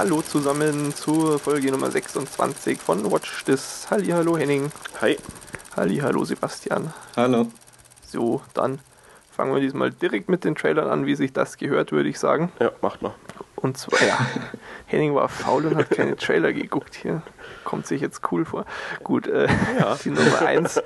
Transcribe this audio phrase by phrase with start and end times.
[0.00, 3.86] Hallo zusammen zur Folge Nummer 26 von Watch This.
[3.90, 4.72] Hallo Henning.
[5.02, 5.18] Hi.
[5.76, 6.90] Hallo Sebastian.
[7.16, 7.48] Hallo.
[8.06, 8.78] So, dann
[9.30, 12.50] fangen wir diesmal direkt mit den Trailern an, wie sich das gehört, würde ich sagen.
[12.60, 13.14] Ja, macht mal.
[13.56, 14.16] Und zwar, ja,
[14.86, 17.20] Henning war faul und hat keine Trailer geguckt hier.
[17.64, 18.64] Kommt sich jetzt cool vor.
[19.04, 19.48] Gut, äh,
[19.78, 19.98] ja.
[20.02, 20.80] die Nummer 1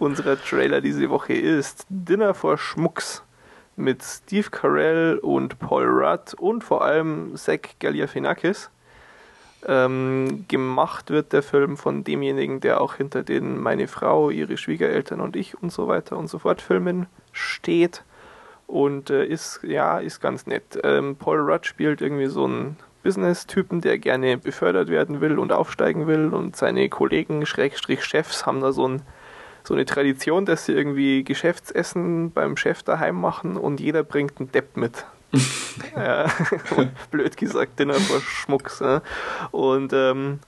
[0.00, 3.22] unserer Trailer diese Woche ist Dinner for Schmucks
[3.76, 8.70] mit Steve Carell und Paul Rudd und vor allem Zach Galifianakis.
[9.66, 15.20] Ähm, gemacht wird der Film von demjenigen, der auch hinter den Meine Frau, ihre Schwiegereltern
[15.20, 18.02] und ich und so weiter und so fort Filmen steht
[18.66, 20.78] und äh, ist ja ist ganz nett.
[20.82, 26.06] Ähm, Paul Rudd spielt irgendwie so einen Business-Typen, der gerne befördert werden will und aufsteigen
[26.06, 29.02] will und seine Kollegen Schrägstrich Chefs haben da so ein
[29.64, 34.52] so eine Tradition, dass sie irgendwie Geschäftsessen beim Chef daheim machen und jeder bringt einen
[34.52, 35.04] Depp mit.
[35.96, 36.26] ja,
[37.10, 38.80] blöd gesagt, Dinner vor Schmucks.
[38.80, 39.02] Ja.
[39.52, 40.40] Und ähm,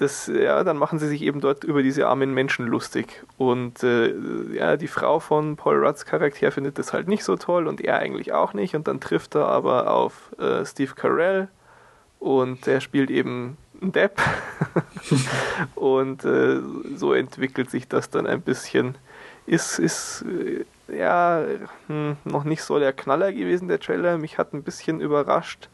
[0.00, 3.22] das, ja, dann machen sie sich eben dort über diese armen Menschen lustig.
[3.36, 4.14] Und äh,
[4.54, 7.98] ja, die Frau von Paul Rudds Charakter findet das halt nicht so toll und er
[7.98, 8.74] eigentlich auch nicht.
[8.74, 11.48] Und dann trifft er aber auf äh, Steve Carell
[12.18, 14.20] und der spielt eben ein Depp.
[15.74, 16.60] und äh,
[16.96, 18.96] so entwickelt sich das dann ein bisschen.
[19.46, 20.64] Ist, ist äh,
[20.96, 21.44] ja
[21.86, 24.18] hm, noch nicht so der Knaller gewesen, der Trailer.
[24.18, 25.68] Mich hat ein bisschen überrascht,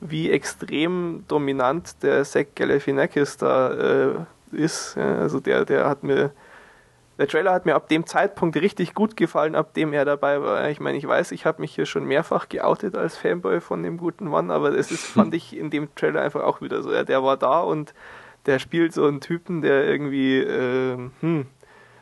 [0.00, 4.14] wie extrem dominant der Zach Galifianakis da äh,
[4.52, 4.96] ist.
[4.96, 6.32] Ja, also der, der hat mir
[7.22, 10.68] der Trailer hat mir ab dem Zeitpunkt richtig gut gefallen, ab dem er dabei war.
[10.70, 13.96] Ich meine, ich weiß, ich habe mich hier schon mehrfach geoutet als Fanboy von dem
[13.96, 16.92] guten Mann, aber es ist, fand ich in dem Trailer einfach auch wieder so.
[16.92, 17.94] Ja, der war da und
[18.46, 21.46] der spielt so einen Typen, der irgendwie, äh, hm,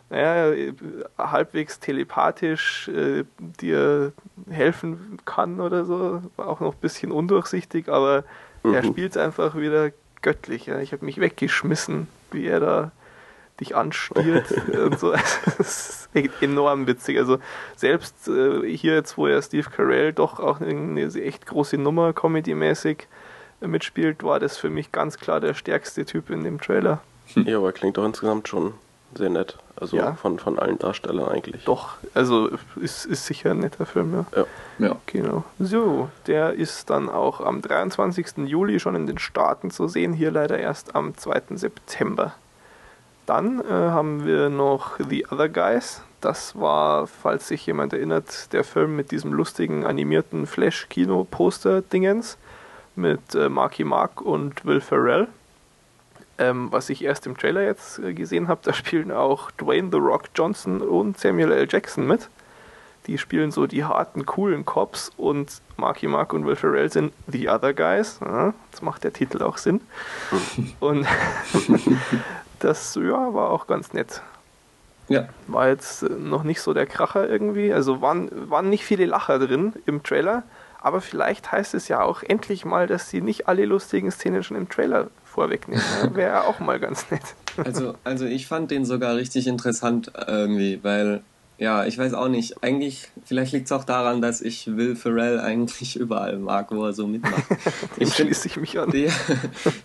[0.08, 0.72] naja,
[1.18, 4.14] halbwegs telepathisch äh, dir
[4.48, 6.22] helfen kann oder so.
[6.36, 8.24] War auch noch ein bisschen undurchsichtig, aber
[8.62, 8.72] mhm.
[8.72, 9.90] er spielt es einfach wieder
[10.22, 10.64] göttlich.
[10.64, 10.80] Ja.
[10.80, 12.92] Ich habe mich weggeschmissen, wie er da
[13.60, 15.12] dich anstiert und so.
[15.58, 17.18] Das ist enorm witzig.
[17.18, 17.38] Also
[17.76, 23.06] selbst äh, hier jetzt, wo ja Steve Carell doch auch eine echt große Nummer Comedy-mäßig
[23.60, 27.00] mitspielt, war das für mich ganz klar der stärkste Typ in dem Trailer.
[27.36, 28.74] Ja, aber klingt doch insgesamt schon
[29.14, 29.56] sehr nett.
[29.76, 30.14] Also ja.
[30.14, 31.64] von, von allen Darstellern eigentlich.
[31.64, 34.26] Doch, also ist, ist sicher ein netter Film, ja.
[34.36, 34.88] ja.
[34.88, 34.96] Ja.
[35.06, 35.44] Genau.
[35.58, 38.46] So, der ist dann auch am 23.
[38.46, 41.56] Juli schon in den Staaten zu sehen, hier leider erst am 2.
[41.56, 42.34] September.
[43.30, 46.02] Dann äh, haben wir noch The Other Guys.
[46.20, 52.38] Das war, falls sich jemand erinnert, der Film mit diesem lustigen animierten Flash-Kino-Poster-Dingens
[52.96, 55.28] mit äh, Marky Mark und Will Ferrell.
[56.38, 59.98] Ähm, was ich erst im Trailer jetzt äh, gesehen habe, da spielen auch Dwayne The
[59.98, 61.68] Rock Johnson und Samuel L.
[61.70, 62.28] Jackson mit.
[63.06, 67.48] Die spielen so die harten, coolen Cops und Marky Mark und Will Ferrell sind The
[67.48, 68.18] Other Guys.
[68.20, 69.80] Ja, jetzt macht der Titel auch Sinn.
[70.80, 71.06] und
[72.60, 74.22] das ja, war auch ganz nett.
[75.10, 75.28] Ja.
[75.48, 77.72] War jetzt äh, noch nicht so der Kracher irgendwie.
[77.72, 80.44] Also waren, waren nicht viele Lacher drin im Trailer.
[80.80, 84.56] Aber vielleicht heißt es ja auch endlich mal, dass sie nicht alle lustigen Szenen schon
[84.56, 85.84] im Trailer vorwegnehmen.
[86.14, 87.22] Wäre auch mal ganz nett.
[87.62, 91.22] Also, also ich fand den sogar richtig interessant irgendwie, weil,
[91.58, 95.40] ja, ich weiß auch nicht, eigentlich, vielleicht liegt es auch daran, dass ich Will Ferrell
[95.40, 97.44] eigentlich überall mag, wo er so mitmacht.
[97.98, 98.90] Dem schließe ich mich an.
[98.90, 99.10] Der,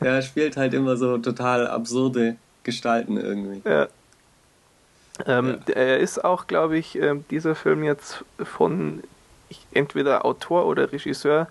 [0.01, 3.61] der spielt halt immer so total absurde gestalten irgendwie.
[3.67, 3.87] Ja.
[5.25, 5.73] Ähm, ja.
[5.73, 9.01] Er ist auch, glaube ich, äh, dieser Film jetzt von
[9.73, 11.47] entweder Autor oder Regisseur,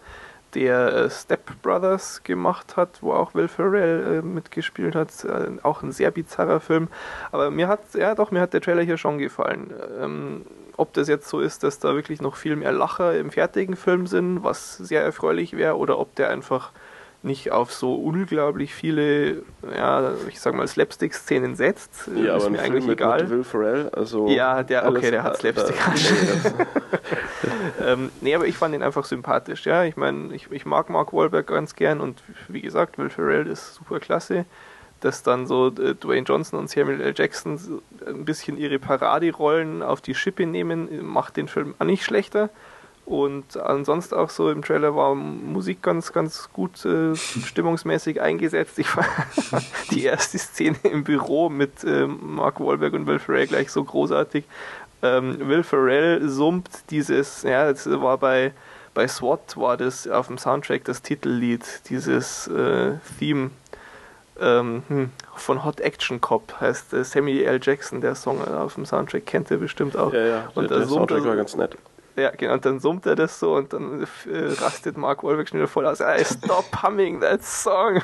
[0.54, 5.24] der äh, Step Brothers gemacht hat, wo auch Will Ferrell äh, mitgespielt hat.
[5.24, 6.88] Äh, auch ein sehr bizarrer Film.
[7.32, 9.72] Aber mir hat, ja doch, mir hat der Trailer hier schon gefallen.
[10.00, 10.46] Ähm,
[10.76, 14.06] ob das jetzt so ist, dass da wirklich noch viel mehr Lacher im fertigen Film
[14.06, 16.72] sind, was sehr erfreulich wäre, oder ob der einfach
[17.24, 19.42] nicht auf so unglaublich viele,
[19.74, 22.08] ja, ich sag mal, Slapstick-Szenen setzt.
[22.14, 23.22] Ja, ist aber mir eigentlich mit, egal.
[23.22, 24.28] Mit Will Ferrell, also.
[24.28, 25.76] Ja, der, okay, der hat Slapstick.
[27.84, 29.84] ähm, nee, aber ich fand ihn einfach sympathisch, ja.
[29.84, 33.74] Ich meine, ich, ich mag Mark Wahlberg ganz gern und wie gesagt, Will Ferrell ist
[33.74, 34.44] super klasse.
[35.00, 37.14] Dass dann so äh, Dwayne Johnson und Samuel L.
[37.16, 37.58] Jackson
[38.06, 42.50] ein bisschen ihre Paraderollen auf die Schippe nehmen, macht den Film auch nicht schlechter.
[43.06, 48.78] Und ansonsten auch so im Trailer war Musik ganz, ganz gut äh, stimmungsmäßig eingesetzt.
[48.78, 49.04] Ich war
[49.90, 54.44] die erste Szene im Büro mit äh, Mark Wahlberg und Will Ferrell gleich so großartig.
[55.02, 58.52] Ähm, Will Ferrell summt dieses, ja, das war bei,
[58.94, 63.50] bei SWAT war das auf dem Soundtrack das Titellied, dieses äh, Theme
[64.40, 67.60] ähm, hm, von Hot Action Cop heißt äh, Samuel L.
[67.62, 70.12] Jackson, der Song auf dem Soundtrack kennt ihr bestimmt auch.
[70.12, 71.76] Ja, ja, und der, der Soundtrack war ganz nett
[72.16, 74.06] Ja, genau, und dann summt er das so und dann äh,
[74.60, 76.00] rastet Mark Wahlberg schnell voll aus.
[76.00, 78.02] I stop humming that song.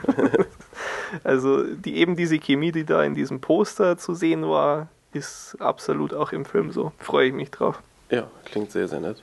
[1.24, 6.12] also die, eben diese Chemie, die da in diesem Poster zu sehen war, ist absolut
[6.12, 6.92] auch im Film so.
[6.98, 7.80] Freue ich mich drauf.
[8.10, 9.22] Ja, klingt sehr, sehr nett.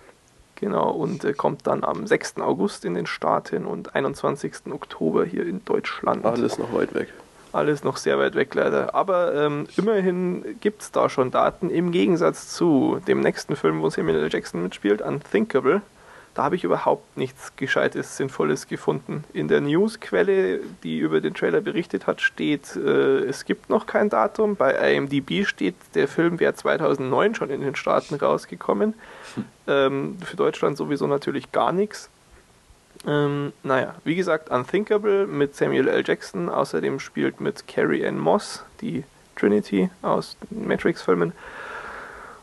[0.56, 2.38] Genau, und äh, kommt dann am 6.
[2.38, 4.72] August in den Staaten und 21.
[4.72, 6.25] Oktober hier in Deutschland.
[6.25, 7.13] Alles noch weit weg.
[7.57, 8.94] Alles noch sehr weit weg leider.
[8.94, 13.89] Aber ähm, immerhin gibt es da schon Daten im Gegensatz zu dem nächsten Film, wo
[13.89, 14.30] Samuel L.
[14.31, 15.81] Jackson mitspielt, Unthinkable.
[16.36, 19.24] Da habe ich überhaupt nichts Gescheites, Sinnvolles gefunden.
[19.33, 24.10] In der Newsquelle, die über den Trailer berichtet hat, steht, äh, es gibt noch kein
[24.10, 24.56] Datum.
[24.56, 28.94] Bei IMDb steht, der Film wäre 2009 schon in den Staaten rausgekommen.
[29.33, 29.45] Hm.
[29.65, 32.12] Ähm, für Deutschland sowieso natürlich gar nichts.
[33.06, 36.04] Ähm, naja, wie gesagt, Unthinkable mit Samuel L.
[36.06, 36.50] Jackson.
[36.50, 39.04] Außerdem spielt mit Carrie Ann Moss, die
[39.36, 41.34] Trinity aus Matrix-Filmen.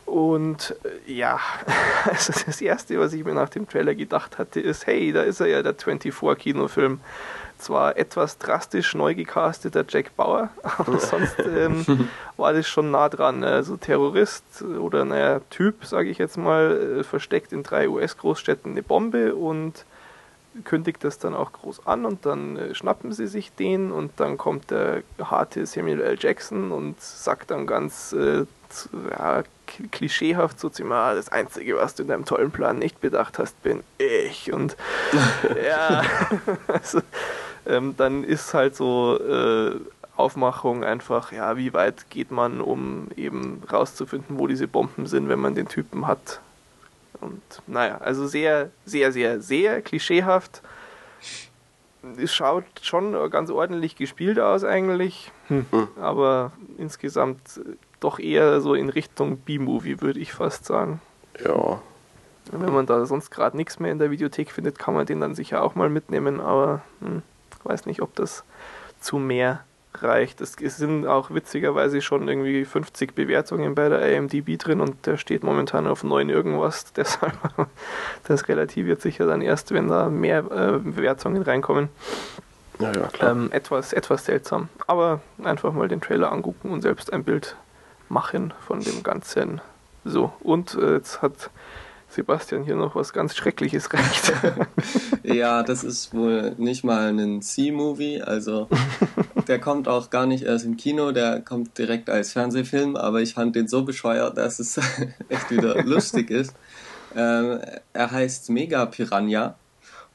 [0.05, 1.39] Und äh, ja,
[2.05, 5.39] also das Erste, was ich mir nach dem Trailer gedacht hatte, ist, hey, da ist
[5.39, 6.99] er ja, der 24-Kinofilm.
[7.57, 13.43] Zwar etwas drastisch neu gecasteter Jack Bauer, aber sonst ähm, war das schon nah dran.
[13.43, 18.83] Also Terrorist oder naja, Typ, sage ich jetzt mal, äh, versteckt in drei US-Großstädten eine
[18.83, 19.85] Bombe und
[20.63, 24.37] kündigt das dann auch groß an und dann äh, schnappen sie sich den und dann
[24.37, 26.17] kommt der harte Samuel L.
[26.19, 28.45] Jackson und sagt dann ganz äh,
[29.11, 29.43] ja,
[29.91, 33.61] klischeehaft so ziemlich, ah, das Einzige, was du in deinem tollen Plan nicht bedacht hast,
[33.63, 34.51] bin ich.
[34.51, 34.75] Und
[35.67, 36.03] ja,
[36.67, 37.01] also,
[37.65, 39.75] ähm, dann ist halt so äh,
[40.15, 45.39] Aufmachung einfach, ja, wie weit geht man, um eben rauszufinden, wo diese Bomben sind, wenn
[45.39, 46.39] man den Typen hat.
[47.21, 50.61] Und naja, also sehr, sehr, sehr, sehr klischeehaft.
[52.17, 55.65] Es schaut schon ganz ordentlich gespielt aus eigentlich, hm.
[55.99, 57.59] aber insgesamt
[57.99, 61.01] doch eher so in Richtung B-Movie, würde ich fast sagen.
[61.43, 61.81] Ja.
[62.51, 65.33] Wenn man da sonst gerade nichts mehr in der Videothek findet, kann man den dann
[65.33, 67.23] sicher auch mal mitnehmen, aber hm,
[67.63, 68.43] weiß nicht, ob das
[68.99, 69.63] zu mehr
[70.03, 70.41] reicht.
[70.41, 75.43] Es sind auch witzigerweise schon irgendwie 50 Bewertungen bei der IMDb drin und der steht
[75.43, 76.93] momentan auf 9 irgendwas.
[76.95, 77.33] Deshalb,
[78.27, 81.89] das relativiert sich ja dann erst, wenn da mehr äh, Bewertungen reinkommen.
[82.79, 83.31] Ja, ja, klar.
[83.31, 84.69] Ähm, etwas, etwas seltsam.
[84.87, 87.55] Aber einfach mal den Trailer angucken und selbst ein Bild
[88.09, 89.61] machen von dem Ganzen.
[90.03, 91.49] So, und äh, jetzt hat
[92.15, 94.33] Sebastian hier noch was ganz Schreckliches reicht.
[95.23, 98.69] ja, das ist wohl nicht mal ein C-Movie, also
[99.47, 103.33] der kommt auch gar nicht erst im Kino, der kommt direkt als Fernsehfilm, aber ich
[103.33, 104.77] fand den so bescheuert, dass es
[105.29, 106.55] echt wieder lustig ist.
[107.15, 107.59] Ähm,
[107.93, 109.55] er heißt Mega Piranha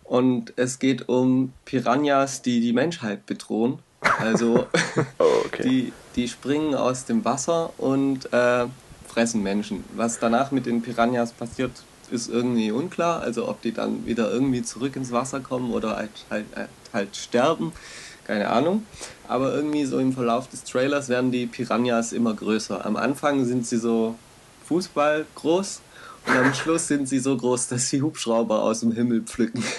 [0.05, 3.79] und es geht um Piranhas, die die Menschheit bedrohen.
[4.19, 4.67] Also
[5.19, 5.63] oh, okay.
[5.63, 8.67] die, die springen aus dem Wasser und äh,
[9.07, 9.85] fressen Menschen.
[9.95, 11.73] Was danach mit den Piranhas passiert,
[12.11, 13.21] ist irgendwie unklar.
[13.21, 17.17] Also ob die dann wieder irgendwie zurück ins Wasser kommen oder halt, halt, halt, halt
[17.17, 17.73] sterben,
[18.27, 18.87] keine Ahnung.
[19.29, 22.85] Aber irgendwie so im Verlauf des Trailers werden die Piranhas immer größer.
[22.85, 24.17] Am Anfang sind sie so
[24.67, 25.81] Fußball groß
[26.27, 29.65] und am Schluss sind sie so groß, dass sie Hubschrauber aus dem Himmel pflücken.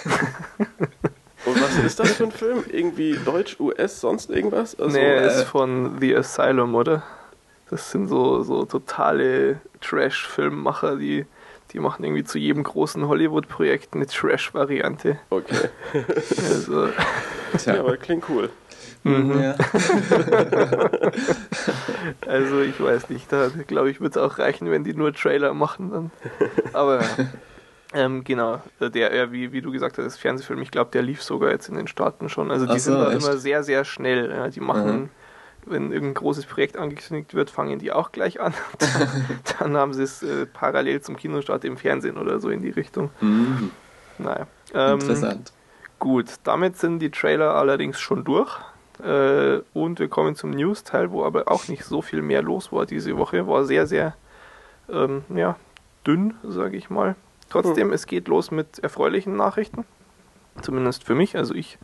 [1.44, 2.64] Und was ist das für ein Film?
[2.70, 4.80] Irgendwie Deutsch, US, sonst irgendwas?
[4.80, 7.04] Also, nee, er ist von The Asylum, oder?
[7.70, 11.26] Das sind so, so totale Trash-Filmmacher, die,
[11.74, 15.20] die machen irgendwie zu jedem großen Hollywood-Projekt eine Trash-Variante.
[15.30, 15.70] Okay.
[16.50, 16.90] Also,
[17.58, 18.50] Tja, aber klingt cool.
[19.04, 19.42] Mhm.
[19.42, 19.56] Ja.
[22.28, 25.54] also ich weiß nicht, da glaube ich wird es auch reichen, wenn die nur Trailer
[25.54, 26.12] machen dann.
[26.74, 27.02] Aber
[27.94, 31.24] ähm, genau, der, ja, wie, wie du gesagt hast, ist Fernsehfilm, ich glaube, der lief
[31.24, 32.52] sogar jetzt in den Staaten schon.
[32.52, 33.26] Also die so, sind da echt?
[33.26, 34.30] immer sehr, sehr schnell.
[34.30, 35.10] Ja, die machen, mhm.
[35.66, 38.54] Wenn irgendein großes Projekt angekündigt wird, fangen die auch gleich an.
[38.80, 39.26] dann,
[39.60, 43.12] dann haben sie es äh, parallel zum Kinostart im Fernsehen oder so in die Richtung.
[43.22, 43.72] Mhm.
[44.18, 44.48] Naja.
[44.74, 45.54] Ähm, Interessant.
[46.00, 48.58] Gut, damit sind die Trailer allerdings schon durch.
[49.04, 52.86] Äh, und wir kommen zum News-Teil, wo aber auch nicht so viel mehr los war
[52.86, 53.48] diese Woche.
[53.48, 54.16] War sehr, sehr
[54.90, 55.58] ähm, ja,
[56.06, 57.16] dünn, sage ich mal.
[57.50, 57.94] Trotzdem, mhm.
[57.94, 59.86] es geht los mit erfreulichen Nachrichten.
[60.62, 61.38] Zumindest für mich.
[61.38, 61.78] Also ich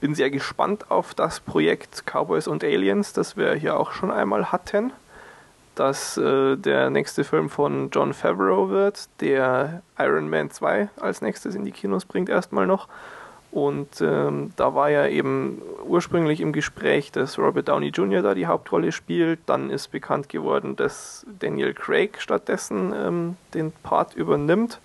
[0.00, 4.50] bin sehr gespannt auf das Projekt Cowboys und Aliens, das wir hier auch schon einmal
[4.50, 4.92] hatten.
[5.74, 11.54] Das äh, der nächste Film von John Favreau wird, der Iron Man 2 als nächstes
[11.54, 12.88] in die Kinos bringt erstmal noch.
[13.50, 18.20] Und ähm, da war ja eben ursprünglich im Gespräch, dass Robert Downey Jr.
[18.20, 19.38] da die Hauptrolle spielt.
[19.46, 24.80] Dann ist bekannt geworden, dass Daniel Craig stattdessen ähm, den Part übernimmt.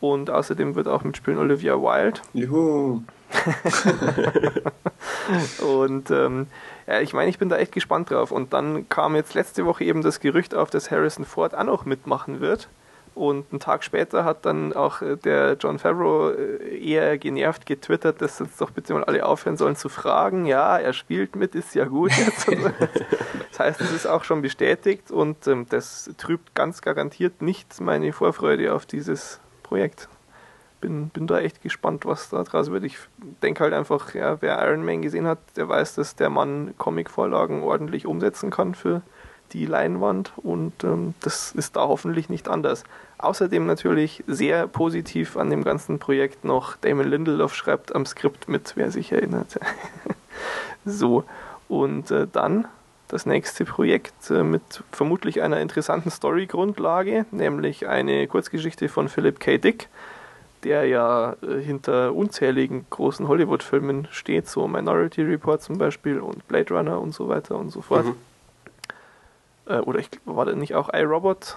[0.00, 2.20] Und außerdem wird auch mitspielen Olivia Wilde.
[2.32, 3.02] Juhu.
[5.62, 6.46] und ähm,
[6.86, 8.32] ja, ich meine, ich bin da echt gespannt drauf.
[8.32, 11.84] Und dann kam jetzt letzte Woche eben das Gerücht auf, dass Harrison Ford auch noch
[11.84, 12.68] mitmachen wird.
[13.14, 18.22] Und einen Tag später hat dann auch äh, der John Favreau äh, eher genervt getwittert,
[18.22, 20.46] dass jetzt doch bitte mal alle aufhören sollen zu fragen.
[20.46, 22.12] Ja, er spielt mit, ist ja gut
[23.50, 28.12] das heißt, es ist auch schon bestätigt und ähm, das trübt ganz garantiert nicht meine
[28.12, 29.40] Vorfreude auf dieses
[29.70, 30.08] Projekt.
[30.80, 32.82] Bin, bin da echt gespannt, was da draus wird.
[32.82, 32.98] Ich
[33.40, 37.62] denke halt einfach, ja, wer Iron Man gesehen hat, der weiß, dass der Mann Comic-Vorlagen
[37.62, 39.02] ordentlich umsetzen kann für
[39.52, 42.82] die Leinwand und ähm, das ist da hoffentlich nicht anders.
[43.18, 48.72] Außerdem natürlich sehr positiv an dem ganzen Projekt noch Damon Lindelof schreibt am Skript mit,
[48.76, 49.60] wer sich erinnert.
[50.84, 51.24] so,
[51.68, 52.66] und äh, dann
[53.12, 59.58] das nächste Projekt äh, mit vermutlich einer interessanten Story-Grundlage, nämlich eine Kurzgeschichte von Philip K.
[59.58, 59.88] Dick,
[60.64, 66.74] der ja äh, hinter unzähligen großen Hollywood-Filmen steht, so Minority Report zum Beispiel und Blade
[66.74, 68.06] Runner und so weiter und so fort.
[68.06, 68.16] Mhm
[69.70, 71.56] äh, oder ich war da nicht auch iRobot?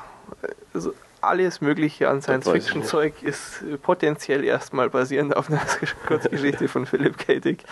[0.73, 0.93] Also
[1.23, 5.61] alles Mögliche an Science-Fiction-Zeug ist potenziell erstmal basierend auf einer
[6.07, 7.39] Kurzgeschichte von Philip K.
[7.39, 7.63] Dick.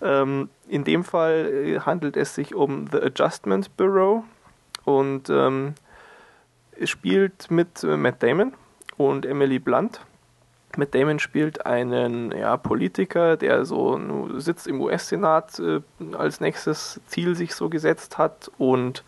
[0.00, 4.24] Ähm, in dem Fall äh, handelt es sich um The Adjustment Bureau
[4.84, 5.74] und ähm,
[6.84, 8.52] spielt mit äh, Matt Damon
[8.96, 10.00] und Emily Blunt.
[10.76, 13.98] Matt Damon spielt einen ja, Politiker, der so
[14.38, 15.80] sitzt im US-Senat äh,
[16.16, 19.04] als nächstes Ziel sich so gesetzt hat und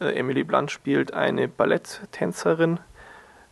[0.00, 2.80] äh, Emily Blunt spielt eine Balletttänzerin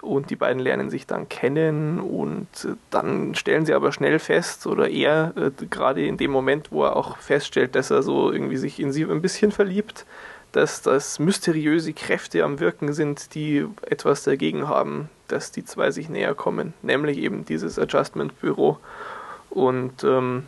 [0.02, 4.66] und die beiden lernen sich dann kennen und äh, dann stellen sie aber schnell fest
[4.66, 8.56] oder er äh, gerade in dem Moment, wo er auch feststellt, dass er so irgendwie
[8.56, 10.04] sich in sie ein bisschen verliebt,
[10.50, 16.09] dass das mysteriöse Kräfte am Wirken sind, die etwas dagegen haben, dass die zwei sich
[16.09, 18.78] näher kommen, nämlich eben dieses Adjustment Büro
[19.50, 20.44] und ähm,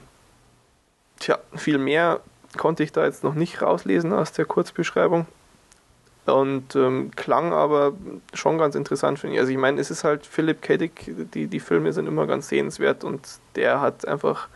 [1.20, 2.20] tja, viel mehr
[2.56, 5.26] konnte ich da jetzt noch nicht rauslesen aus der Kurzbeschreibung
[6.26, 7.92] und ähm, klang aber
[8.32, 9.40] schon ganz interessant finde ich.
[9.40, 10.76] Also ich meine, es ist halt Philip K.
[10.76, 13.20] Dick, die, die Filme sind immer ganz sehenswert und
[13.56, 14.48] der hat einfach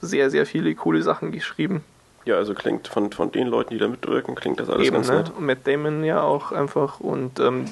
[0.00, 1.84] sehr, sehr viele coole Sachen geschrieben.
[2.26, 5.08] Ja, also klingt von, von den Leuten, die da mitwirken, klingt das alles Eben, ganz
[5.08, 5.16] ne?
[5.16, 5.32] nett.
[5.36, 7.64] Und Matt Damon ja auch einfach und ähm,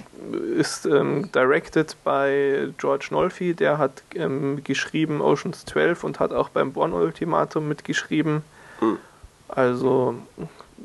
[0.57, 6.49] ist ähm, directed bei George Nolfi, der hat ähm, geschrieben Oceans 12 und hat auch
[6.49, 8.43] beim Born Ultimatum mitgeschrieben.
[8.79, 8.97] Hm.
[9.49, 10.15] Also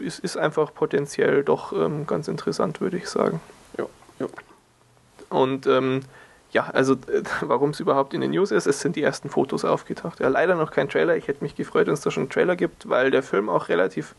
[0.06, 3.40] es ist einfach potenziell doch ähm, ganz interessant, würde ich sagen.
[3.78, 3.86] Ja,
[4.20, 4.28] ja.
[5.30, 6.02] Und ähm,
[6.52, 9.66] ja, also äh, warum es überhaupt in den News ist, es sind die ersten Fotos
[9.66, 10.20] aufgetaucht.
[10.20, 11.18] Ja, leider noch kein Trailer.
[11.18, 13.70] Ich hätte mich gefreut, wenn es da schon einen Trailer gibt, weil der Film auch
[13.70, 14.16] relativ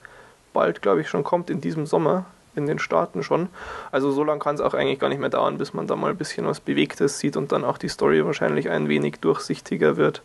[0.53, 2.27] bald, glaube ich, schon kommt in diesem Sommer
[2.57, 3.49] in den Staaten schon.
[3.91, 6.11] Also so lange kann es auch eigentlich gar nicht mehr dauern, bis man da mal
[6.11, 10.23] ein bisschen was Bewegtes sieht und dann auch die Story wahrscheinlich ein wenig durchsichtiger wird.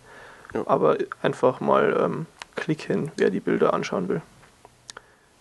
[0.53, 0.61] Ja.
[0.65, 2.25] Aber einfach mal ähm,
[2.55, 4.21] klicken, wer die Bilder anschauen will.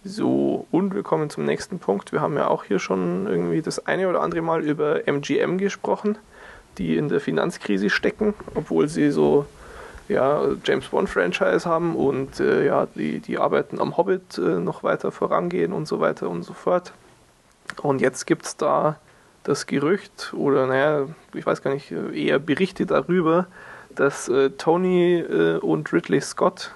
[0.04, 2.12] So, und wir kommen zum nächsten Punkt.
[2.12, 6.16] Wir haben ja auch hier schon irgendwie das eine oder andere Mal über MGM gesprochen,
[6.78, 9.46] die in der Finanzkrise stecken, obwohl sie so
[10.08, 14.82] ja, James Bond Franchise haben und äh, ja, die, die Arbeiten am Hobbit äh, noch
[14.82, 16.92] weiter vorangehen und so weiter und so fort.
[17.82, 18.98] Und jetzt gibt es da
[19.42, 23.46] das Gerücht oder naja, ich weiß gar nicht, eher Berichte darüber,
[23.94, 26.72] dass äh, Tony äh, und Ridley Scott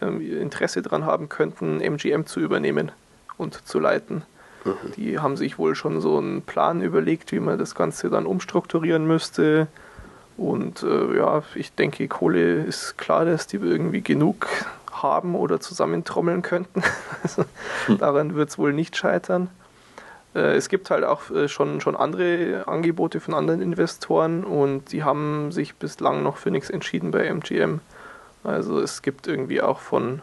[0.00, 2.92] Interesse daran haben könnten, MGM zu übernehmen
[3.36, 4.22] und zu leiten.
[4.64, 4.92] Mhm.
[4.96, 9.06] Die haben sich wohl schon so einen Plan überlegt, wie man das Ganze dann umstrukturieren
[9.06, 9.68] müsste.
[10.36, 14.46] Und äh, ja, ich denke, Kohle ist klar, dass die irgendwie genug
[14.90, 16.82] haben oder zusammentrommeln könnten.
[17.22, 17.44] also,
[17.88, 17.98] mhm.
[17.98, 19.48] Daran wird es wohl nicht scheitern.
[20.34, 25.02] Äh, es gibt halt auch äh, schon, schon andere Angebote von anderen Investoren und die
[25.02, 27.80] haben sich bislang noch für nichts entschieden bei MGM.
[28.44, 30.22] Also es gibt irgendwie auch von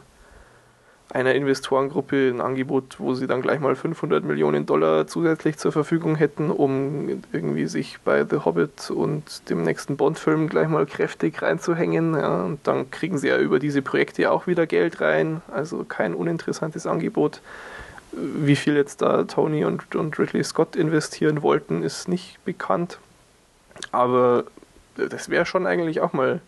[1.09, 6.15] einer Investorengruppe ein Angebot, wo sie dann gleich mal 500 Millionen Dollar zusätzlich zur Verfügung
[6.15, 12.13] hätten, um irgendwie sich bei The Hobbit und dem nächsten Bond-Film gleich mal kräftig reinzuhängen.
[12.13, 15.41] Ja, und dann kriegen sie ja über diese Projekte auch wieder Geld rein.
[15.49, 17.41] Also kein uninteressantes Angebot.
[18.11, 22.99] Wie viel jetzt da Tony und, und Ridley Scott investieren wollten, ist nicht bekannt.
[23.93, 24.43] Aber
[24.97, 26.41] das wäre schon eigentlich auch mal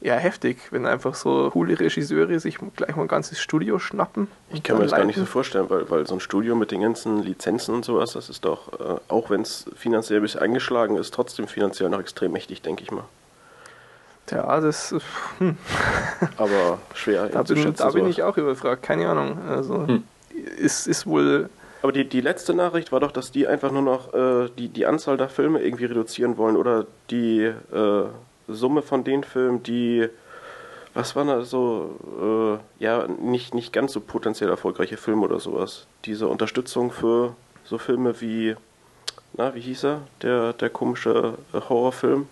[0.00, 4.28] ja heftig, wenn einfach so coole Regisseure sich gleich mal ein ganzes Studio schnappen.
[4.50, 5.02] Ich kann mir das leiten.
[5.02, 8.12] gar nicht so vorstellen, weil, weil so ein Studio mit den ganzen Lizenzen und sowas,
[8.12, 12.00] das ist doch, äh, auch wenn es finanziell ein bisschen eingeschlagen ist, trotzdem finanziell noch
[12.00, 13.04] extrem mächtig, denke ich mal.
[14.30, 14.94] Ja, das.
[15.38, 15.56] Hm.
[16.36, 17.28] Aber schwer.
[17.28, 19.38] da bin, da bin ich auch überfragt, keine Ahnung.
[19.48, 20.04] Also hm.
[20.58, 21.48] ist, ist wohl.
[21.82, 24.84] Aber die, die letzte Nachricht war doch, dass die einfach nur noch äh, die, die
[24.86, 28.04] Anzahl der Filme irgendwie reduzieren wollen oder die äh,
[28.48, 30.08] Summe von den Filmen, die,
[30.94, 35.86] was waren da so, äh, ja, nicht, nicht ganz so potenziell erfolgreiche Filme oder sowas.
[36.04, 38.56] Diese Unterstützung für so Filme wie
[39.36, 40.00] na, wie hieß er?
[40.22, 42.26] Der, der komische äh, Horrorfilm.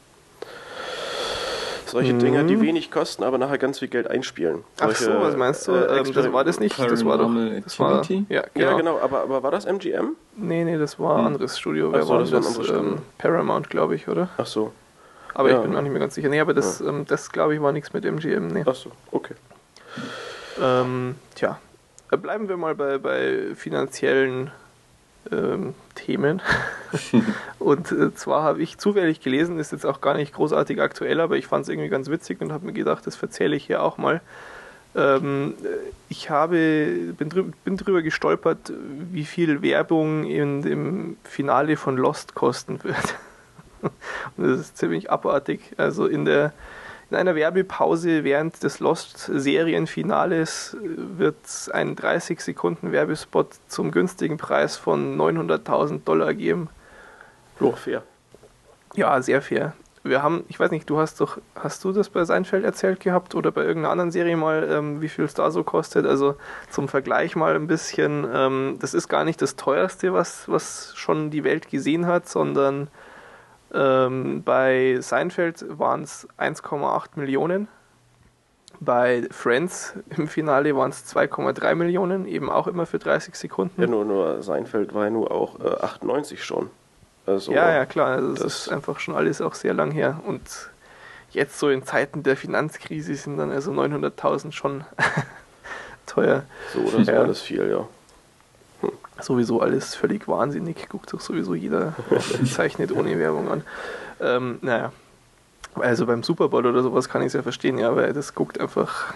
[1.87, 2.19] Solche mhm.
[2.19, 4.65] Dinger, die wenig kosten, aber nachher ganz viel Geld einspielen.
[4.77, 5.73] Solche, Ach so, was meinst du?
[5.73, 6.77] Äh, ähm, das war das nicht?
[6.77, 7.31] Das war doch.
[7.63, 8.71] Das war, ja, genau.
[8.71, 8.99] ja, genau.
[8.99, 10.17] Aber, aber war das MGM?
[10.37, 11.27] Nee, nee, das war ein hm.
[11.27, 11.93] anderes Studio.
[11.93, 12.33] Wer so, war das?
[12.33, 14.31] War das ähm, Paramount, glaube ich, oder?
[14.37, 14.73] Ach so.
[15.37, 15.57] Aber ja.
[15.57, 16.31] ich bin mir auch nicht mehr ganz sicher.
[16.31, 16.89] Nee, aber das, ja.
[16.89, 18.49] ähm, das glaube ich, war nichts mit MGM.
[18.49, 18.65] Nee.
[18.65, 19.35] Ach so, okay.
[20.59, 21.61] Ähm, tja,
[22.11, 24.51] äh, bleiben wir mal bei, bei finanziellen
[25.31, 26.41] ähm, Themen.
[27.59, 31.37] und äh, zwar habe ich zufällig gelesen, ist jetzt auch gar nicht großartig aktuell, aber
[31.37, 33.99] ich fand es irgendwie ganz witzig und habe mir gedacht, das erzähle ich hier auch
[33.99, 34.23] mal.
[34.95, 35.53] Ähm,
[36.09, 38.73] ich habe, bin, drü bin drüber gestolpert,
[39.13, 43.17] wie viel Werbung in dem Finale von Lost kosten wird.
[43.83, 45.61] Und das ist ziemlich abartig.
[45.77, 46.53] Also in der
[47.11, 51.37] in einer Werbepause während des Lost-Serienfinales wird
[51.73, 56.69] ein 30 Sekunden Werbespot zum günstigen Preis von 900.000 Dollar geben.
[57.61, 58.03] Ja, fair.
[58.95, 59.75] Ja, sehr fair.
[60.03, 63.35] Wir haben, ich weiß nicht, du hast doch, hast du das bei Seinfeld erzählt gehabt
[63.35, 66.07] oder bei irgendeiner anderen Serie mal, ähm, wie viel es da so kostet?
[66.07, 66.37] Also
[66.71, 71.31] zum Vergleich mal ein bisschen, ähm, das ist gar nicht das teuerste, was, was schon
[71.31, 72.89] die Welt gesehen hat, sondern
[73.75, 77.69] ähm, bei Seinfeld waren es 1,8 Millionen.
[78.79, 83.81] Bei Friends im Finale waren es 2,3 Millionen, eben auch immer für 30 Sekunden.
[83.81, 86.71] Ja, nur, nur Seinfeld war ja nur auch äh, 98 schon.
[87.25, 88.09] Also, ja, ja, klar.
[88.09, 90.21] Also das, das ist einfach schon alles auch sehr lang her.
[90.27, 90.43] Und
[91.31, 94.85] jetzt so in Zeiten der Finanzkrise sind dann also 900.000 schon
[96.07, 96.45] teuer.
[96.73, 97.21] So oder so ja.
[97.21, 97.89] alles viel, ja
[99.21, 100.89] sowieso alles völlig wahnsinnig.
[100.89, 101.95] Guckt doch sowieso jeder
[102.45, 103.63] zeichnet ohne Werbung an.
[104.21, 104.93] Ähm, naja.
[105.75, 108.59] Also beim Super Bowl oder sowas kann ich es ja verstehen, ja, weil das guckt
[108.59, 109.13] einfach.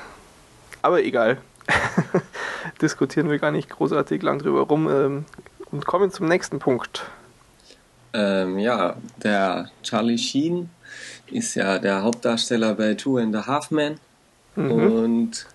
[0.82, 1.38] Aber egal.
[2.82, 5.24] Diskutieren wir gar nicht großartig lang drüber rum ähm,
[5.70, 7.04] und kommen zum nächsten Punkt.
[8.12, 10.68] Ähm, ja, der Charlie Sheen
[11.30, 13.98] ist ja der Hauptdarsteller bei Two and a Half Men
[14.56, 14.70] mhm.
[14.70, 15.46] und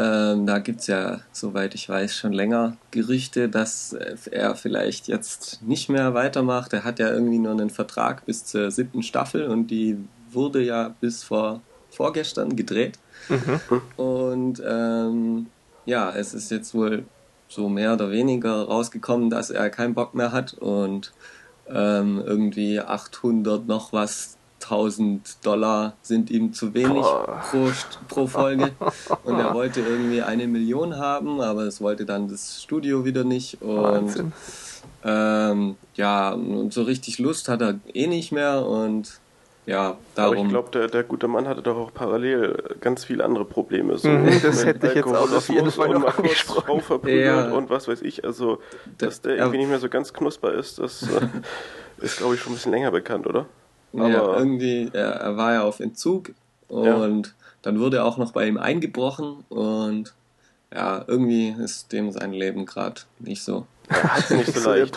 [0.00, 5.60] ähm, da gibt es ja, soweit ich weiß, schon länger Gerüchte, dass er vielleicht jetzt
[5.62, 6.72] nicht mehr weitermacht.
[6.72, 9.98] Er hat ja irgendwie nur einen Vertrag bis zur siebten Staffel und die
[10.30, 11.60] wurde ja bis vor
[11.90, 12.98] vorgestern gedreht.
[13.28, 13.82] Mhm.
[13.96, 15.46] Und ähm,
[15.84, 17.04] ja, es ist jetzt wohl
[17.48, 21.12] so mehr oder weniger rausgekommen, dass er keinen Bock mehr hat und
[21.68, 24.38] ähm, irgendwie 800 noch was
[24.70, 27.02] 1000 Dollar sind ihm zu wenig
[27.50, 27.70] pro,
[28.08, 28.70] pro Folge.
[29.24, 33.60] Und er wollte irgendwie eine Million haben, aber es wollte dann das Studio wieder nicht.
[33.60, 34.32] Und
[35.04, 39.20] ähm, ja, und so richtig Lust hat er eh nicht mehr und
[39.66, 40.36] ja, darum.
[40.36, 43.98] Aber ich glaube, der, der gute Mann hatte doch auch parallel ganz viele andere Probleme.
[43.98, 46.62] So mhm, das hätte ich jetzt auch auf jeden Fall noch angesprochen.
[46.66, 47.50] Frau verprügelt ja.
[47.52, 48.24] und was weiß ich.
[48.24, 48.60] Also,
[48.98, 51.28] dass der irgendwie nicht mehr so ganz knusper ist, das äh,
[52.04, 53.46] ist, glaube ich, schon ein bisschen länger bekannt, oder?
[53.92, 56.32] Aber ja, irgendwie, er, er, war ja auf Entzug
[56.68, 57.32] und ja.
[57.62, 60.14] dann wurde auch noch bei ihm eingebrochen und
[60.72, 63.66] ja, irgendwie ist dem sein Leben gerade nicht so.
[63.88, 64.96] Er hat nicht so leicht.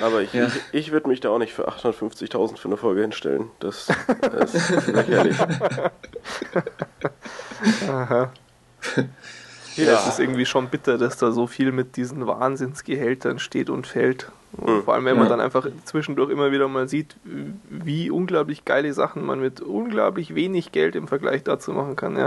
[0.00, 0.46] Aber ich, ja.
[0.46, 3.50] ich, ich würde mich da auch nicht für 850.000 für eine Folge hinstellen.
[3.58, 3.88] Das,
[4.20, 5.36] das ist lächerlich.
[7.88, 8.32] Aha.
[9.76, 9.94] Ja.
[9.94, 14.30] Es ist irgendwie schon bitter, dass da so viel mit diesen Wahnsinnsgehältern steht und fällt.
[14.56, 14.82] Mhm.
[14.82, 17.16] vor allem, wenn man dann einfach zwischendurch immer wieder mal sieht,
[17.68, 22.16] wie unglaublich geile Sachen man mit unglaublich wenig Geld im Vergleich dazu machen kann.
[22.16, 22.26] Ja.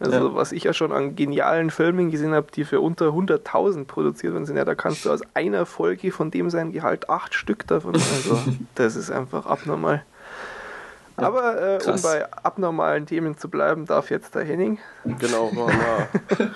[0.00, 0.34] Also ja.
[0.34, 4.44] was ich ja schon an genialen Filmen gesehen habe, die für unter 100.000 produziert worden
[4.44, 7.94] sind, ja, da kannst du aus einer Folge von dem sein Gehalt acht Stück davon.
[7.94, 8.38] Also
[8.74, 10.04] das ist einfach abnormal.
[11.18, 14.78] Ja, Aber äh, um bei abnormalen Themen zu bleiben, darf jetzt der Henning.
[15.04, 15.66] Genau, mal,
[16.38, 16.50] mal,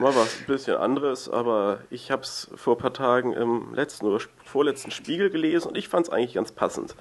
[0.00, 4.06] mal was ein bisschen anderes, aber ich habe es vor ein paar Tagen im letzten
[4.06, 6.96] oder vorletzten Spiegel gelesen und ich fand es eigentlich ganz passend.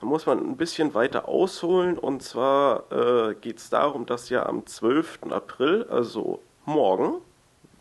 [0.00, 4.46] Da muss man ein bisschen weiter ausholen und zwar äh, geht es darum, dass ja
[4.46, 5.20] am 12.
[5.30, 7.20] April, also morgen,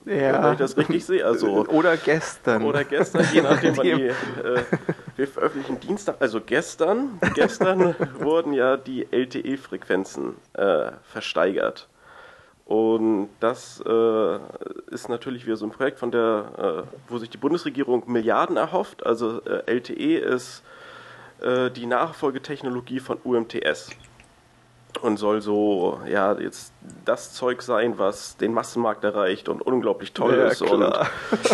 [0.06, 0.44] ja.
[0.44, 1.26] wenn ich das richtig sehe.
[1.26, 2.64] Also, oder gestern.
[2.64, 4.14] Oder gestern, je nachdem, wann die, äh,
[5.16, 6.18] wir veröffentlichen Dienstag.
[6.20, 11.88] Also gestern, gestern wurden ja die LTE-Frequenzen äh, versteigert.
[12.68, 14.40] Und das äh,
[14.92, 19.06] ist natürlich wieder so ein Projekt, von der, äh, wo sich die Bundesregierung Milliarden erhofft.
[19.06, 20.64] Also äh, LTE ist
[21.40, 23.92] äh, die Nachfolgetechnologie von UMTS
[25.02, 26.74] und soll so ja jetzt
[27.06, 31.08] das Zeug sein, was den Massenmarkt erreicht und unglaublich toll ja, ist klar.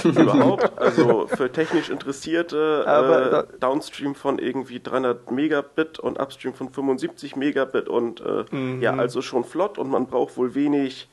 [0.03, 6.69] und überhaupt also für technisch Interessierte äh, Downstream von irgendwie 300 Megabit und Upstream von
[6.69, 8.81] 75 Megabit und äh, mhm.
[8.81, 11.09] ja also schon flott und man braucht wohl wenig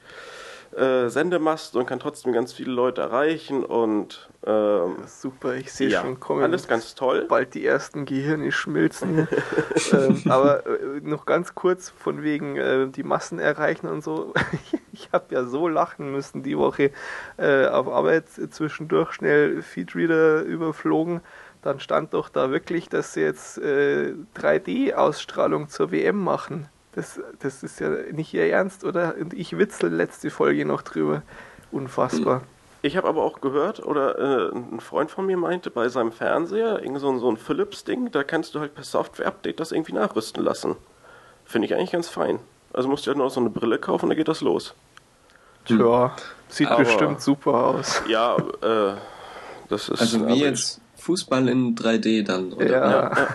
[0.76, 6.02] äh, Sendemasten und kann trotzdem ganz viele Leute erreichen und ähm, super, ich sehe ja,
[6.02, 6.42] schon kommen.
[6.42, 7.26] alles ganz toll.
[7.28, 9.28] Bald die ersten Gehirne schmilzen.
[9.92, 14.32] ähm, aber äh, noch ganz kurz von wegen äh, die Massen erreichen und so.
[14.92, 16.92] ich habe ja so lachen müssen die Woche
[17.36, 21.20] äh, auf Arbeit zwischendurch schnell Feedreader überflogen.
[21.62, 26.68] Dann stand doch da wirklich, dass sie jetzt äh, 3D-Ausstrahlung zur WM machen.
[26.92, 29.14] Das, das ist ja nicht ihr Ernst, oder?
[29.20, 31.22] Und ich witzel letzte Folge noch drüber.
[31.70, 32.42] Unfassbar.
[32.82, 36.82] Ich habe aber auch gehört, oder äh, ein Freund von mir meinte, bei seinem Fernseher,
[36.82, 40.42] irgend so ein, so ein Philips-Ding, da kannst du halt per Software-Update das irgendwie nachrüsten
[40.42, 40.76] lassen.
[41.44, 42.40] Finde ich eigentlich ganz fein.
[42.72, 44.74] Also musst du halt nur so eine Brille kaufen, dann geht das los.
[45.66, 46.16] Tja,
[46.48, 48.02] sieht Aber- bestimmt super aus.
[48.08, 48.94] Ja, äh,
[49.68, 50.00] das ist.
[50.00, 52.66] Also wie jetzt Fußball in 3D dann, oder?
[52.66, 53.28] Ja, Ja,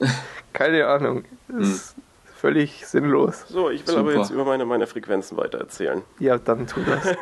[0.52, 1.24] keine Ahnung.
[1.46, 1.94] Das ist
[2.38, 3.44] völlig sinnlos.
[3.48, 4.20] So, ich will aber Super.
[4.22, 6.02] jetzt über meine, meine Frequenzen weiter erzählen.
[6.18, 7.16] Ja, dann tu das.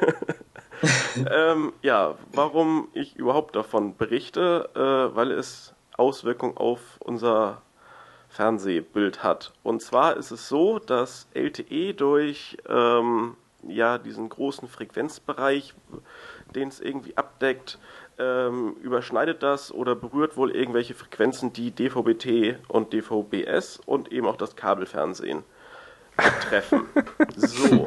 [1.30, 7.62] ähm, ja, warum ich überhaupt davon berichte, äh, weil es Auswirkungen auf unser
[8.28, 9.52] Fernsehbild hat.
[9.62, 15.74] Und zwar ist es so, dass LTE durch ähm, ja, diesen großen Frequenzbereich,
[16.54, 17.78] den es irgendwie abdeckt,
[18.18, 24.36] ähm, überschneidet das oder berührt wohl irgendwelche Frequenzen, die DVB-T und DVB-S und eben auch
[24.36, 25.44] das Kabelfernsehen
[26.16, 26.86] betreffen.
[27.36, 27.86] So.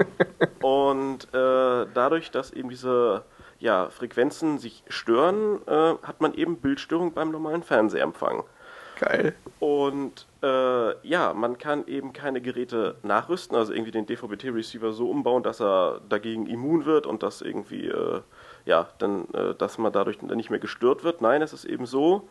[0.62, 3.24] Und äh, dadurch, dass eben diese
[3.60, 8.44] ja, Frequenzen sich stören, äh, hat man eben Bildstörung beim normalen Fernsehempfang.
[9.00, 9.34] Geil.
[9.60, 15.42] Und äh, ja, man kann eben keine Geräte nachrüsten, also irgendwie den DVB-T-Receiver so umbauen,
[15.42, 18.22] dass er dagegen immun wird und dass irgendwie, äh,
[18.66, 21.22] ja, dann, äh, dass man dadurch dann nicht mehr gestört wird.
[21.22, 22.28] Nein, es ist eben so,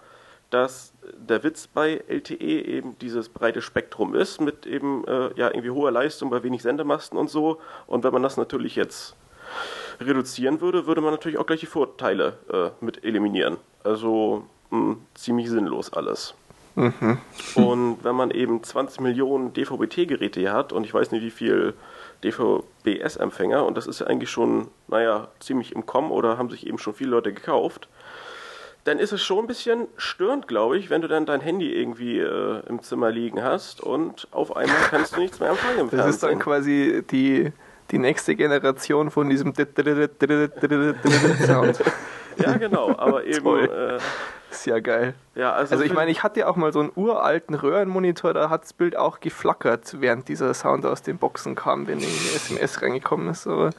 [0.51, 5.71] dass der Witz bei LTE eben dieses breite Spektrum ist, mit eben, äh, ja, irgendwie
[5.71, 7.59] hoher Leistung bei wenig Sendemasten und so.
[7.87, 9.15] Und wenn man das natürlich jetzt
[10.01, 13.57] reduzieren würde, würde man natürlich auch gleich die Vorteile äh, mit eliminieren.
[13.85, 16.35] Also mh, ziemlich sinnlos alles.
[17.57, 21.75] Und wenn man eben 20 Millionen DVB-T-Geräte hier hat und ich weiß nicht wie viel
[22.25, 26.79] DVB-S-Empfänger und das ist ja eigentlich schon, naja, ziemlich im Kommen oder haben sich eben
[26.79, 27.89] schon viele Leute gekauft,
[28.85, 32.19] dann ist es schon ein bisschen störend, glaube ich, wenn du dann dein Handy irgendwie
[32.19, 36.07] äh, im Zimmer liegen hast und auf einmal kannst du nichts mehr empfangen im Das
[36.07, 37.53] ist dann quasi die,
[37.91, 39.53] die nächste Generation von diesem
[41.47, 41.79] Sound.
[42.39, 43.99] Ja, genau, aber eben, äh,
[44.51, 45.15] Ist ja geil.
[45.35, 48.49] ja, also, Also ich meine, ich hatte ja auch mal so einen uralten Röhrenmonitor, da
[48.49, 52.81] hat das Bild auch geflackert, während dieser Sound aus den Boxen kam, wenn eine SMS
[52.81, 53.47] reingekommen ist.
[53.47, 53.71] Aber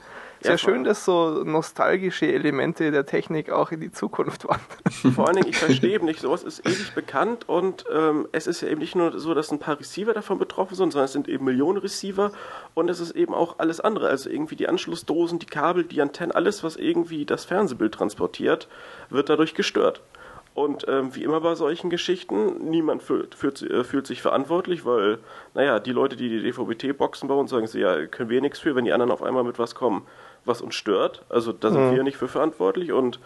[0.41, 4.67] sehr Ja, schön, dass so nostalgische Elemente der Technik auch in die Zukunft wandern.
[5.13, 8.61] Vor allen Dingen, ich verstehe eben nicht, sowas ist ewig bekannt und ähm, es ist
[8.61, 11.27] ja eben nicht nur so, dass ein paar Receiver davon betroffen sind, sondern es sind
[11.27, 12.31] eben Millionen Receiver
[12.73, 16.31] und es ist eben auch alles andere, also irgendwie die Anschlussdosen, die Kabel, die Antennen,
[16.31, 18.69] alles, was irgendwie das Fernsehbild transportiert,
[19.09, 20.01] wird dadurch gestört.
[20.59, 25.19] Und ähm, wie immer bei solchen Geschichten, niemand fühlt, fühlt, äh, fühlt sich verantwortlich, weil,
[25.53, 28.83] naja, die Leute, die die DVB-T-Boxen bauen, sagen sie, ja, können wir nichts für, wenn
[28.83, 30.05] die anderen auf einmal mit was kommen,
[30.43, 31.23] was uns stört.
[31.29, 33.21] Also da sind wir nicht für verantwortlich und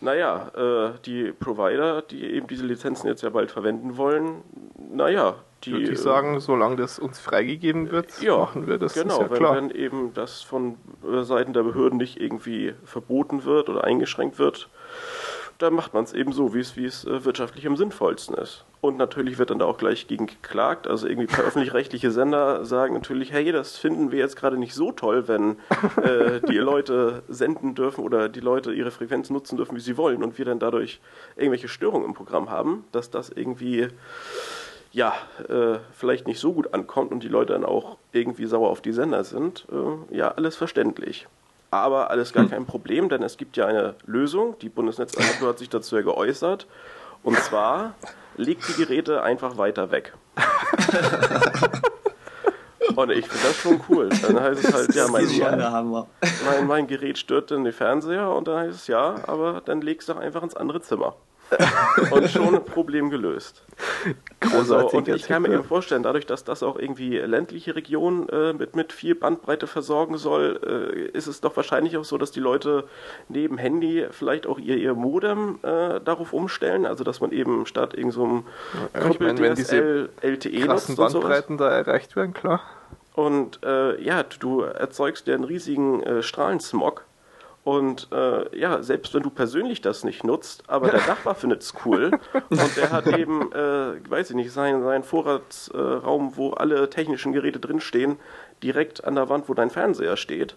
[0.00, 4.42] naja, äh, die Provider, die eben diese Lizenzen jetzt ja bald verwenden wollen,
[4.90, 5.74] naja, die.
[5.74, 8.94] Würde ich äh, sagen, solange das uns freigegeben wird, ja, machen wir das.
[8.94, 9.54] Genau, ja wenn, klar.
[9.54, 10.76] wenn eben das von
[11.08, 14.68] äh, Seiten der Behörden nicht irgendwie verboten wird oder eingeschränkt wird,
[15.58, 18.64] dann macht man es eben so, wie es, wie es äh, wirtschaftlich am sinnvollsten ist.
[18.80, 20.86] Und natürlich wird dann da auch gleich gegen geklagt.
[20.86, 25.26] Also irgendwie öffentlich-rechtliche Sender sagen natürlich, hey, das finden wir jetzt gerade nicht so toll,
[25.26, 25.56] wenn
[26.02, 30.22] äh, die Leute senden dürfen oder die Leute ihre Frequenz nutzen dürfen, wie sie wollen
[30.22, 31.00] und wir dann dadurch
[31.36, 33.88] irgendwelche Störungen im Programm haben, dass das irgendwie
[34.92, 35.14] ja,
[35.48, 38.92] äh, vielleicht nicht so gut ankommt und die Leute dann auch irgendwie sauer auf die
[38.92, 41.26] Sender sind, äh, ja, alles verständlich.
[41.70, 44.58] Aber alles gar kein Problem, denn es gibt ja eine Lösung.
[44.60, 46.66] Die Bundesnetzagentur hat sich dazu ja geäußert.
[47.22, 47.94] Und zwar
[48.36, 50.14] legt die Geräte einfach weiter weg.
[52.96, 54.08] Und ich finde das schon cool.
[54.08, 55.26] Dann heißt es halt, ja, mein,
[56.44, 60.08] mein, mein Gerät stört dann den Fernseher und dann heißt es ja, aber dann legst
[60.08, 61.14] du doch einfach ins andere Zimmer.
[62.10, 63.62] Und schon Problem gelöst.
[64.40, 68.28] Also, Großartiger und ich kann mir eben vorstellen, dadurch, dass das auch irgendwie ländliche Regionen
[68.28, 72.30] äh, mit, mit viel Bandbreite versorgen soll, äh, ist es doch wahrscheinlich auch so, dass
[72.30, 72.84] die Leute
[73.28, 77.94] neben Handy vielleicht auch ihr, ihr Modem äh, darauf umstellen, also dass man eben statt
[77.94, 78.44] irgend so
[78.94, 81.14] Ja, ich meine, wenn diese DSL LTE krassen nutzt.
[81.14, 82.60] Bandbreiten da erreicht werden, klar.
[83.14, 87.04] Und äh, ja, du, erzeugst ja einen riesigen äh, Strahlensmog.
[87.68, 91.74] Und äh, ja, selbst wenn du persönlich das nicht nutzt, aber der Nachbar findet es
[91.84, 92.12] cool
[92.48, 97.60] und der hat eben, äh, weiß ich nicht, seinen, seinen Vorratsraum, wo alle technischen Geräte
[97.60, 98.16] drinstehen,
[98.62, 100.56] direkt an der Wand, wo dein Fernseher steht.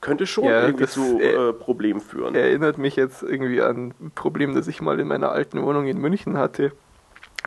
[0.00, 2.36] könnte schon ja, irgendwie zu äh, Problemen führen.
[2.36, 5.98] Erinnert mich jetzt irgendwie an ein Problem, das ich mal in meiner alten Wohnung in
[5.98, 6.70] München hatte.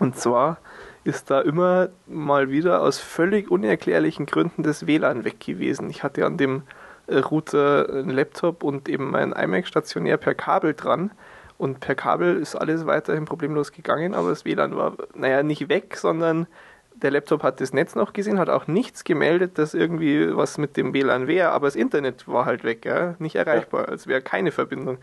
[0.01, 0.57] Und zwar
[1.05, 5.89] ist da immer mal wieder aus völlig unerklärlichen Gründen das WLAN weg gewesen.
[5.89, 10.73] Ich hatte an dem äh, Router einen Laptop und eben mein iMac stationär per Kabel
[10.73, 11.11] dran.
[11.57, 15.95] Und per Kabel ist alles weiterhin problemlos gegangen, aber das WLAN war, naja, nicht weg,
[15.97, 16.47] sondern
[16.95, 20.77] der Laptop hat das Netz noch gesehen, hat auch nichts gemeldet, dass irgendwie was mit
[20.77, 24.51] dem WLAN wäre, aber das Internet war halt weg, ja, nicht erreichbar, als wäre keine
[24.51, 24.97] Verbindung.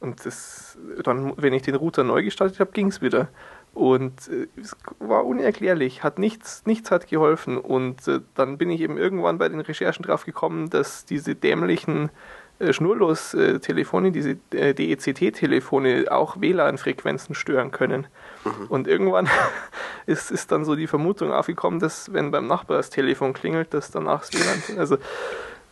[0.00, 3.28] Und das, dann, wenn ich den Router neu gestartet habe, ging es wieder.
[3.74, 7.56] Und äh, es war unerklärlich, hat nichts, nichts hat geholfen.
[7.56, 12.10] Und äh, dann bin ich eben irgendwann bei den Recherchen drauf gekommen, dass diese dämlichen
[12.58, 18.06] äh, Schnurlos-Telefone, diese äh, DECT-Telefone auch WLAN-Frequenzen stören können.
[18.44, 18.66] Mhm.
[18.68, 19.28] Und irgendwann
[20.06, 23.90] ist, ist dann so die Vermutung aufgekommen, dass wenn beim Nachbar das Telefon klingelt, dass
[23.90, 24.78] danach das WLAN.
[24.78, 24.98] Also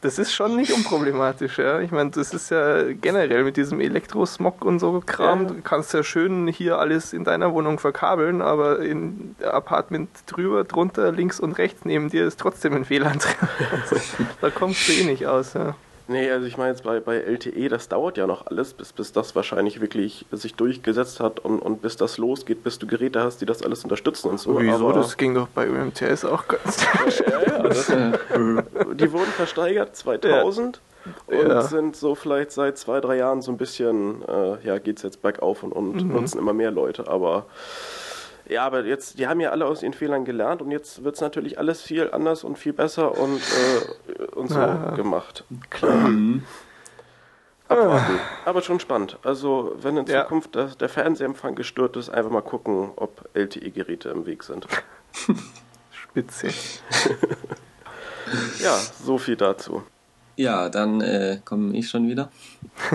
[0.03, 1.81] das ist schon nicht unproblematisch, ja.
[1.81, 5.43] Ich meine, das ist ja generell mit diesem Elektrosmog und so Kram.
[5.43, 5.49] Ja.
[5.49, 11.13] Du kannst ja schön hier alles in deiner Wohnung verkabeln, aber in Apartment drüber, drunter,
[11.13, 13.35] links und rechts neben dir ist trotzdem ein WLAN drin.
[13.71, 13.97] Also,
[14.41, 15.75] da kommst du eh nicht aus, ja.
[16.11, 19.13] Nee, also ich meine jetzt bei, bei LTE, das dauert ja noch alles, bis, bis
[19.13, 23.41] das wahrscheinlich wirklich sich durchgesetzt hat und, und bis das losgeht, bis du Geräte hast,
[23.41, 24.59] die das alles unterstützen und so.
[24.59, 24.89] Wieso?
[24.89, 30.81] Aber das ging doch bei UMTS auch ganz ja, ja, das, Die wurden versteigert 2000
[31.05, 31.39] ja.
[31.39, 31.63] und ja.
[31.63, 35.63] sind so vielleicht seit zwei, drei Jahren so ein bisschen, äh, ja, geht's jetzt bergauf
[35.63, 36.13] und, und mhm.
[36.13, 37.47] nutzen immer mehr Leute, aber
[38.51, 41.21] ja, aber jetzt, die haben ja alle aus ihren Fehlern gelernt und jetzt wird es
[41.21, 45.45] natürlich alles viel anders und viel besser und, äh, und so ja, gemacht.
[45.71, 46.09] Klar.
[46.09, 46.43] Mhm.
[47.69, 48.19] Abwarten.
[48.45, 49.17] Aber schon spannend.
[49.23, 50.25] Also, wenn in ja.
[50.25, 54.67] Zukunft der, der Fernsehempfang gestört ist, einfach mal gucken, ob LTE-Geräte im Weg sind.
[55.93, 56.49] Spitze.
[58.63, 59.85] ja, so viel dazu.
[60.35, 62.31] Ja, dann äh, komme ich schon wieder.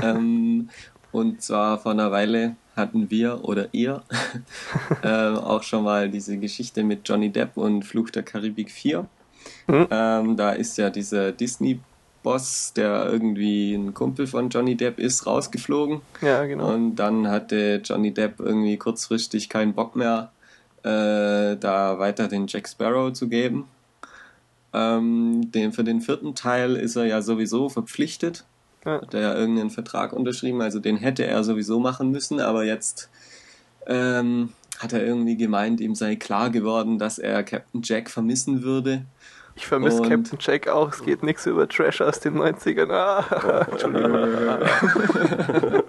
[0.02, 0.70] ähm,
[1.14, 4.04] und zwar vor einer Weile hatten wir oder ihr
[5.04, 9.06] äh, auch schon mal diese Geschichte mit Johnny Depp und Fluch der Karibik 4.
[9.68, 9.88] Mhm.
[9.90, 16.02] Ähm, da ist ja dieser Disney-Boss, der irgendwie ein Kumpel von Johnny Depp ist, rausgeflogen.
[16.22, 16.74] Ja, genau.
[16.74, 20.32] Und dann hatte Johnny Depp irgendwie kurzfristig keinen Bock mehr,
[20.84, 23.66] äh, da weiter den Jack Sparrow zu geben.
[24.74, 28.46] Ähm, den, für den vierten Teil ist er ja sowieso verpflichtet
[28.86, 29.02] ja.
[29.02, 33.10] Hat er ja irgendeinen Vertrag unterschrieben, also den hätte er sowieso machen müssen, aber jetzt
[33.88, 39.06] ähm, hat er irgendwie gemeint, ihm sei klar geworden, dass er Captain Jack vermissen würde.
[39.56, 42.92] Ich vermisse Captain Jack auch, es geht nichts über Trash aus den 90ern.
[42.92, 44.14] Ah, Entschuldigung.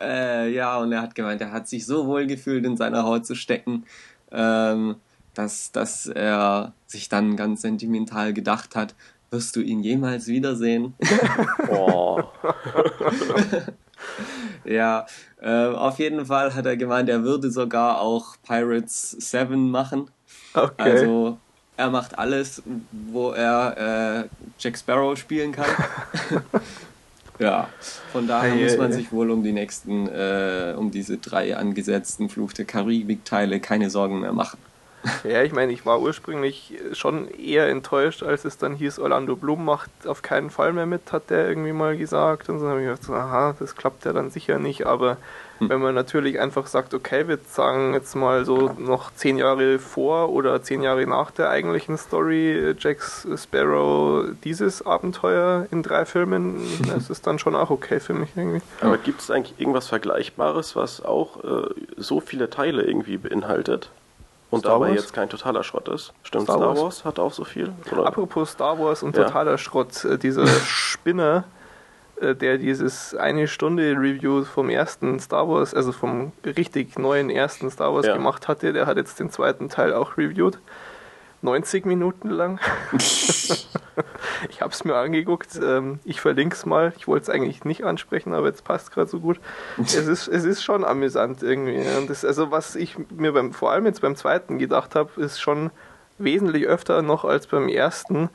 [0.00, 3.26] äh, ja, und er hat gemeint, er hat sich so wohl gefühlt, in seiner Haut
[3.26, 3.84] zu stecken,
[4.30, 4.96] ähm,
[5.34, 8.94] dass, dass er sich dann ganz sentimental gedacht hat,
[9.32, 10.94] wirst du ihn jemals wiedersehen?
[11.70, 12.22] oh.
[14.64, 15.06] ja,
[15.40, 20.10] äh, auf jeden Fall hat er gemeint, er würde sogar auch Pirates 7 machen.
[20.54, 20.72] Okay.
[20.78, 21.38] Also
[21.76, 25.70] er macht alles, wo er äh, Jack Sparrow spielen kann.
[27.38, 27.68] ja,
[28.12, 28.96] von daher hey, muss man hey.
[28.96, 34.20] sich wohl um die nächsten, äh, um diese drei angesetzten Fluch der Karibik-Teile keine Sorgen
[34.20, 34.58] mehr machen.
[35.24, 39.64] Ja, ich meine, ich war ursprünglich schon eher enttäuscht, als es dann hieß, Orlando Bloom
[39.64, 42.48] macht auf keinen Fall mehr mit, hat der irgendwie mal gesagt.
[42.48, 44.86] Und so habe ich gedacht, aha, das klappt ja dann sicher nicht.
[44.86, 45.16] Aber
[45.58, 45.68] hm.
[45.68, 50.30] wenn man natürlich einfach sagt, okay, wir sagen jetzt mal so noch zehn Jahre vor
[50.30, 56.60] oder zehn Jahre nach der eigentlichen Story, Jack Sparrow, dieses Abenteuer in drei Filmen,
[56.92, 58.62] das ist dann schon auch okay für mich irgendwie.
[58.80, 63.90] Aber gibt es eigentlich irgendwas Vergleichbares, was auch äh, so viele Teile irgendwie beinhaltet?
[64.52, 65.00] Und Star dabei Wars?
[65.00, 66.12] jetzt kein totaler Schrott ist.
[66.22, 66.80] Stimmt, Star, Star Wars?
[66.80, 67.04] Wars?
[67.06, 67.72] hat auch so viel?
[67.90, 68.04] Oder?
[68.06, 69.58] Apropos Star Wars und totaler ja.
[69.58, 71.44] Schrott, äh, dieser Spinner,
[72.20, 77.70] äh, der dieses eine Stunde Review vom ersten Star Wars, also vom richtig neuen ersten
[77.70, 78.12] Star Wars ja.
[78.12, 80.58] gemacht hatte, der hat jetzt den zweiten Teil auch reviewed.
[81.42, 82.60] 90 Minuten lang.
[84.48, 85.60] ich habe es mir angeguckt.
[85.62, 86.92] Ähm, ich verlinke es mal.
[86.96, 89.40] Ich wollte es eigentlich nicht ansprechen, aber jetzt passt gerade so gut.
[89.78, 91.84] Es ist, es ist schon amüsant irgendwie.
[91.98, 95.40] Und das, also was ich mir beim, vor allem jetzt beim zweiten gedacht habe, ist
[95.40, 95.70] schon
[96.18, 98.30] wesentlich öfter noch als beim ersten.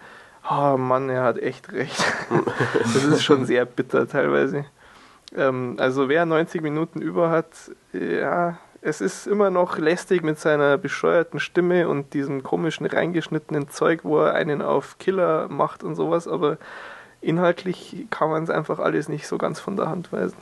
[0.49, 2.03] Oh Mann, er hat echt recht.
[2.79, 4.65] das ist schon sehr bitter teilweise.
[5.35, 10.77] Ähm, also wer 90 Minuten über hat, ja, es ist immer noch lästig mit seiner
[10.77, 16.25] bescheuerten Stimme und diesem komischen reingeschnittenen Zeug, wo er einen auf Killer macht und sowas,
[16.25, 16.57] aber
[17.19, 20.37] inhaltlich kann man es einfach alles nicht so ganz von der Hand weisen.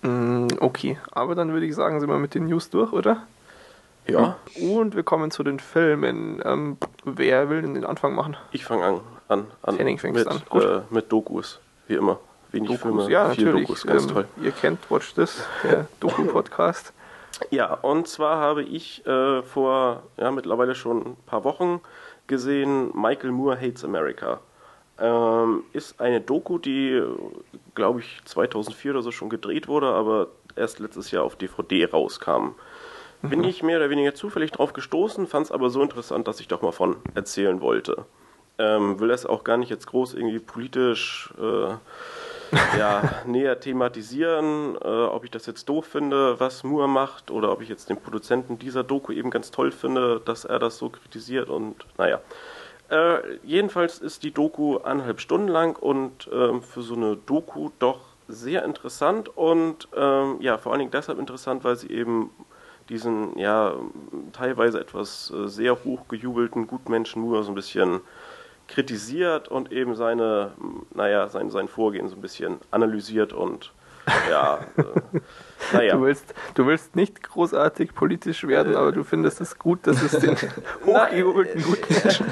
[0.00, 3.26] Mm, okay, aber dann würde ich sagen, sind wir mit den News durch, oder?
[4.06, 4.36] Ja.
[4.58, 6.40] Und wir kommen zu den Filmen.
[6.44, 8.38] Ähm, wer will denn den Anfang machen?
[8.52, 9.00] Ich fange an.
[9.28, 9.46] an.
[9.62, 10.40] an Henning fängt mit, an.
[10.48, 10.64] Gut.
[10.64, 12.18] Äh, mit Dokus, wie immer.
[12.52, 13.66] Wenig Dokus, Filme, ja, viel natürlich.
[13.66, 14.28] Dokus, ganz ähm, toll.
[14.42, 16.94] Ihr kennt Watch This, der Doku-Podcast.
[17.50, 21.80] Ja, und zwar habe ich äh, vor ja, mittlerweile schon ein paar Wochen
[22.26, 24.40] gesehen Michael Moore Hates America.
[24.98, 27.02] Ähm, ist eine Doku, die,
[27.74, 32.54] glaube ich, 2004 oder so schon gedreht wurde, aber erst letztes Jahr auf DVD rauskam.
[33.22, 36.48] Bin ich mehr oder weniger zufällig drauf gestoßen, fand es aber so interessant, dass ich
[36.48, 38.04] doch mal von erzählen wollte.
[38.58, 41.74] Ähm, will das auch gar nicht jetzt groß irgendwie politisch äh,
[42.78, 47.60] ja, näher thematisieren, äh, ob ich das jetzt doof finde, was Moore macht, oder ob
[47.62, 51.48] ich jetzt den Produzenten dieser Doku eben ganz toll finde, dass er das so kritisiert
[51.48, 52.20] und naja.
[52.90, 58.00] Äh, jedenfalls ist die Doku eineinhalb Stunden lang und ähm, für so eine Doku doch
[58.28, 62.30] sehr interessant und ähm, ja, vor allen Dingen deshalb interessant, weil sie eben
[62.88, 63.74] diesen ja
[64.32, 68.00] teilweise etwas äh, sehr hochgejubelten Gutmenschen nur so ein bisschen
[68.68, 70.52] kritisiert und eben seine,
[70.94, 73.72] naja, sein, sein Vorgehen so ein bisschen analysiert und
[74.30, 74.82] ja, äh,
[75.72, 75.94] naja.
[75.94, 80.12] Du willst, du willst nicht großartig politisch werden, aber du findest es gut, dass es
[80.20, 80.36] den
[80.86, 82.26] hochgejubelten guten Menschen.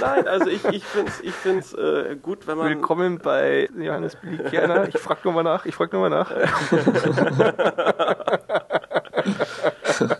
[0.00, 2.68] Nein, also ich, ich finde es ich find's, äh, gut, wenn man.
[2.68, 4.88] Willkommen bei Johannes Billy Kerner.
[4.88, 6.30] Ich frage nochmal nach, ich frage nochmal nach.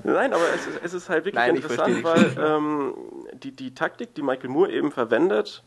[0.04, 2.94] Nein, aber es ist, es ist halt wirklich Nein, interessant, weil ähm,
[3.42, 5.62] die, die Taktik, die Michael Moore eben verwendet,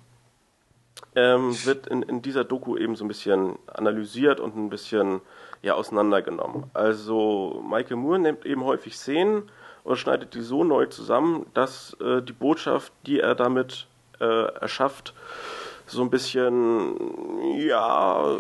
[1.16, 5.22] ähm, wird in, in dieser Doku eben so ein bisschen analysiert und ein bisschen
[5.62, 6.66] ja, auseinandergenommen.
[6.74, 9.50] Also Michael Moore nimmt eben häufig Szenen
[9.84, 13.88] und schneidet die so neu zusammen, dass äh, die Botschaft, die er damit
[14.20, 15.14] äh, erschafft,
[15.88, 16.96] so ein bisschen
[17.60, 18.38] ja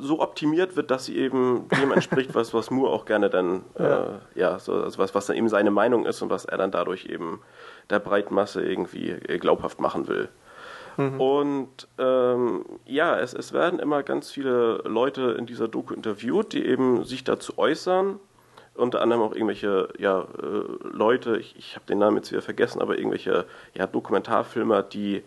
[0.00, 4.04] so optimiert wird, dass sie eben dem entspricht, was was Moore auch gerne dann ja,
[4.04, 6.72] äh, ja so also was was dann eben seine Meinung ist und was er dann
[6.72, 7.40] dadurch eben
[7.90, 10.28] der Breitmasse irgendwie äh, glaubhaft machen will.
[10.96, 11.20] Mhm.
[11.20, 16.64] Und ähm, ja, es, es werden immer ganz viele Leute in dieser Doku interviewt, die
[16.64, 18.18] eben sich dazu äußern.
[18.74, 22.80] Unter anderem auch irgendwelche ja, äh, Leute, ich, ich habe den Namen jetzt wieder vergessen,
[22.80, 25.22] aber irgendwelche ja, Dokumentarfilmer, die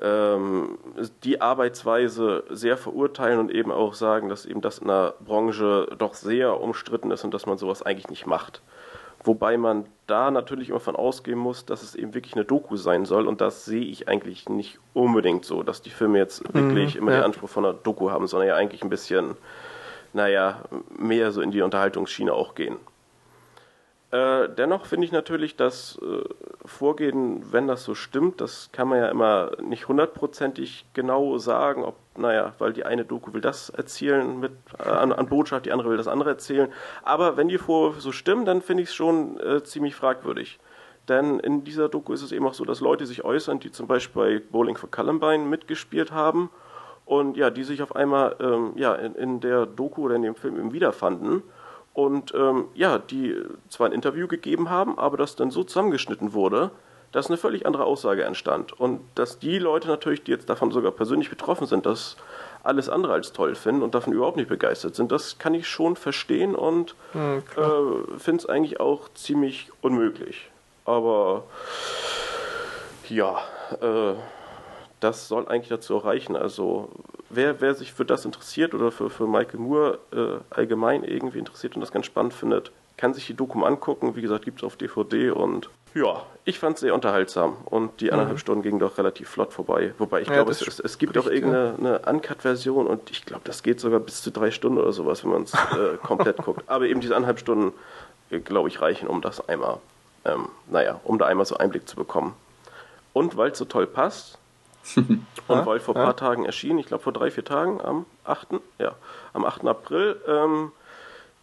[0.00, 0.78] ähm,
[1.24, 6.14] die Arbeitsweise sehr verurteilen und eben auch sagen, dass eben das in der Branche doch
[6.14, 8.62] sehr umstritten ist und dass man sowas eigentlich nicht macht.
[9.22, 13.04] Wobei man da natürlich immer von ausgehen muss, dass es eben wirklich eine Doku sein
[13.04, 17.02] soll und das sehe ich eigentlich nicht unbedingt so, dass die Filme jetzt wirklich mhm,
[17.02, 17.18] immer ja.
[17.18, 19.36] den Anspruch von einer Doku haben, sondern ja eigentlich ein bisschen,
[20.14, 20.62] naja,
[20.98, 22.76] mehr so in die Unterhaltungsschiene auch gehen.
[24.10, 26.24] Äh, dennoch finde ich natürlich das äh,
[26.64, 31.94] Vorgehen, wenn das so stimmt, das kann man ja immer nicht hundertprozentig genau sagen, ob,
[32.16, 35.90] naja, weil die eine Doku will das erzählen mit äh, an, an, Botschaft, die andere
[35.90, 36.72] will das andere erzählen.
[37.04, 40.58] Aber wenn die Vorwürfe so stimmen, dann finde ich es schon äh, ziemlich fragwürdig.
[41.08, 43.86] Denn in dieser Doku ist es eben auch so, dass Leute sich äußern, die zum
[43.86, 46.50] Beispiel bei Bowling for Columbine mitgespielt haben
[47.04, 50.34] und ja, die sich auf einmal ähm, ja, in, in der Doku oder in dem
[50.34, 51.44] Film eben wiederfanden
[52.04, 53.36] und ähm, ja, die
[53.68, 56.70] zwar ein Interview gegeben haben, aber das dann so zusammengeschnitten wurde,
[57.12, 58.72] dass eine völlig andere Aussage entstand.
[58.72, 62.16] Und dass die Leute natürlich, die jetzt davon sogar persönlich betroffen sind, das
[62.62, 65.96] alles andere als toll finden und davon überhaupt nicht begeistert sind, das kann ich schon
[65.96, 70.50] verstehen und mhm, äh, finde es eigentlich auch ziemlich unmöglich.
[70.84, 71.44] Aber
[73.08, 73.38] ja,
[73.80, 74.14] äh,
[75.00, 76.36] das soll eigentlich dazu reichen.
[76.36, 76.90] Also
[77.30, 81.74] wer, wer sich für das interessiert oder für, für Michael Moore äh, allgemein irgendwie interessiert
[81.74, 84.14] und das ganz spannend findet, kann sich die Dokum angucken.
[84.14, 88.12] Wie gesagt, gibt es auf DVD und ja, ich fand es sehr unterhaltsam und die
[88.12, 88.40] anderthalb mhm.
[88.40, 89.92] Stunden gingen doch relativ flott vorbei.
[89.98, 93.62] Wobei ich ja, glaube, es, es, es, gibt doch irgendeine Uncut-Version und ich glaube, das
[93.62, 96.62] geht sogar bis zu drei Stunden oder sowas, wenn man es äh, komplett guckt.
[96.68, 97.72] Aber eben diese anderthalb Stunden,
[98.30, 99.78] äh, glaube ich, reichen, um das einmal,
[100.24, 102.34] ähm, naja, um da einmal so Einblick zu bekommen.
[103.12, 104.38] Und weil es so toll passt,
[104.96, 108.06] und ja, weil vor ein paar Tagen erschienen, ich glaube vor drei, vier Tagen, am
[108.24, 108.48] 8.
[108.78, 108.94] Ja,
[109.32, 109.66] am 8.
[109.66, 110.72] April, ähm,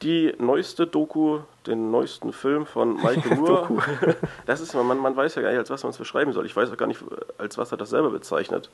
[0.02, 3.68] die neueste Doku, den neuesten Film von Michael Moore.
[4.46, 6.46] das ist, man, man weiß ja gar nicht, als was man es beschreiben soll.
[6.46, 7.04] Ich weiß auch gar nicht,
[7.38, 8.70] als was er das selber bezeichnet.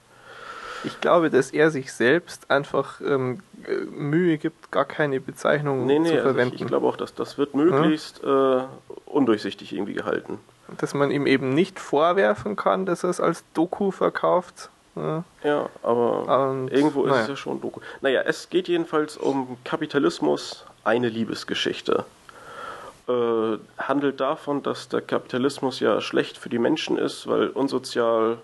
[0.85, 3.39] Ich glaube, dass er sich selbst einfach ähm,
[3.89, 6.39] Mühe gibt, gar keine Bezeichnung nee, nee, zu verwenden.
[6.39, 8.63] Also ich, ich glaube auch, dass das wird möglichst ja.
[8.63, 8.65] äh,
[9.05, 10.39] undurchsichtig irgendwie gehalten
[10.78, 14.69] dass man ihm eben nicht vorwerfen kann, dass er es als Doku verkauft.
[14.95, 17.21] Ja, ja aber Und, irgendwo ist naja.
[17.24, 17.80] es ja schon Doku.
[18.01, 22.05] Naja, es geht jedenfalls um Kapitalismus, eine Liebesgeschichte.
[23.07, 28.38] Äh, handelt davon, dass der Kapitalismus ja schlecht für die Menschen ist, weil unsozial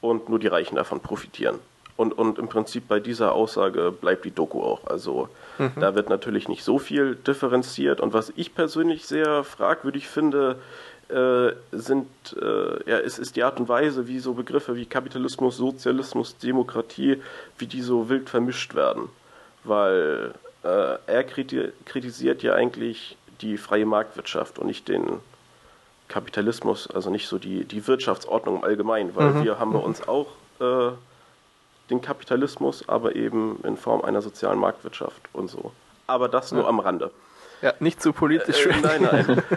[0.00, 1.58] und nur die Reichen davon profitieren.
[1.96, 4.86] Und, und im Prinzip bei dieser Aussage bleibt die Doku auch.
[4.86, 5.72] Also mhm.
[5.78, 8.00] da wird natürlich nicht so viel differenziert.
[8.00, 10.56] Und was ich persönlich sehr fragwürdig finde,
[11.12, 12.08] äh, sind,
[12.40, 17.22] äh, ja, es ist die Art und Weise, wie so Begriffe wie Kapitalismus, Sozialismus, Demokratie,
[17.58, 19.08] wie die so wild vermischt werden.
[19.64, 20.32] Weil
[20.64, 25.20] äh, er kritisiert ja eigentlich die freie Marktwirtschaft und nicht den
[26.08, 29.44] Kapitalismus, also nicht so die, die Wirtschaftsordnung im Allgemeinen, weil mhm.
[29.44, 30.28] wir haben bei uns auch
[30.60, 30.92] äh,
[31.90, 35.72] den Kapitalismus, aber eben in Form einer sozialen Marktwirtschaft und so.
[36.06, 36.68] Aber das nur ja.
[36.68, 37.10] am Rande.
[37.62, 38.66] Ja, nicht zu politisch.
[38.66, 39.42] Äh, nein, nein.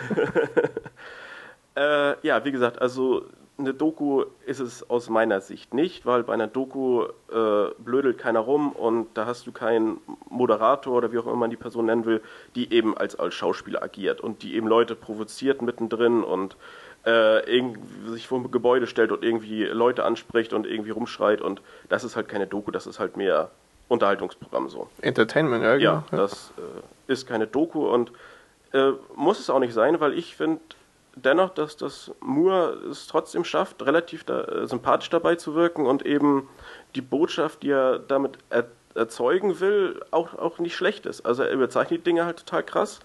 [1.76, 3.26] äh, ja, wie gesagt, also
[3.58, 8.42] eine Doku ist es aus meiner Sicht nicht, weil bei einer Doku äh, blödelt keiner
[8.42, 10.00] rum und da hast du keinen
[10.30, 12.22] Moderator oder wie auch immer man die Person nennen will,
[12.56, 16.58] die eben als, als Schauspieler agiert und die eben Leute provoziert mittendrin und
[17.06, 21.62] äh, irgendwie sich vor ein Gebäude stellt und irgendwie Leute anspricht und irgendwie rumschreit und
[21.88, 23.52] das ist halt keine Doku, das ist halt mehr
[23.88, 24.90] Unterhaltungsprogramm so.
[25.02, 25.84] Entertainment, ja, genau.
[25.84, 28.12] Ja, das äh, ist keine Doku und
[28.74, 30.60] äh, muss es auch nicht sein, weil ich finde
[31.16, 36.06] dennoch, dass das Moore es trotzdem schafft, relativ da, äh, sympathisch dabei zu wirken und
[36.06, 36.50] eben
[36.96, 41.26] die Botschaft, die er damit er, erzeugen will, auch, auch nicht schlecht ist.
[41.26, 43.00] Also er überzeichnet die Dinge halt total krass.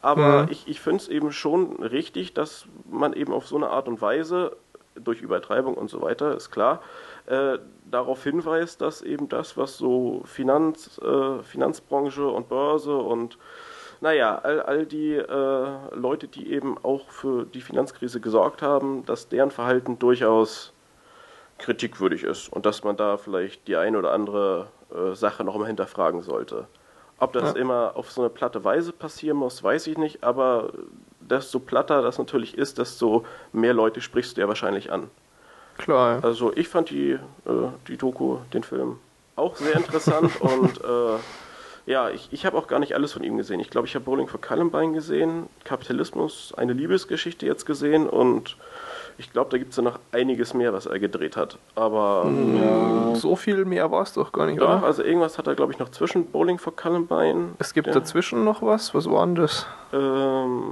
[0.00, 0.48] Aber mhm.
[0.50, 4.00] ich, ich finde es eben schon richtig, dass man eben auf so eine Art und
[4.00, 4.56] Weise,
[4.94, 6.82] durch Übertreibung und so weiter, ist klar,
[7.26, 7.58] äh,
[7.90, 13.38] darauf hinweist, dass eben das, was so Finanz, äh, Finanzbranche und Börse und
[14.00, 19.28] naja, all, all die äh, Leute, die eben auch für die Finanzkrise gesorgt haben, dass
[19.28, 20.72] deren Verhalten durchaus
[21.58, 25.66] kritikwürdig ist und dass man da vielleicht die eine oder andere äh, Sache noch mal
[25.66, 26.66] hinterfragen sollte.
[27.18, 27.60] Ob das ja.
[27.60, 30.70] immer auf so eine platte Weise passieren muss, weiß ich nicht, aber
[31.20, 35.10] desto platter das natürlich ist, desto mehr Leute sprichst du ja wahrscheinlich an.
[35.78, 36.22] Klar.
[36.22, 37.18] Also ich fand die, äh,
[37.88, 38.98] die Doku, den Film
[39.34, 41.18] auch sehr interessant und äh,
[41.86, 43.60] ja, ich, ich habe auch gar nicht alles von ihm gesehen.
[43.60, 48.56] Ich glaube, ich habe Bowling for Columbine gesehen, Kapitalismus, eine Liebesgeschichte jetzt gesehen und
[49.18, 51.58] ich glaube, da gibt es ja noch einiges mehr, was er gedreht hat.
[51.74, 52.24] Aber.
[52.24, 54.84] Mm, so viel mehr war es doch gar nicht, doch, oder?
[54.84, 57.50] also irgendwas hat er, glaube ich, noch zwischen Bowling for Columbine.
[57.58, 57.94] Es gibt ja.
[57.94, 58.94] dazwischen noch was?
[58.94, 59.66] Was war denn das?
[59.92, 60.62] Ähm.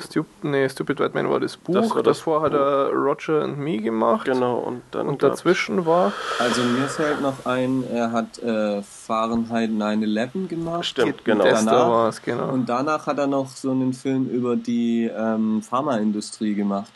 [0.00, 1.74] Stup nee, Stupid White Man war das Buch.
[1.74, 2.46] Das war das Davor Buch.
[2.46, 4.24] hat er Roger and Me gemacht.
[4.24, 5.06] Genau, und dann.
[5.06, 6.12] Und dazwischen war.
[6.40, 10.86] Also mir fällt noch ein, er hat äh, Fahrenheit 9-11 gemacht.
[10.86, 11.44] Stimmt, genau.
[11.44, 12.48] Danach, genau.
[12.48, 16.90] Und danach hat er noch so einen Film über die ähm, Pharmaindustrie gemacht.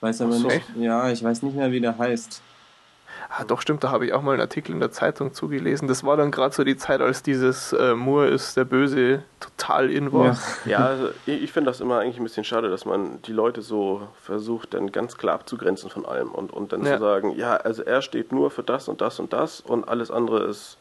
[0.00, 0.48] Weiß aber so.
[0.48, 0.64] nicht.
[0.76, 2.42] Ja, ich weiß nicht mehr, wie der heißt.
[3.28, 5.88] Ah, doch, stimmt, da habe ich auch mal einen Artikel in der Zeitung zugelesen.
[5.88, 9.90] Das war dann gerade so die Zeit, als dieses äh, Moore ist der Böse total
[9.90, 10.26] in war.
[10.26, 10.36] Ja,
[10.66, 13.62] ja also ich, ich finde das immer eigentlich ein bisschen schade, dass man die Leute
[13.62, 16.94] so versucht, dann ganz klar abzugrenzen von allem und, und dann ja.
[16.94, 20.10] zu sagen, ja, also er steht nur für das und das und das und alles
[20.10, 20.78] andere ist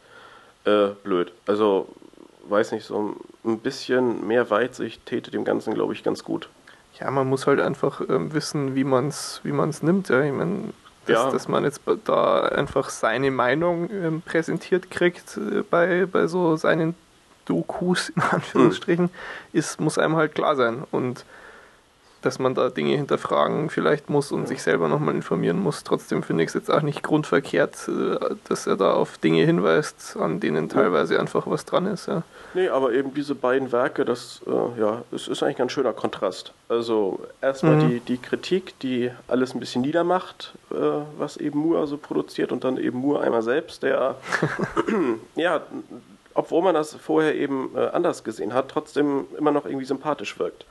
[0.65, 1.31] äh, blöd.
[1.47, 1.87] Also,
[2.47, 6.49] weiß nicht, so ein bisschen mehr Weitsicht täte dem Ganzen, glaube ich, ganz gut.
[6.99, 10.09] Ja, man muss halt einfach ähm, wissen, wie man es wie man's nimmt.
[10.09, 10.21] Ja.
[10.21, 10.73] Ich meine,
[11.05, 11.31] dass, ja.
[11.31, 16.95] dass man jetzt da einfach seine Meinung ähm, präsentiert kriegt äh, bei, bei so seinen
[17.45, 19.13] Dokus, in Anführungsstrichen, hm.
[19.53, 20.83] ist, muss einem halt klar sein.
[20.91, 21.25] Und
[22.25, 25.83] dass man da Dinge hinterfragen vielleicht muss und sich selber nochmal informieren muss.
[25.83, 30.17] Trotzdem finde ich es jetzt auch nicht grundverkehrt, äh, dass er da auf Dinge hinweist,
[30.19, 32.07] an denen teilweise einfach was dran ist.
[32.07, 32.23] Ja.
[32.53, 36.53] Nee, aber eben diese beiden Werke, das äh, ja, es ist eigentlich ein schöner Kontrast.
[36.67, 37.89] Also erstmal mhm.
[37.89, 40.75] die, die Kritik, die alles ein bisschen niedermacht, äh,
[41.17, 44.15] was eben Moore so produziert und dann eben Moore einmal selbst, der
[45.35, 45.61] ja,
[46.33, 50.65] obwohl man das vorher eben äh, anders gesehen hat, trotzdem immer noch irgendwie sympathisch wirkt.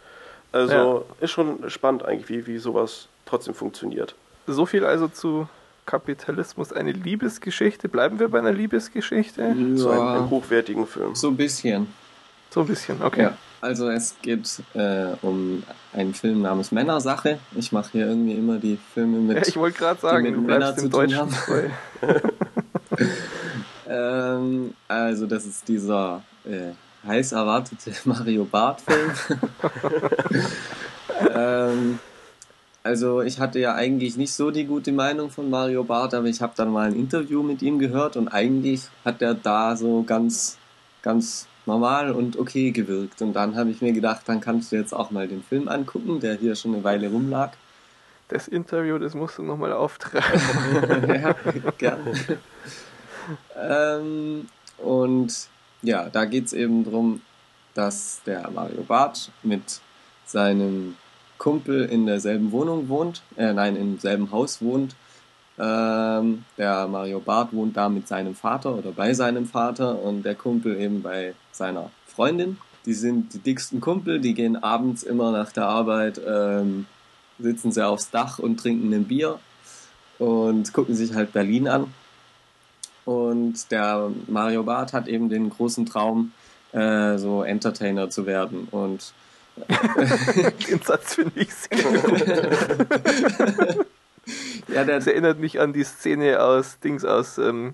[0.55, 1.25] Also ja.
[1.25, 4.15] ist schon spannend eigentlich, wie, wie sowas trotzdem funktioniert.
[4.47, 5.49] So viel also zu
[5.85, 7.89] Kapitalismus, eine Liebesgeschichte.
[7.89, 9.43] Bleiben wir bei einer Liebesgeschichte?
[9.43, 9.77] Ja.
[9.77, 11.17] Zu einem, einem, hochwertigen Film.
[11.17, 11.89] So ein bisschen.
[12.51, 13.23] So ein bisschen, okay.
[13.23, 13.37] Ja.
[13.61, 17.41] Also es geht äh, um einen Film namens Männersache.
[17.57, 19.39] Ich mache hier irgendwie immer die Filme mit.
[19.39, 21.35] Ja, ich wollte gerade sagen, du bleibst im Deutschen
[23.89, 26.75] ähm, also das ist dieser äh,
[27.07, 29.13] heiß erwartete Mario Bart-Film.
[31.35, 31.99] ähm,
[32.83, 36.43] also ich hatte ja eigentlich nicht so die gute Meinung von Mario Barth, aber ich
[36.43, 40.59] habe dann mal ein Interview mit ihm gehört und eigentlich hat er da so ganz,
[41.01, 43.23] ganz normal und okay gewirkt.
[43.23, 46.21] Und dann habe ich mir gedacht, dann kannst du jetzt auch mal den Film angucken,
[46.21, 47.53] der hier schon eine Weile rumlag.
[48.29, 50.41] Das Interview, das musst du nochmal auftragen.
[51.09, 51.35] ja,
[51.79, 52.13] gerne.
[53.57, 54.47] ähm,
[54.77, 55.49] und
[55.85, 57.21] ja, da geht es eben darum,
[57.75, 59.81] dass der Mario Barth mit
[60.27, 60.97] seinem
[61.39, 64.97] Kumpel in derselben Wohnung wohnt, äh, nein, im selben Haus wohnt.
[65.59, 70.35] Ähm, der Mario Barth wohnt da mit seinem Vater oder bei seinem Vater und der
[70.35, 72.59] Kumpel eben bei seiner Freundin.
[72.87, 76.87] Die sind die dicksten Kumpel, die gehen abends immer nach der Arbeit ähm,
[77.39, 79.39] sitzen sie aufs Dach und trinken ein Bier
[80.19, 81.93] und gucken sich halt Berlin an.
[83.05, 86.33] Und der Mario Barth hat eben den großen Traum,
[86.73, 88.69] äh, so Entertainer zu werden.
[88.71, 89.13] Und
[90.69, 92.27] den Satz finde ich sehr gut.
[94.69, 97.73] ja, das erinnert mich an die Szene aus Dings aus ähm,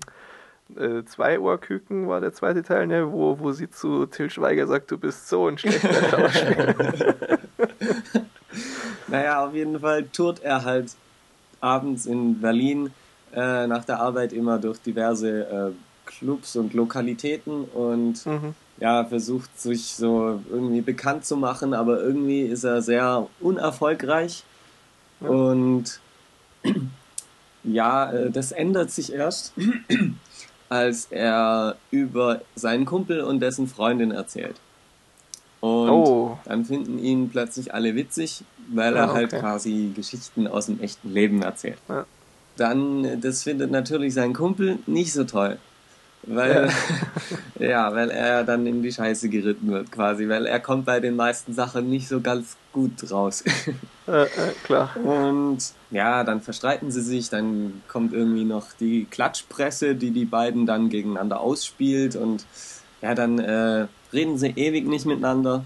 [0.77, 4.91] äh, zwei Ohrküken war der zweite Teil, ne, wo, wo sie zu Till Schweiger sagt,
[4.91, 6.75] du bist so ein schlechter Schauspieler.
[9.07, 10.95] naja, auf jeden Fall tourt er halt
[11.59, 12.91] abends in Berlin
[13.33, 15.71] äh, nach der Arbeit immer durch diverse äh,
[16.05, 18.53] Clubs und Lokalitäten und mhm.
[18.79, 24.43] ja, versucht sich so irgendwie bekannt zu machen, aber irgendwie ist er sehr unerfolgreich.
[25.21, 25.29] Ja.
[25.29, 25.99] Und
[27.63, 29.53] ja, äh, das ändert sich erst,
[30.69, 34.55] als er über seinen Kumpel und dessen Freundin erzählt.
[35.59, 36.39] Und oh.
[36.45, 39.35] dann finden ihn plötzlich alle witzig, weil er halt okay.
[39.35, 41.77] halt quasi Geschichten aus dem echten Leben erzählt.
[41.87, 42.05] Ja.
[42.57, 45.57] Dann, das findet natürlich sein Kumpel nicht so toll.
[46.23, 46.69] Weil,
[47.59, 47.67] ja.
[47.67, 47.95] ja.
[47.95, 51.53] weil er dann in die Scheiße geritten wird quasi, weil er kommt bei den meisten
[51.53, 53.43] Sachen nicht so ganz gut raus.
[54.07, 54.27] Äh, äh,
[54.63, 54.97] klar.
[54.97, 55.59] Und
[55.91, 60.89] ja, dann verstreiten sie sich, dann kommt irgendwie noch die Klatschpresse, die die beiden dann
[60.89, 62.45] gegeneinander ausspielt und
[63.01, 65.63] ja, dann äh, reden sie ewig nicht miteinander.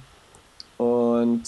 [0.78, 1.44] Und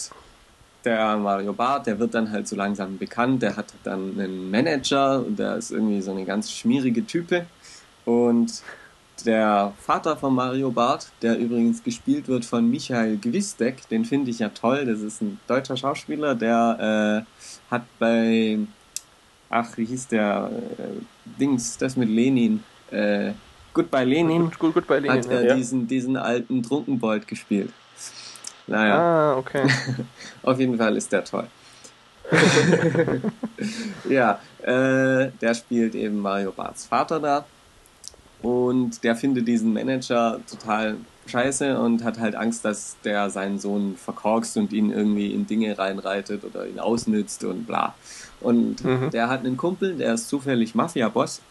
[0.84, 5.26] der Mario Barth, der wird dann halt so langsam bekannt, der hat dann einen Manager
[5.26, 7.46] und der ist irgendwie so eine ganz schmierige Type.
[8.06, 8.62] Und
[9.26, 14.40] der Vater von Mario Barth, der übrigens gespielt wird von Michael Gwistek, den finde ich
[14.40, 14.86] ja toll.
[14.86, 18.60] Das ist ein deutscher Schauspieler, der äh, hat bei,
[19.50, 20.84] ach, wie hieß der, äh,
[21.40, 23.32] Dings, das mit Lenin, äh,
[23.74, 25.56] Goodbye Lenin, gut, gut, bei Lenin hat er ja.
[25.56, 27.72] diesen, diesen alten Trunkenbold gespielt.
[28.68, 28.98] Naja.
[28.98, 29.64] Ah, okay.
[30.44, 31.48] Auf jeden Fall ist der toll.
[34.10, 37.46] ja, äh, der spielt eben Mario Barths Vater da.
[38.42, 43.96] Und der findet diesen Manager total scheiße und hat halt Angst, dass der seinen Sohn
[43.98, 47.96] verkorkst und ihn irgendwie in Dinge reinreitet oder ihn ausnützt und bla.
[48.40, 49.10] Und mhm.
[49.12, 51.42] der hat einen Kumpel, der ist zufällig Mafia-Boss.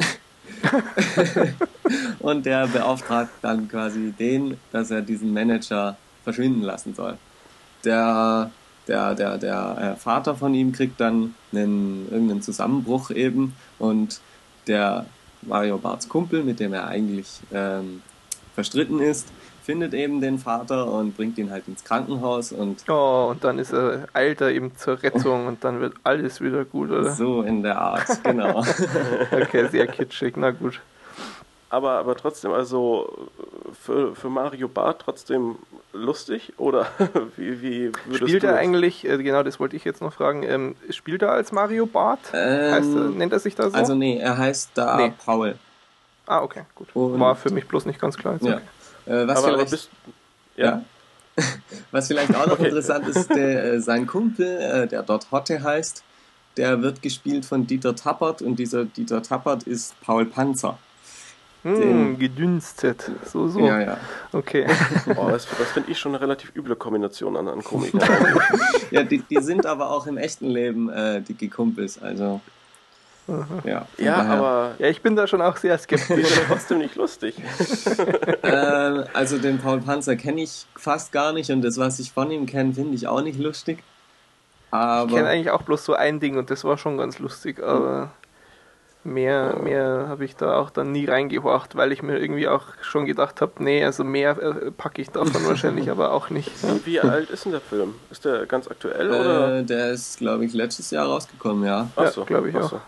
[2.21, 5.97] und der beauftragt dann quasi den, dass er diesen Manager
[6.27, 7.19] verschwinden lassen soll.
[7.85, 8.51] Der,
[8.89, 14.21] der, der, der äh, Vater von ihm kriegt dann einen, irgendeinen Zusammenbruch eben und
[14.67, 15.07] der
[15.43, 18.03] Mario Barts Kumpel, mit dem er eigentlich ähm,
[18.57, 19.29] verstritten ist,
[19.63, 23.73] findet eben den Vater und bringt ihn halt ins Krankenhaus und oh und dann ist
[23.73, 27.13] er eilt er eben zur Rettung und dann wird alles wieder gut oder?
[27.15, 28.65] So in der Art genau.
[29.31, 30.81] Okay sehr kitschig na gut
[31.69, 33.29] aber aber trotzdem also
[33.73, 35.57] für, für Mario Bart trotzdem
[35.93, 36.87] lustig oder
[37.37, 41.23] wie, wie spielt er eigentlich äh, genau das wollte ich jetzt noch fragen ähm, spielt
[41.23, 44.39] er als Mario Bart ähm, heißt er, nennt er sich da so also nee er
[44.39, 45.13] heißt da nee.
[45.25, 45.57] Paul
[46.27, 48.55] ah okay gut und war für mich bloß nicht ganz klar ja.
[48.55, 48.63] Okay.
[49.07, 49.91] Äh, was, vielleicht, bist,
[50.57, 50.65] ja.
[50.65, 50.85] ja.
[51.91, 52.69] was vielleicht auch noch okay.
[52.69, 56.03] interessant ist, der, äh, sein Kumpel, äh, der dort Hotte heißt,
[56.57, 60.79] der wird gespielt von Dieter Tappert und dieser Dieter Tappert ist Paul Panzer.
[61.67, 63.11] Hm, gedünstet.
[63.25, 63.61] So, so.
[63.61, 63.97] Ja, ja.
[64.33, 64.67] Okay.
[65.17, 68.03] Oh, das, das finde ich schon eine relativ üble Kombination an, an Komikern.
[68.91, 72.41] ja, die, die sind aber auch im echten Leben äh, dicke Kumpels, also.
[73.65, 74.75] Ja, ja aber.
[74.79, 76.19] Ja, ich bin da schon auch sehr skeptisch.
[76.19, 77.37] ist trotzdem nicht lustig.
[78.43, 78.49] äh,
[79.13, 82.47] also den Paul Panzer kenne ich fast gar nicht und das, was ich von ihm
[82.47, 83.83] kenne, finde ich auch nicht lustig.
[84.71, 87.61] Aber ich kenne eigentlich auch bloß so ein Ding und das war schon ganz lustig,
[87.63, 88.11] aber
[89.07, 93.07] mehr, mehr habe ich da auch dann nie reingehorcht, weil ich mir irgendwie auch schon
[93.07, 96.51] gedacht habe, nee, also mehr äh, packe ich davon wahrscheinlich aber auch nicht.
[96.85, 97.95] Wie alt ist denn der Film?
[98.11, 99.63] Ist der ganz aktuell äh, oder?
[99.63, 101.89] Der ist, glaube ich, letztes Jahr rausgekommen, ja.
[101.97, 102.71] Ach so, ja, glaube ich auch.
[102.71, 102.81] So.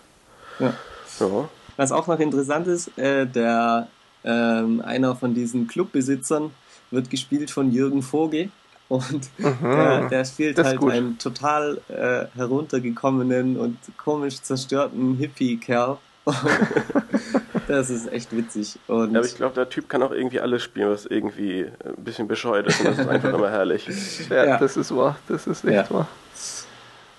[0.58, 0.74] Ja.
[1.20, 1.48] ja.
[1.76, 3.88] Was auch noch interessant ist, äh, der
[4.24, 6.50] ähm, einer von diesen Clubbesitzern
[6.90, 8.50] wird gespielt von Jürgen Vogel.
[8.88, 15.98] Und mhm, der, der, spielt halt einen total äh, heruntergekommenen und komisch zerstörten Hippie-Kerl.
[17.68, 18.78] das ist echt witzig.
[18.86, 22.04] Und ja, aber ich glaube, der Typ kann auch irgendwie alles spielen, was irgendwie ein
[22.04, 22.80] bisschen bescheuert ist.
[22.80, 23.88] Und das ist einfach immer herrlich.
[24.30, 25.16] Ja, ja, das ist wahr.
[25.28, 25.90] Das ist echt ja.
[25.90, 26.08] wahr.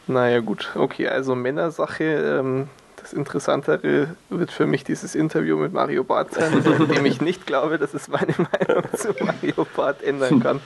[0.08, 0.72] Naja, gut.
[0.76, 2.04] Okay, also Männersache.
[2.04, 2.70] Ähm,
[3.02, 7.48] das Interessantere wird für mich dieses Interview mit Mario Barth sein, in dem ich nicht
[7.48, 10.60] glaube, dass es meine Meinung zu Mario Barth ändern kann.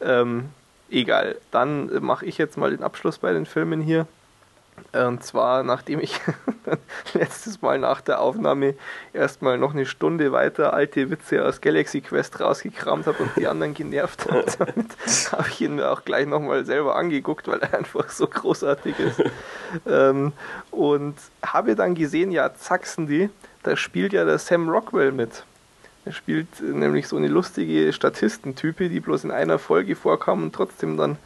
[0.00, 0.50] Ähm,
[0.90, 1.36] egal.
[1.50, 4.06] Dann mache ich jetzt mal den Abschluss bei den Filmen hier.
[4.92, 6.20] Und zwar, nachdem ich
[7.14, 8.74] letztes Mal nach der Aufnahme
[9.14, 13.72] erstmal noch eine Stunde weiter alte Witze aus Galaxy Quest rausgekramt habe und die anderen
[13.72, 14.86] genervt habe, damit
[15.32, 19.22] habe ich ihn mir auch gleich nochmal selber angeguckt, weil er einfach so großartig ist.
[19.86, 20.32] ähm,
[20.70, 23.30] und habe dann gesehen, ja, Zaxen
[23.62, 25.44] da spielt ja der Sam Rockwell mit.
[26.04, 30.96] Er spielt nämlich so eine lustige Statistentype, die bloß in einer Folge vorkam und trotzdem
[30.96, 31.16] dann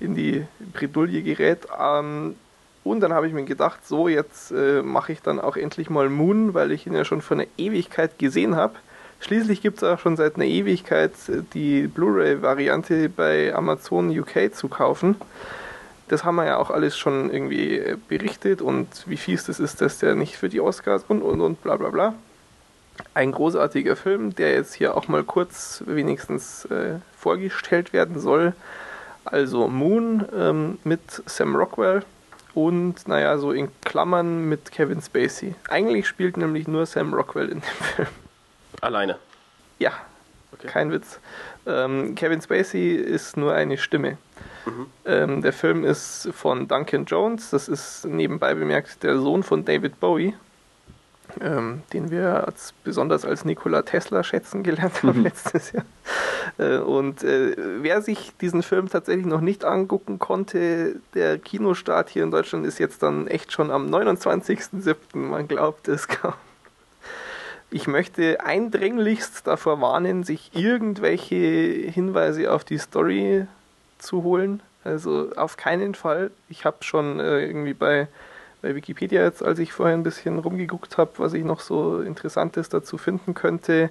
[0.00, 1.66] in die Bredouille gerät.
[1.78, 2.36] Ähm,
[2.84, 6.08] und dann habe ich mir gedacht, so jetzt äh, mache ich dann auch endlich mal
[6.08, 8.74] Moon, weil ich ihn ja schon vor einer Ewigkeit gesehen habe.
[9.20, 14.68] Schließlich gibt es auch schon seit einer Ewigkeit äh, die Blu-ray-Variante bei Amazon UK zu
[14.68, 15.16] kaufen.
[16.08, 19.80] Das haben wir ja auch alles schon irgendwie äh, berichtet und wie fies das ist,
[19.80, 22.14] dass der nicht für die Oscars und und und bla bla bla.
[23.14, 28.54] Ein großartiger Film, der jetzt hier auch mal kurz wenigstens äh, vorgestellt werden soll.
[29.24, 32.02] Also Moon ähm, mit Sam Rockwell,
[32.54, 35.54] und naja, so in Klammern mit Kevin Spacey.
[35.68, 37.62] Eigentlich spielt nämlich nur Sam Rockwell in dem
[37.96, 38.08] Film.
[38.80, 39.18] Alleine?
[39.78, 39.92] Ja,
[40.52, 40.66] okay.
[40.66, 41.20] kein Witz.
[41.66, 44.18] Ähm, Kevin Spacey ist nur eine Stimme.
[44.66, 44.86] Mhm.
[45.04, 49.98] Ähm, der Film ist von Duncan Jones, das ist nebenbei bemerkt der Sohn von David
[49.98, 50.34] Bowie
[51.40, 55.24] ähm, den wir als, besonders als Nikola Tesla schätzen gelernt haben mhm.
[55.24, 55.84] letztes Jahr.
[56.58, 62.24] Äh, und äh, wer sich diesen Film tatsächlich noch nicht angucken konnte, der Kinostart hier
[62.24, 64.94] in Deutschland ist jetzt dann echt schon am 29.07.
[65.14, 66.34] Man glaubt es kaum.
[67.70, 73.46] Ich möchte eindringlichst davor warnen, sich irgendwelche Hinweise auf die Story
[73.98, 74.60] zu holen.
[74.84, 76.30] Also auf keinen Fall.
[76.50, 78.08] Ich habe schon äh, irgendwie bei
[78.62, 82.68] bei Wikipedia jetzt, als ich vorher ein bisschen rumgeguckt habe, was ich noch so Interessantes
[82.68, 83.90] dazu finden könnte.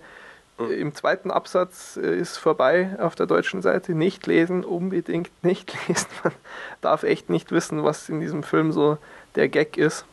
[0.58, 0.72] Mhm.
[0.72, 3.94] Im zweiten Absatz äh, ist vorbei auf der deutschen Seite.
[3.94, 6.08] Nicht lesen, unbedingt nicht lesen.
[6.24, 6.34] Man
[6.80, 8.98] darf echt nicht wissen, was in diesem Film so
[9.36, 10.06] der Gag ist.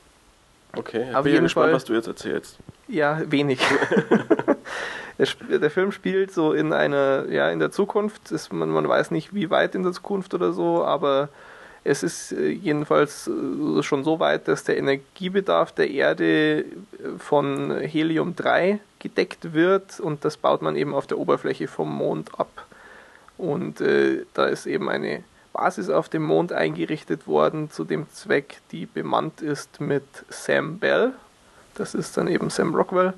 [0.77, 2.59] Okay, ich bin gespannt, Fall, was du jetzt erzählst.
[2.89, 3.61] Ja, wenig.
[5.19, 8.31] der, der, Film spielt so in einer, ja, in der Zukunft.
[8.33, 11.31] Ist, man, man weiß nicht, wie weit in der Zukunft oder so, aber
[11.85, 16.64] es ist äh, jedenfalls äh, schon so weit, dass der Energiebedarf der Erde äh,
[17.18, 22.66] von Helium-3 gedeckt wird und das baut man eben auf der Oberfläche vom Mond ab.
[23.37, 25.22] Und äh, da ist eben eine
[25.53, 31.12] Basis auf dem Mond eingerichtet worden zu dem Zweck, die bemannt ist mit Sam Bell.
[31.74, 33.14] Das ist dann eben Sam Rockwell.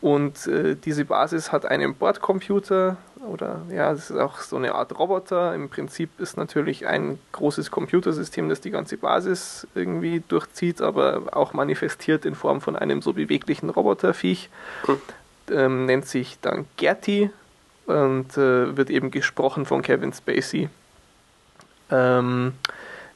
[0.00, 4.98] Und äh, diese Basis hat einen Bordcomputer, oder ja, es ist auch so eine Art
[4.98, 5.54] Roboter.
[5.54, 11.52] Im Prinzip ist natürlich ein großes Computersystem, das die ganze Basis irgendwie durchzieht, aber auch
[11.52, 14.48] manifestiert in Form von einem so beweglichen Roboterviech.
[14.86, 14.98] Hm.
[15.48, 17.30] Ähm, nennt sich dann Gertie
[17.86, 20.68] und äh, wird eben gesprochen von Kevin Spacey.
[21.90, 22.52] Ähm,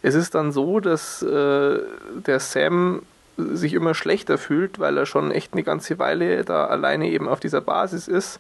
[0.03, 1.79] es ist dann so, dass äh,
[2.27, 3.03] der Sam
[3.37, 7.41] sich immer schlechter fühlt, weil er schon echt eine ganze Weile da alleine eben auf
[7.41, 8.39] dieser Basis ist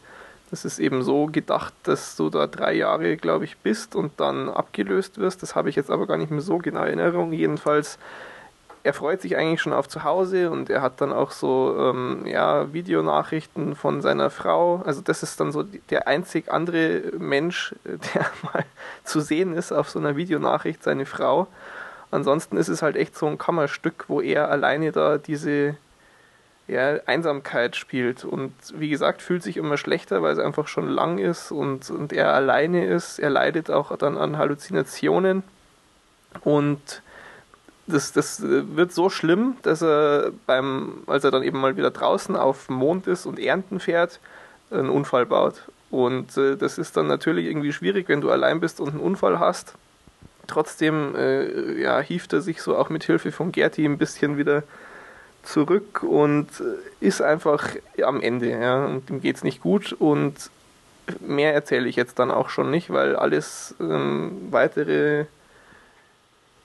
[0.51, 4.48] das ist eben so gedacht, dass du da drei Jahre, glaube ich, bist und dann
[4.48, 5.42] abgelöst wirst.
[5.42, 7.32] Das habe ich jetzt aber gar nicht mehr so genau in Erinnerung.
[7.32, 7.98] Jedenfalls,
[8.82, 12.26] er freut sich eigentlich schon auf zu Hause und er hat dann auch so ähm,
[12.26, 14.82] ja, Videonachrichten von seiner Frau.
[14.84, 18.64] Also das ist dann so der einzig andere Mensch, der mal
[19.05, 21.46] zu sehen ist auf so einer Videonachricht, seine Frau.
[22.11, 25.76] Ansonsten ist es halt echt so ein Kammerstück, wo er alleine da diese
[26.71, 28.25] ja, Einsamkeit spielt.
[28.25, 32.12] Und wie gesagt, fühlt sich immer schlechter, weil es einfach schon lang ist und, und
[32.12, 33.18] er alleine ist.
[33.18, 35.43] Er leidet auch dann an Halluzinationen.
[36.45, 37.03] Und
[37.87, 42.37] das, das wird so schlimm, dass er beim, als er dann eben mal wieder draußen
[42.37, 44.21] auf dem Mond ist und Ernten fährt,
[44.71, 45.64] einen Unfall baut.
[45.91, 49.41] Und äh, das ist dann natürlich irgendwie schwierig, wenn du allein bist und einen Unfall
[49.41, 49.75] hast.
[50.47, 54.62] Trotzdem äh, ja, hieft er sich so auch mit Hilfe von Gerti ein bisschen wieder
[55.43, 56.49] zurück und
[57.01, 57.68] ist einfach
[58.03, 58.51] am Ende.
[58.51, 60.51] Ja, und ihm geht es nicht gut und
[61.20, 65.26] mehr erzähle ich jetzt dann auch schon nicht, weil alles ähm, weitere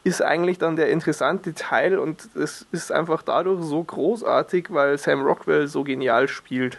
[0.03, 5.23] ist eigentlich dann der interessante Teil und es ist einfach dadurch so großartig, weil Sam
[5.23, 6.77] Rockwell so genial spielt.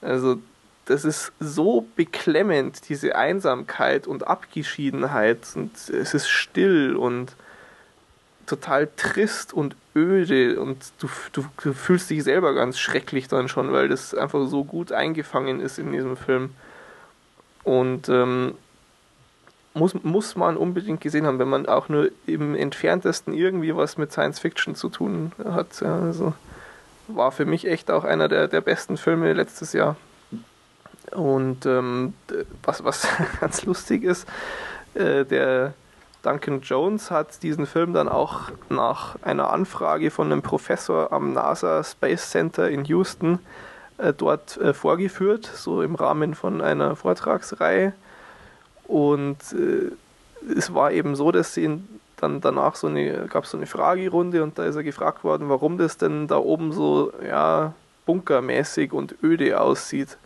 [0.00, 0.38] Also
[0.86, 7.36] das ist so beklemmend, diese Einsamkeit und Abgeschiedenheit und es ist still und
[8.52, 13.88] total trist und öde und du, du, fühlst dich selber ganz schrecklich dann schon, weil
[13.88, 16.50] das einfach so gut eingefangen ist in diesem Film.
[17.64, 18.54] Und ähm,
[19.72, 24.12] muss, muss man unbedingt gesehen haben, wenn man auch nur im entferntesten irgendwie was mit
[24.12, 25.80] Science Fiction zu tun hat.
[25.80, 26.34] Ja, also
[27.08, 29.96] war für mich echt auch einer der, der besten Filme letztes Jahr.
[31.10, 32.12] Und ähm,
[32.62, 33.08] was, was
[33.40, 34.28] ganz lustig ist,
[34.94, 35.72] äh, der
[36.22, 41.82] Duncan Jones hat diesen Film dann auch nach einer Anfrage von einem Professor am NASA
[41.82, 43.40] Space Center in Houston
[43.98, 47.92] äh, dort äh, vorgeführt, so im Rahmen von einer Vortragsreihe.
[48.84, 49.90] Und äh,
[50.56, 51.82] es war eben so, dass sie
[52.16, 55.48] dann danach so eine, gab es so eine Fragerunde und da ist er gefragt worden,
[55.48, 57.74] warum das denn da oben so ja,
[58.06, 60.18] bunkermäßig und öde aussieht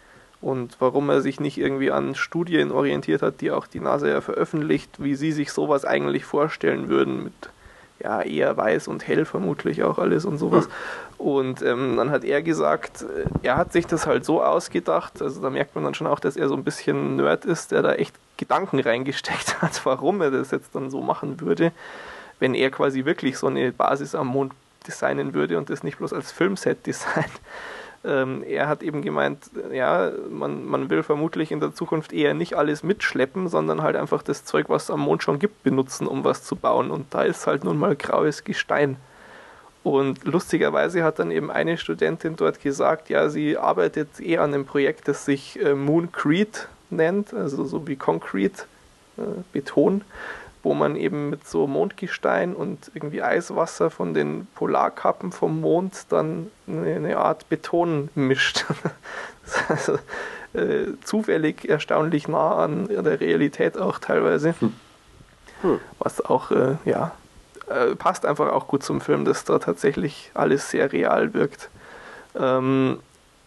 [0.46, 4.20] und warum er sich nicht irgendwie an Studien orientiert hat, die auch die NASA ja
[4.20, 7.32] veröffentlicht, wie sie sich sowas eigentlich vorstellen würden mit
[7.98, 10.68] ja eher weiß und hell vermutlich auch alles und sowas.
[11.18, 15.42] Und ähm, dann hat er gesagt, äh, er hat sich das halt so ausgedacht, also
[15.42, 17.94] da merkt man dann schon auch, dass er so ein bisschen Nerd ist, der da
[17.94, 21.72] echt Gedanken reingesteckt hat, warum er das jetzt dann so machen würde,
[22.38, 24.52] wenn er quasi wirklich so eine Basis am Mond
[24.86, 27.32] designen würde und das nicht bloß als Filmset designt.
[28.06, 32.54] Ähm, er hat eben gemeint, ja, man, man will vermutlich in der Zukunft eher nicht
[32.54, 36.24] alles mitschleppen, sondern halt einfach das Zeug, was es am Mond schon gibt, benutzen, um
[36.24, 36.90] was zu bauen.
[36.90, 38.96] Und da ist halt nun mal graues Gestein.
[39.82, 44.66] Und lustigerweise hat dann eben eine Studentin dort gesagt, ja, sie arbeitet eher an einem
[44.66, 48.64] Projekt, das sich äh, Mooncrete nennt, also so wie Concrete,
[49.16, 50.02] äh, Beton
[50.66, 56.50] wo man eben mit so Mondgestein und irgendwie Eiswasser von den Polarkappen vom Mond dann
[56.66, 58.64] eine, Art Beton mischt.
[59.68, 59.96] also,
[60.54, 64.56] äh, zufällig erstaunlich nah an der Realität auch teilweise.
[64.58, 64.72] Hm.
[65.62, 65.80] Hm.
[66.00, 67.12] Was auch, äh, ja,
[67.68, 71.70] äh, passt einfach auch gut zum Film, dass da tatsächlich alles sehr real wirkt.
[72.36, 72.98] Ähm,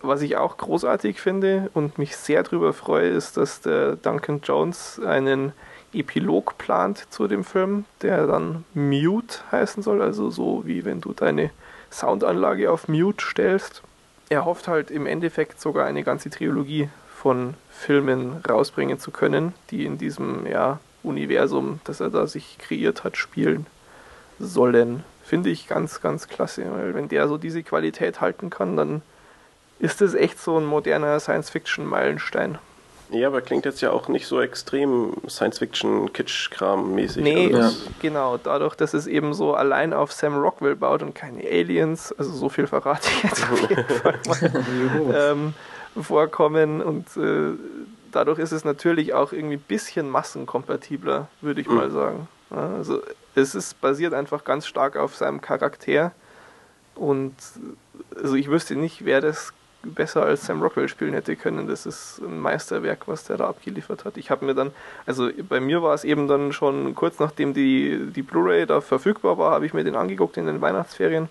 [0.01, 5.01] was ich auch großartig finde und mich sehr darüber freue, ist, dass der Duncan Jones
[5.05, 5.51] einen
[5.93, 11.13] Epilog plant zu dem Film, der dann Mute heißen soll, also so wie wenn du
[11.13, 11.51] deine
[11.91, 13.81] Soundanlage auf Mute stellst.
[14.29, 19.85] Er hofft halt im Endeffekt sogar eine ganze Trilogie von Filmen rausbringen zu können, die
[19.85, 23.65] in diesem ja, Universum, das er da sich kreiert hat, spielen
[24.39, 25.03] sollen.
[25.23, 29.01] Finde ich ganz, ganz klasse, weil wenn der so diese Qualität halten kann, dann
[29.79, 32.57] ist es echt so ein moderner Science-Fiction-Meilenstein.
[33.11, 37.23] Ja, aber klingt jetzt ja auch nicht so extrem Science-Fiction-Kitsch-Kram-mäßig.
[37.23, 38.37] Nee, also genau.
[38.37, 42.49] Dadurch, dass es eben so allein auf Sam Rockwell baut und keine Aliens, also so
[42.49, 45.53] viel verrate ich jetzt auf jeden Fall mal, ähm,
[45.99, 47.57] vorkommen und äh,
[48.11, 51.75] dadurch ist es natürlich auch irgendwie ein bisschen massenkompatibler, würde ich mhm.
[51.75, 52.27] mal sagen.
[52.51, 53.01] Ja, also
[53.33, 56.11] es ist basiert einfach ganz stark auf seinem Charakter
[56.93, 57.33] und
[58.15, 59.53] also ich wüsste nicht, wer das
[59.83, 61.67] besser als Sam Rockwell spielen hätte können.
[61.67, 64.17] Das ist ein Meisterwerk, was der da abgeliefert hat.
[64.17, 64.71] Ich habe mir dann,
[65.05, 69.37] also bei mir war es eben dann schon kurz nachdem die, die Blu-ray da verfügbar
[69.37, 71.29] war, habe ich mir den angeguckt in den Weihnachtsferien.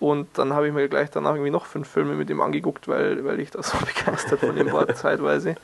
[0.00, 3.24] Und dann habe ich mir gleich danach irgendwie noch fünf Filme mit ihm angeguckt, weil,
[3.24, 5.54] weil ich da so begeistert von ihm war zeitweise.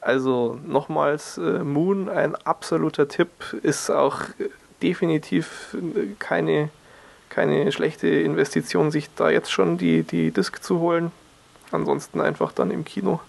[0.00, 3.28] Also nochmals, äh, Moon, ein absoluter Tipp,
[3.62, 4.22] ist auch
[4.80, 5.76] definitiv
[6.20, 6.70] keine
[7.28, 11.12] keine schlechte Investition, sich da jetzt schon die, die Disc zu holen.
[11.70, 13.20] Ansonsten einfach dann im Kino.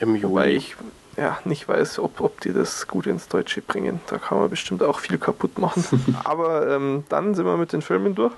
[0.00, 0.34] Im Juli.
[0.34, 0.76] Weil ich
[1.16, 4.00] ja, nicht weiß, ob, ob die das gut ins Deutsche bringen.
[4.08, 6.16] Da kann man bestimmt auch viel kaputt machen.
[6.24, 8.32] Aber ähm, dann sind wir mit den Filmen durch.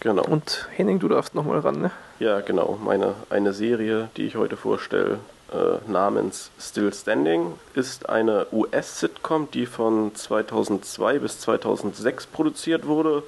[0.00, 0.24] Genau.
[0.24, 1.90] Und Henning, du darfst nochmal ran, ne?
[2.18, 2.78] Ja, genau.
[2.82, 5.18] Meine eine Serie, die ich heute vorstelle,
[5.52, 13.22] äh, namens Still Standing, ist eine US-Sitcom, die von 2002 bis 2006 produziert wurde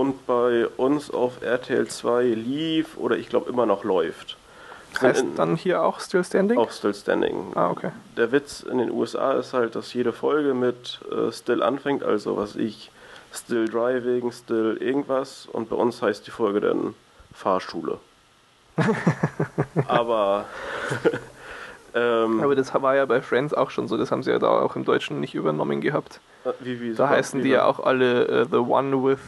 [0.00, 4.36] und bei uns auf RTL 2 lief oder ich glaube immer noch läuft.
[5.00, 6.58] Heißt in, dann hier auch Still Standing?
[6.58, 7.52] Auch Still Standing.
[7.54, 7.90] Ah, okay.
[8.16, 12.36] Der Witz in den USA ist halt, dass jede Folge mit äh, Still anfängt, also
[12.36, 12.90] was ich,
[13.32, 16.94] Still Driving, Still irgendwas und bei uns heißt die Folge dann
[17.32, 17.98] Fahrschule.
[19.86, 20.44] Aber
[21.94, 24.48] ähm, Aber das war ja bei Friends auch schon so, das haben sie ja da
[24.48, 26.20] auch im Deutschen nicht übernommen gehabt.
[26.44, 29.20] Äh, wie, wie da heißen die ja auch alle uh, The One with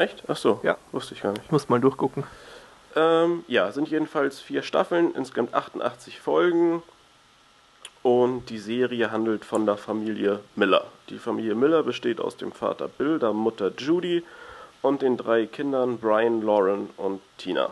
[0.00, 0.22] Echt?
[0.28, 0.60] Ach so.
[0.62, 0.78] Ja.
[0.92, 1.52] Wusste ich gar nicht.
[1.52, 2.24] Muss mal durchgucken.
[2.96, 6.82] Ähm, ja, sind jedenfalls vier Staffeln, insgesamt 88 Folgen.
[8.02, 10.86] Und die Serie handelt von der Familie Miller.
[11.10, 14.24] Die Familie Miller besteht aus dem Vater Bill, der Mutter Judy
[14.80, 17.68] und den drei Kindern Brian, Lauren und Tina.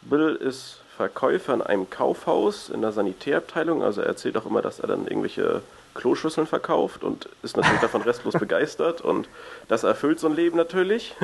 [0.00, 4.80] Bill ist Verkäufer in einem Kaufhaus in der Sanitärabteilung, also er erzählt auch immer, dass
[4.80, 5.60] er dann irgendwelche
[6.00, 9.28] Kloschüsseln verkauft und ist natürlich davon restlos begeistert und
[9.68, 11.14] das erfüllt so ein Leben natürlich.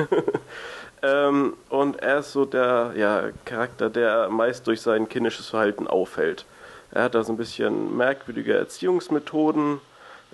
[1.01, 6.45] ähm, und er ist so der ja, Charakter, der meist durch sein kindisches Verhalten auffällt.
[6.91, 9.81] Er hat da so ein bisschen merkwürdige Erziehungsmethoden,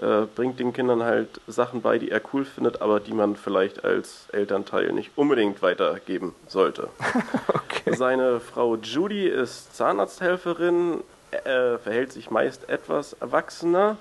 [0.02, 3.86] äh, bringt den Kindern halt Sachen bei, die er cool findet, aber die man vielleicht
[3.86, 6.90] als Elternteil nicht unbedingt weitergeben sollte.
[7.48, 7.96] okay.
[7.96, 13.98] Seine Frau Judy ist Zahnarzthelferin, äh, verhält sich meist etwas erwachsener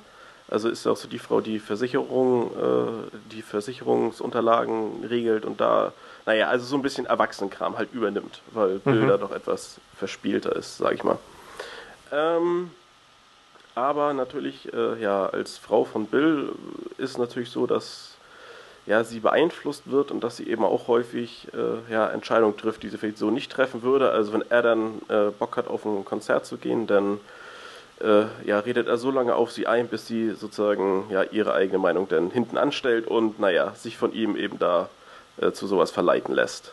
[0.53, 5.94] Also ist auch so die Frau, die Versicherung, äh, die Versicherungsunterlagen regelt und da,
[6.26, 9.09] naja, also so ein bisschen Erwachsenenkram halt übernimmt, weil Bill mhm.
[9.09, 11.18] da doch etwas verspielter ist, sag ich mal.
[12.12, 12.70] Ähm,
[13.74, 16.53] aber natürlich, äh, ja, als Frau von Bill
[16.98, 18.18] ist natürlich so, dass
[18.84, 22.90] ja, sie beeinflusst wird und dass sie eben auch häufig äh, ja, Entscheidungen trifft, die
[22.90, 24.11] sie vielleicht so nicht treffen würde.
[24.11, 27.20] Also wenn er dann äh, Bock hat, auf ein Konzert zu gehen, dann
[28.03, 31.78] äh, ja, redet er so lange auf sie ein, bis sie sozusagen ja, ihre eigene
[31.78, 34.88] Meinung dann hinten anstellt und naja, sich von ihm eben da
[35.40, 36.72] äh, zu sowas verleiten lässt.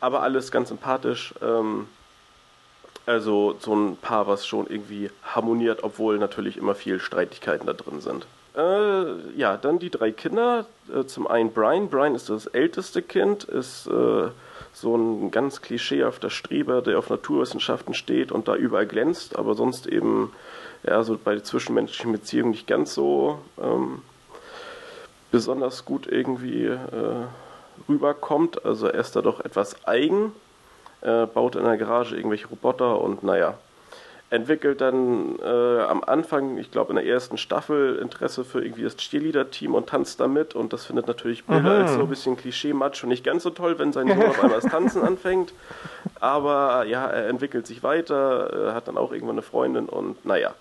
[0.00, 1.34] Aber alles ganz sympathisch.
[1.42, 1.88] Ähm,
[3.06, 8.00] also so ein Paar, was schon irgendwie harmoniert, obwohl natürlich immer viel Streitigkeiten da drin
[8.00, 8.26] sind.
[8.54, 10.66] Äh, ja, dann die drei Kinder.
[10.94, 11.88] Äh, zum einen Brian.
[11.88, 14.28] Brian ist das älteste Kind, ist äh,
[14.72, 19.86] so ein ganz klischeehafter Streber, der auf Naturwissenschaften steht und da überall glänzt, aber sonst
[19.86, 20.32] eben
[20.84, 24.02] ja, so bei zwischenmenschlichen Beziehungen nicht ganz so ähm,
[25.30, 26.78] besonders gut irgendwie äh,
[27.88, 28.64] rüberkommt.
[28.64, 30.32] Also er ist da doch etwas eigen,
[31.00, 33.58] äh, baut in der Garage irgendwelche Roboter und naja,
[34.30, 38.96] entwickelt dann äh, am Anfang, ich glaube in der ersten Staffel, Interesse für irgendwie das
[38.96, 43.08] Cheerleader-Team und tanzt damit und das findet natürlich Bilder als so ein bisschen Klischee-Matsch und
[43.08, 45.54] nicht ganz so toll, wenn sein Sohn auf einmal das Tanzen anfängt.
[46.20, 50.54] Aber ja, er entwickelt sich weiter, hat dann auch irgendwann eine Freundin und naja.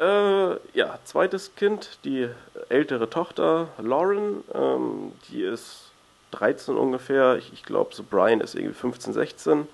[0.00, 2.28] Äh, ja, zweites Kind, die
[2.68, 5.92] ältere Tochter, Lauren, ähm, die ist
[6.32, 9.68] 13 ungefähr, ich, ich glaube so Brian ist irgendwie 15, 16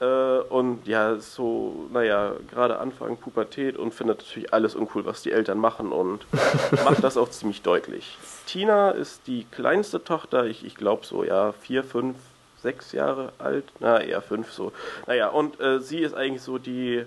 [0.00, 5.32] äh, und ja, so, naja, gerade Anfang Pubertät und findet natürlich alles uncool, was die
[5.32, 6.26] Eltern machen und
[6.84, 8.16] macht das auch ziemlich deutlich.
[8.46, 12.16] Tina ist die kleinste Tochter, ich, ich glaube so, ja, vier, fünf,
[12.60, 14.72] sechs Jahre alt, na, eher fünf so.
[15.06, 17.04] Naja, und äh, sie ist eigentlich so die,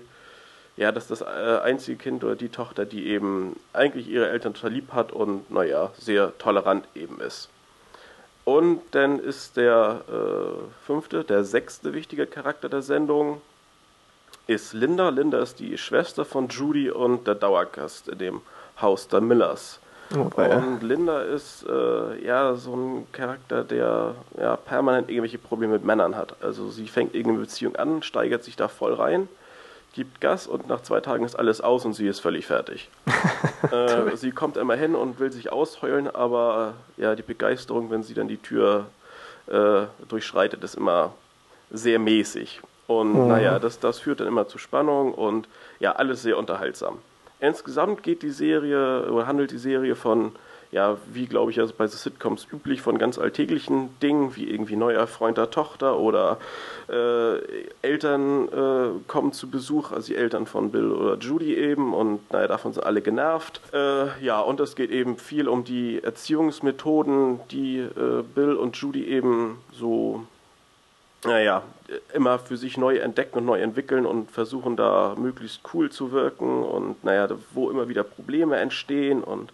[0.76, 4.54] ja, das ist das äh, einzige Kind oder die Tochter, die eben eigentlich ihre Eltern
[4.54, 7.50] total lieb hat und, naja, sehr tolerant eben ist.
[8.48, 13.42] Und dann ist der äh, fünfte, der sechste wichtige Charakter der Sendung
[14.46, 15.10] ist Linda.
[15.10, 18.40] Linda ist die Schwester von Judy und der Dauergast in dem
[18.80, 19.80] Haus der Millers.
[20.16, 20.56] Okay.
[20.56, 26.16] Und Linda ist äh, ja so ein Charakter, der ja permanent irgendwelche Probleme mit Männern
[26.16, 26.34] hat.
[26.42, 29.28] Also sie fängt irgendeine Beziehung an, steigert sich da voll rein
[29.98, 32.88] gibt Gas und nach zwei Tagen ist alles aus und sie ist völlig fertig.
[33.72, 38.04] äh, sie kommt immer hin und will sich ausheulen, aber äh, ja, die Begeisterung, wenn
[38.04, 38.86] sie dann die Tür
[39.48, 41.14] äh, durchschreitet, ist immer
[41.72, 42.60] sehr mäßig.
[42.86, 43.26] Und mhm.
[43.26, 45.48] naja, das, das führt dann immer zu Spannung und
[45.80, 46.98] ja, alles sehr unterhaltsam.
[47.40, 50.30] Insgesamt geht die Serie oder handelt die Serie von
[50.70, 55.06] ja, wie glaube ich, also bei Sitcoms üblich von ganz alltäglichen Dingen, wie irgendwie neuer
[55.06, 56.38] Freund der Tochter oder
[56.88, 57.38] äh,
[57.82, 62.48] Eltern äh, kommen zu Besuch, also die Eltern von Bill oder Judy eben und naja,
[62.48, 63.60] davon sind alle genervt.
[63.72, 69.06] Äh, ja, und es geht eben viel um die Erziehungsmethoden, die äh, Bill und Judy
[69.06, 70.26] eben so
[71.24, 71.62] naja,
[72.14, 76.62] immer für sich neu entdecken und neu entwickeln und versuchen da möglichst cool zu wirken
[76.62, 79.52] und naja, wo immer wieder Probleme entstehen und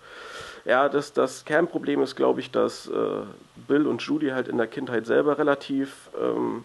[0.64, 2.92] ja, das, das Kernproblem ist, glaube ich, dass äh,
[3.68, 6.64] Bill und Judy halt in der Kindheit selber relativ ähm,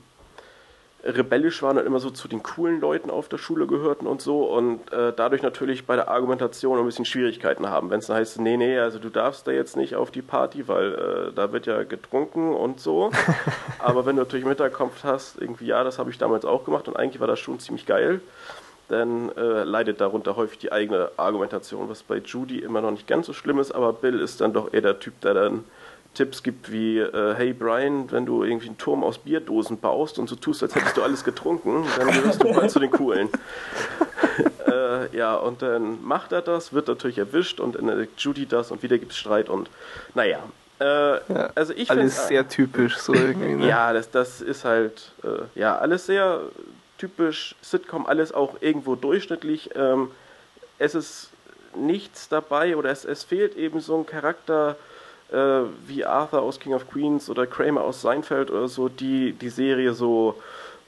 [1.03, 4.43] rebellisch waren und immer so zu den coolen Leuten auf der Schule gehörten und so
[4.43, 8.39] und äh, dadurch natürlich bei der Argumentation ein bisschen Schwierigkeiten haben, wenn es dann heißt,
[8.41, 11.67] nee, nee, also du darfst da jetzt nicht auf die Party, weil äh, da wird
[11.67, 13.11] ja getrunken und so.
[13.79, 16.87] Aber wenn du natürlich im Hinterkopf hast, irgendwie, ja, das habe ich damals auch gemacht
[16.87, 18.19] und eigentlich war das schon ziemlich geil,
[18.89, 23.27] dann äh, leidet darunter häufig die eigene Argumentation, was bei Judy immer noch nicht ganz
[23.27, 25.63] so schlimm ist, aber Bill ist dann doch eher der Typ, der dann
[26.15, 30.27] Tipps gibt wie, äh, hey Brian, wenn du irgendwie einen Turm aus Bierdosen baust und
[30.27, 33.29] so tust, als hättest du alles getrunken, dann gehörst du mal zu den Coolen.
[34.67, 38.71] äh, ja, und dann macht er das, wird natürlich erwischt und dann entdeckt Judy das
[38.71, 39.69] und wieder gibt es Streit und
[40.15, 40.39] naja.
[40.79, 43.55] Äh, ja, also ich alles find, sehr typisch so irgendwie.
[43.55, 43.67] Ne?
[43.67, 46.41] Ja, das, das ist halt, äh, ja, alles sehr
[46.99, 49.71] typisch Sitcom, alles auch irgendwo durchschnittlich.
[49.75, 50.11] Ähm,
[50.77, 51.31] es ist
[51.75, 54.75] nichts dabei oder es, es fehlt eben so ein Charakter
[55.31, 59.49] äh, wie Arthur aus King of Queens oder Kramer aus Seinfeld oder so, die die
[59.49, 60.35] Serie so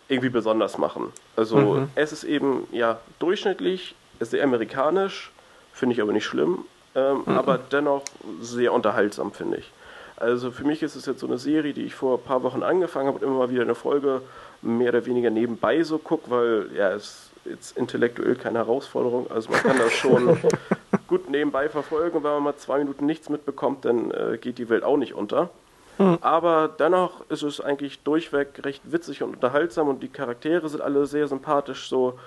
[0.07, 1.13] irgendwie besonders machen.
[1.35, 1.89] Also mhm.
[1.95, 5.31] es ist eben ja durchschnittlich, ist sehr amerikanisch,
[5.73, 7.37] finde ich aber nicht schlimm, ähm, mhm.
[7.37, 8.03] aber dennoch
[8.41, 9.71] sehr unterhaltsam, finde ich.
[10.17, 12.61] Also für mich ist es jetzt so eine Serie, die ich vor ein paar Wochen
[12.61, 14.21] angefangen habe und immer mal wieder eine Folge
[14.61, 19.29] mehr oder weniger nebenbei so gucke, weil ja, es ist intellektuell keine Herausforderung.
[19.31, 20.37] Also man kann das schon
[21.07, 22.23] gut nebenbei verfolgen.
[22.23, 25.49] Wenn man mal zwei Minuten nichts mitbekommt, dann äh, geht die Welt auch nicht unter.
[25.97, 26.17] Hm.
[26.21, 31.05] Aber dennoch ist es eigentlich durchweg recht witzig und unterhaltsam und die Charaktere sind alle
[31.05, 31.89] sehr sympathisch.
[31.89, 32.19] So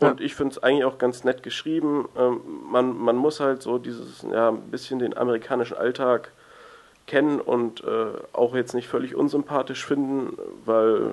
[0.00, 0.26] Und ja.
[0.26, 2.08] ich finde es eigentlich auch ganz nett geschrieben.
[2.16, 6.32] Ähm, man, man muss halt so dieses, ja, ein bisschen den amerikanischen Alltag
[7.06, 11.10] kennen und äh, auch jetzt nicht völlig unsympathisch finden, weil äh,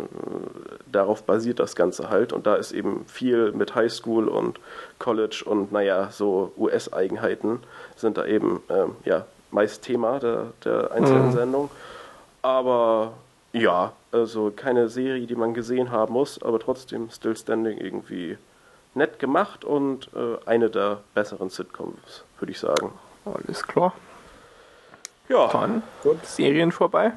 [0.91, 2.31] darauf basiert das Ganze halt.
[2.31, 4.59] Und da ist eben viel mit Highschool und
[4.99, 7.59] College und naja, so US-Eigenheiten
[7.95, 11.33] sind da eben ähm, ja, meist Thema der, der einzelnen mhm.
[11.33, 11.71] Sendung.
[12.41, 13.13] Aber
[13.51, 18.37] ja, also keine Serie, die man gesehen haben muss, aber trotzdem Still Standing irgendwie
[18.93, 22.93] nett gemacht und äh, eine der besseren Sitcoms, würde ich sagen.
[23.25, 23.93] Alles klar.
[25.31, 25.47] Ja.
[25.47, 26.25] Dann Gut.
[26.25, 27.13] Serien vorbei.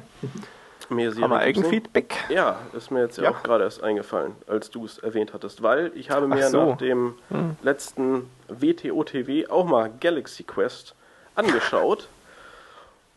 [0.89, 2.15] Mehr Serien haben wir Eigenfeedback?
[2.29, 5.91] Ja, ist mir jetzt ja, auch gerade erst eingefallen, als du es erwähnt hattest, weil
[5.95, 6.71] ich habe mir so.
[6.71, 7.57] nach dem hm.
[7.61, 10.95] letzten WTO-TV auch mal Galaxy Quest
[11.35, 12.07] angeschaut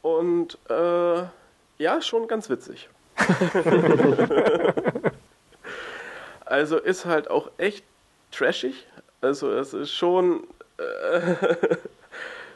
[0.02, 1.22] und äh,
[1.78, 2.88] ja, schon ganz witzig.
[6.44, 7.84] also ist halt auch echt
[8.32, 8.86] trashig.
[9.20, 10.44] Also es ist schon,
[10.78, 11.34] äh,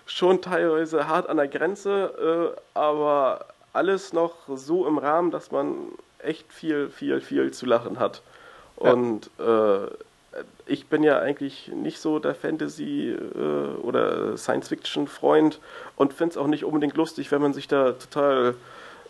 [0.07, 5.77] schon teilweise hart an der Grenze, äh, aber alles noch so im Rahmen, dass man
[6.19, 8.23] echt viel, viel, viel zu lachen hat.
[8.77, 9.85] Und ja.
[9.85, 9.89] äh,
[10.67, 15.61] ich bin ja eigentlich nicht so der Fantasy- äh, oder Science-Fiction-Freund
[15.97, 18.55] und finde es auch nicht unbedingt lustig, wenn man sich da total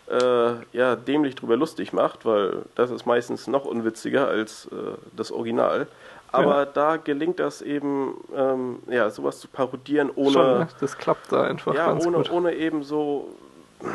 [0.09, 5.31] äh, ja, dämlich drüber lustig macht, weil das ist meistens noch unwitziger als äh, das
[5.31, 5.87] Original.
[6.33, 6.65] Aber ja.
[6.65, 10.31] da gelingt das eben, ähm, ja, sowas zu parodieren, ohne.
[10.31, 10.67] Schon, ne?
[10.79, 11.75] das klappt da einfach.
[11.75, 12.31] Ja, ohne, gut.
[12.31, 13.29] ohne eben so.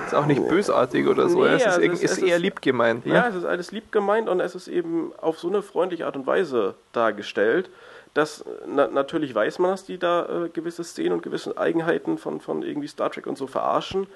[0.07, 3.07] Ist auch nicht bösartig oder so, nee, es, ist, also es, ist, eher lieb gemeint.
[3.07, 3.15] Ne?
[3.15, 6.15] Ja, es ist alles lieb gemeint und es ist eben auf so eine freundliche Art
[6.15, 7.71] und Weise dargestellt,
[8.13, 12.41] dass na, natürlich weiß man, dass die da äh, gewisse Szenen und gewisse Eigenheiten von,
[12.41, 14.07] von irgendwie Star Trek und so verarschen,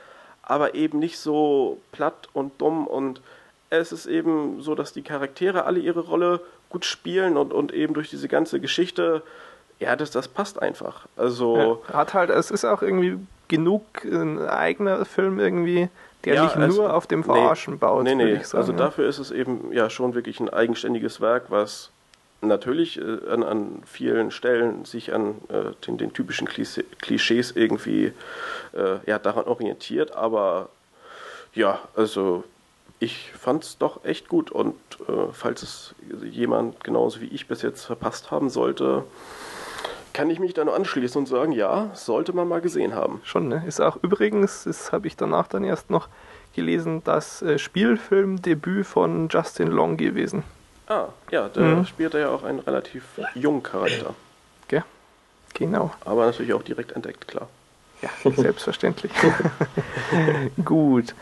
[0.43, 3.23] aber eben nicht so platt und dumm und
[3.71, 6.41] es ist eben so, dass die Charaktere alle ihre Rolle
[6.73, 9.23] gut spielen und, und eben durch diese ganze Geschichte,
[9.79, 11.07] ja, das, das passt einfach.
[11.17, 11.81] Also.
[11.89, 13.19] Ja, hat halt, es ist auch irgendwie
[13.49, 15.89] genug ein eigener Film irgendwie,
[16.25, 18.05] der ja, nicht nur also, auf dem Verarschen nee, baut.
[18.05, 18.79] Nee, nee, sagen, also ja.
[18.79, 21.91] dafür ist es eben ja schon wirklich ein eigenständiges Werk, was
[22.41, 28.13] natürlich äh, an, an vielen Stellen sich an äh, den, den, typischen Klischees irgendwie
[28.73, 30.69] äh, ja, daran orientiert, aber
[31.55, 32.45] ja, also
[33.03, 34.77] ich fand es doch echt gut und
[35.09, 39.05] äh, falls es jemand genauso wie ich bis jetzt verpasst haben sollte,
[40.13, 43.21] kann ich mich da nur anschließen und sagen, ja, sollte man mal gesehen haben.
[43.25, 43.65] Schon, ne?
[43.67, 46.09] Ist auch übrigens, das habe ich danach dann erst noch
[46.55, 50.45] gelesen, das äh, Spielfilmdebüt von Justin Long gewesen.
[50.87, 51.87] Ah, ja, der mhm.
[51.87, 54.15] spielt ja auch einen relativ jungen Charakter.
[54.69, 54.85] Gell?
[55.55, 55.91] Genau.
[56.05, 57.49] Aber natürlich auch direkt entdeckt, klar.
[58.03, 59.13] Ja, selbstverständlich.
[60.65, 61.15] Gut.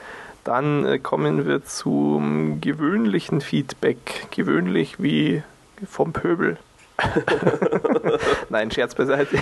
[0.44, 4.28] Dann äh, kommen wir zum gewöhnlichen Feedback.
[4.30, 5.42] Gewöhnlich wie
[5.86, 6.58] vom Pöbel.
[8.48, 9.38] Nein, Scherz beiseite.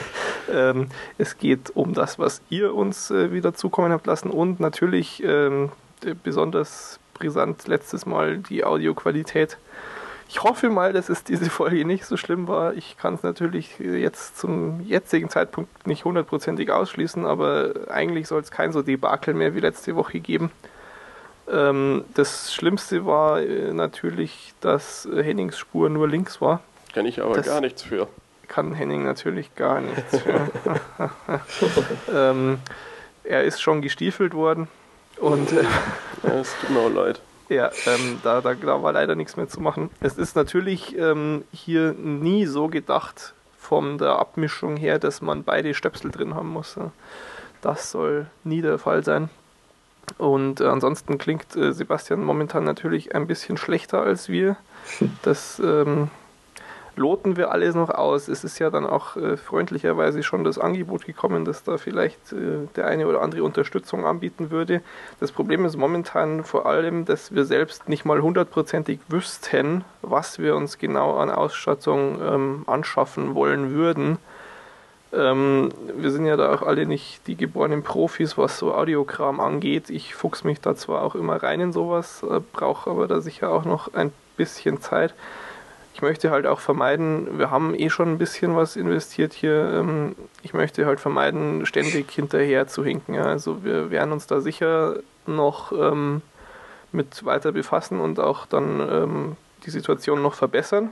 [0.53, 0.89] Ähm,
[1.19, 5.71] es geht um das, was ihr uns äh, wieder zukommen habt lassen und natürlich ähm,
[6.23, 9.59] besonders brisant letztes Mal die Audioqualität.
[10.29, 12.75] Ich hoffe mal, dass es diese Folge nicht so schlimm war.
[12.75, 18.51] Ich kann es natürlich jetzt zum jetzigen Zeitpunkt nicht hundertprozentig ausschließen, aber eigentlich soll es
[18.51, 20.51] kein so Debakel mehr wie letzte Woche geben.
[21.51, 26.61] Ähm, das Schlimmste war äh, natürlich, dass Hennings Spur nur links war.
[26.95, 28.09] Kann ich aber das gar nichts für.
[28.49, 30.51] Kann Henning natürlich gar nichts für.
[32.15, 32.59] ähm,
[33.25, 34.69] er ist schon gestiefelt worden
[35.19, 35.53] und.
[35.53, 35.63] Äh,
[36.23, 37.21] ja, es tut mir auch leid.
[37.49, 39.91] Ja, ähm, da, da, da, war leider nichts mehr zu machen.
[40.01, 45.73] Es ist natürlich ähm, hier nie so gedacht von der Abmischung her, dass man beide
[45.73, 46.77] Stöpsel drin haben muss.
[47.63, 49.31] Das soll nie der Fall sein.
[50.17, 54.57] Und äh, ansonsten klingt äh, Sebastian momentan natürlich ein bisschen schlechter als wir.
[55.23, 56.09] Das ähm,
[56.99, 58.29] loten wir alles noch aus.
[58.29, 62.67] Es ist ja dann auch äh, freundlicherweise schon das Angebot gekommen, dass da vielleicht äh,
[62.77, 64.83] der eine oder andere Unterstützung anbieten würde.
[65.21, 70.57] Das Problem ist momentan vor allem, dass wir selbst nicht mal hundertprozentig wüssten, was wir
[70.57, 74.19] uns genau an Ausstattung ähm, anschaffen wollen würden.
[75.13, 79.89] Ähm, wir sind ja da auch alle nicht die geborenen Profis, was so Audiokram angeht.
[79.89, 83.51] Ich fuchs mich da zwar auch immer rein in sowas, äh, brauche aber da sicher
[83.51, 85.15] auch noch ein bisschen Zeit.
[85.95, 89.73] Ich möchte halt auch vermeiden, wir haben eh schon ein bisschen was investiert hier.
[89.75, 93.15] Ähm, ich möchte halt vermeiden, ständig hinterher zu hinken.
[93.15, 93.25] Ja.
[93.25, 94.97] Also wir werden uns da sicher
[95.27, 96.21] noch ähm,
[96.93, 100.91] mit weiter befassen und auch dann ähm, die Situation noch verbessern.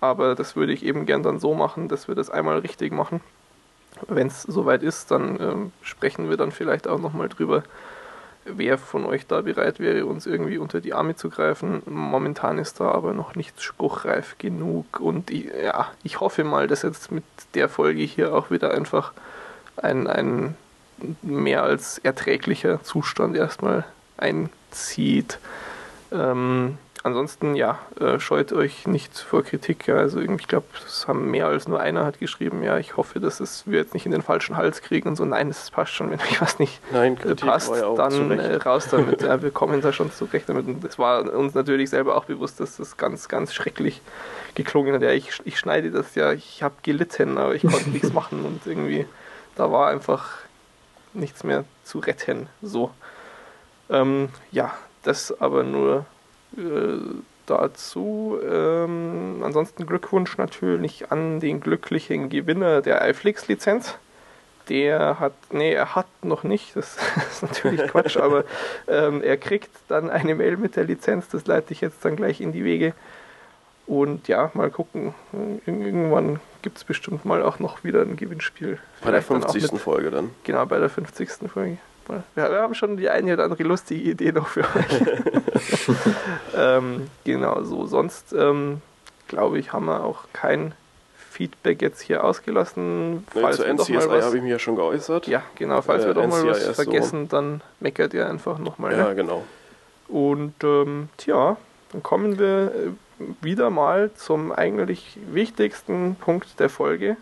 [0.00, 3.20] Aber das würde ich eben gern dann so machen, dass wir das einmal richtig machen
[4.08, 7.62] wenn es soweit ist, dann ähm, sprechen wir dann vielleicht auch nochmal drüber,
[8.44, 11.82] wer von euch da bereit wäre, uns irgendwie unter die Arme zu greifen.
[11.86, 16.82] Momentan ist da aber noch nichts spruchreif genug und ich, ja, ich hoffe mal, dass
[16.82, 17.24] jetzt mit
[17.54, 19.12] der Folge hier auch wieder einfach
[19.76, 20.56] ein, ein
[21.22, 23.84] mehr als erträglicher Zustand erstmal
[24.16, 25.38] einzieht.
[26.12, 29.86] Ähm, ansonsten, ja, äh, scheut euch nicht vor Kritik.
[29.86, 29.96] Ja.
[29.96, 33.40] Also ich glaube, es haben mehr als nur einer hat geschrieben, ja, ich hoffe, dass
[33.40, 36.10] es wir jetzt nicht in den falschen Hals kriegen und so, nein, es passt schon,
[36.10, 39.22] wenn euch was nicht Nein, äh, passt, dann äh, raus damit.
[39.22, 40.66] ja, wir kommen da schon zurecht damit.
[40.66, 44.00] Und es war uns natürlich selber auch bewusst, dass das ganz, ganz schrecklich
[44.54, 45.02] geklungen hat.
[45.02, 48.66] Ja, ich, ich schneide das ja, ich habe gelitten, aber ich konnte nichts machen und
[48.66, 49.06] irgendwie,
[49.56, 50.38] da war einfach
[51.12, 52.48] nichts mehr zu retten.
[52.62, 52.90] So.
[53.88, 54.72] Ähm, ja,
[55.02, 56.04] das aber nur
[57.46, 58.38] dazu.
[58.48, 63.94] Ähm, ansonsten Glückwunsch natürlich an den glücklichen Gewinner der iFlix-Lizenz.
[64.68, 66.96] Der hat, nee, er hat noch nicht, das
[67.30, 68.44] ist natürlich Quatsch, aber
[68.86, 72.40] ähm, er kriegt dann eine Mail mit der Lizenz, das leite ich jetzt dann gleich
[72.40, 72.92] in die Wege.
[73.86, 75.14] Und ja, mal gucken.
[75.66, 78.78] Irgendwann gibt es bestimmt mal auch noch wieder ein Gewinnspiel.
[79.02, 79.72] Bei der Vielleicht dann auch 50.
[79.72, 80.30] mit- Folge dann.
[80.44, 81.28] Genau, bei der 50.
[81.52, 81.78] Folge.
[82.34, 85.02] Wir, wir haben schon die eine oder andere lustige Idee noch für euch.
[86.56, 87.86] ähm, genau, so.
[87.86, 88.80] Sonst, ähm,
[89.28, 90.74] glaube ich, haben wir auch kein
[91.30, 93.24] Feedback jetzt hier ausgelassen.
[93.34, 95.26] Nee, Falls zu wir doch NCSI mal was, habe ich mich ja schon geäußert.
[95.26, 96.82] ja, genau, falls Äh, wir doch mal was NCIS so.
[96.82, 98.92] vergessen, dann meckert ihr einfach nochmal.
[98.96, 99.14] Ja, Ne?
[99.14, 99.44] genau.
[100.08, 101.56] Und ähm, tja,
[101.92, 107.16] dann kommen wir äh, wieder mal zum eigentlich wichtigsten Punkt der Folge.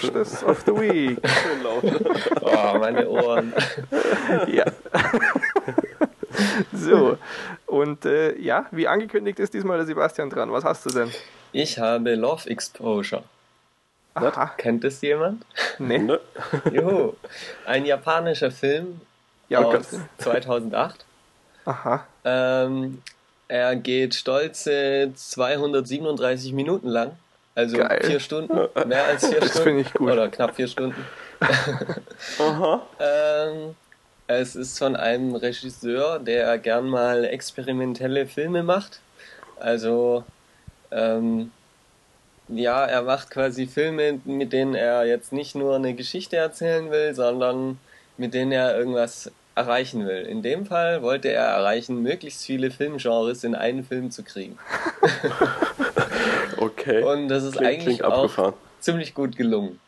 [0.00, 1.18] This of the week.
[1.42, 1.84] Schön laut.
[2.40, 3.52] Oh, meine Ohren.
[4.48, 4.64] ja.
[6.72, 7.18] so,
[7.66, 10.50] und äh, ja, wie angekündigt ist diesmal der Sebastian dran.
[10.52, 11.10] Was hast du denn?
[11.52, 13.22] Ich habe Love Exposure.
[14.14, 15.44] Aha, Kennt es jemand?
[15.78, 15.98] ne?
[15.98, 16.20] Ne?
[16.70, 17.14] Juhu.
[17.64, 19.00] Ein japanischer Film
[19.48, 20.00] Ja, aus Gott.
[20.18, 21.04] 2008.
[21.64, 23.02] Aha, Ähm,
[23.48, 27.12] er geht stolze 237 Minuten lang.
[27.54, 28.00] Also Geil.
[28.02, 28.54] vier Stunden,
[28.86, 29.68] mehr als vier Das Stunden.
[29.68, 30.10] finde ich gut.
[30.10, 31.04] Oder knapp vier Stunden.
[32.38, 32.82] Aha.
[32.98, 33.74] Ähm,
[34.26, 39.00] es ist von einem Regisseur, der gern mal experimentelle Filme macht.
[39.60, 40.24] Also,
[40.90, 41.50] ähm,
[42.48, 47.14] ja, er macht quasi Filme, mit denen er jetzt nicht nur eine Geschichte erzählen will,
[47.14, 47.78] sondern
[48.16, 50.22] mit denen er irgendwas erreichen will.
[50.22, 54.58] In dem Fall wollte er erreichen, möglichst viele Filmgenres in einen Film zu kriegen.
[56.82, 57.02] Okay.
[57.02, 58.54] Und das ist Klingt- eigentlich klingt auch abgefahren.
[58.80, 59.78] ziemlich gut gelungen.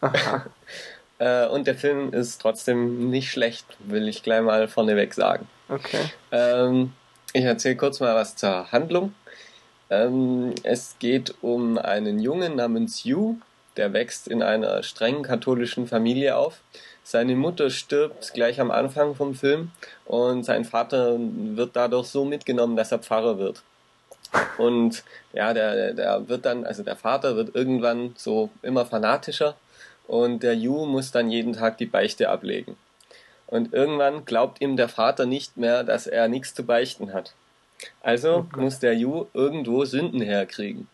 [1.18, 5.46] Äh, und der Film ist trotzdem nicht schlecht, will ich gleich mal vorneweg sagen.
[5.68, 6.00] okay.
[6.32, 6.92] Ähm,
[7.32, 9.14] ich erzähle kurz mal was zur Handlung.
[9.88, 13.36] Ähm, es geht um einen Jungen namens Yu,
[13.76, 16.58] der wächst in einer streng katholischen Familie auf.
[17.04, 19.70] Seine Mutter stirbt gleich am Anfang vom Film
[20.06, 23.62] und sein Vater wird dadurch so mitgenommen, dass er Pfarrer wird.
[24.58, 29.56] Und ja, der, der wird dann, also der Vater wird irgendwann so immer fanatischer
[30.06, 32.76] und der Yu muss dann jeden Tag die Beichte ablegen.
[33.46, 37.34] Und irgendwann glaubt ihm der Vater nicht mehr, dass er nichts zu beichten hat.
[38.00, 40.88] Also muss der Yu irgendwo Sünden herkriegen.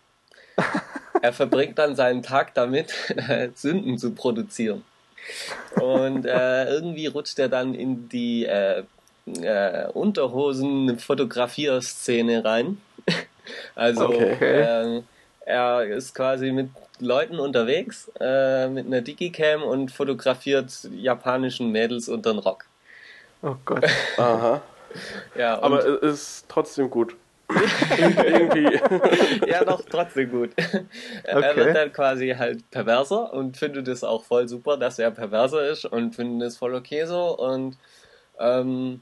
[1.23, 2.93] er verbringt dann seinen Tag damit,
[3.55, 4.85] Sünden zu produzieren.
[5.81, 8.83] Und äh, irgendwie rutscht er dann in die äh,
[9.41, 12.81] äh, Unterhosen-Fotografierszene rein.
[13.75, 14.63] Also Okay.
[14.63, 15.03] Äh,
[15.47, 16.69] er ist quasi mit
[16.99, 22.65] Leuten unterwegs äh, mit einer Digicam und fotografiert japanischen Mädels unter den Rock.
[23.43, 23.85] Oh Gott.
[24.19, 24.61] Aha.
[25.37, 27.15] Ja, und Aber es ist trotzdem gut.
[27.99, 28.79] Irgendwie.
[29.47, 30.51] ja, doch, trotzdem gut.
[31.25, 31.57] Er Okay.
[31.57, 35.87] wird dann quasi halt perverser und findet es auch voll super, dass er perverser ist
[35.87, 37.39] und findet es voll okay so.
[37.39, 37.79] Und
[38.39, 39.01] ähm,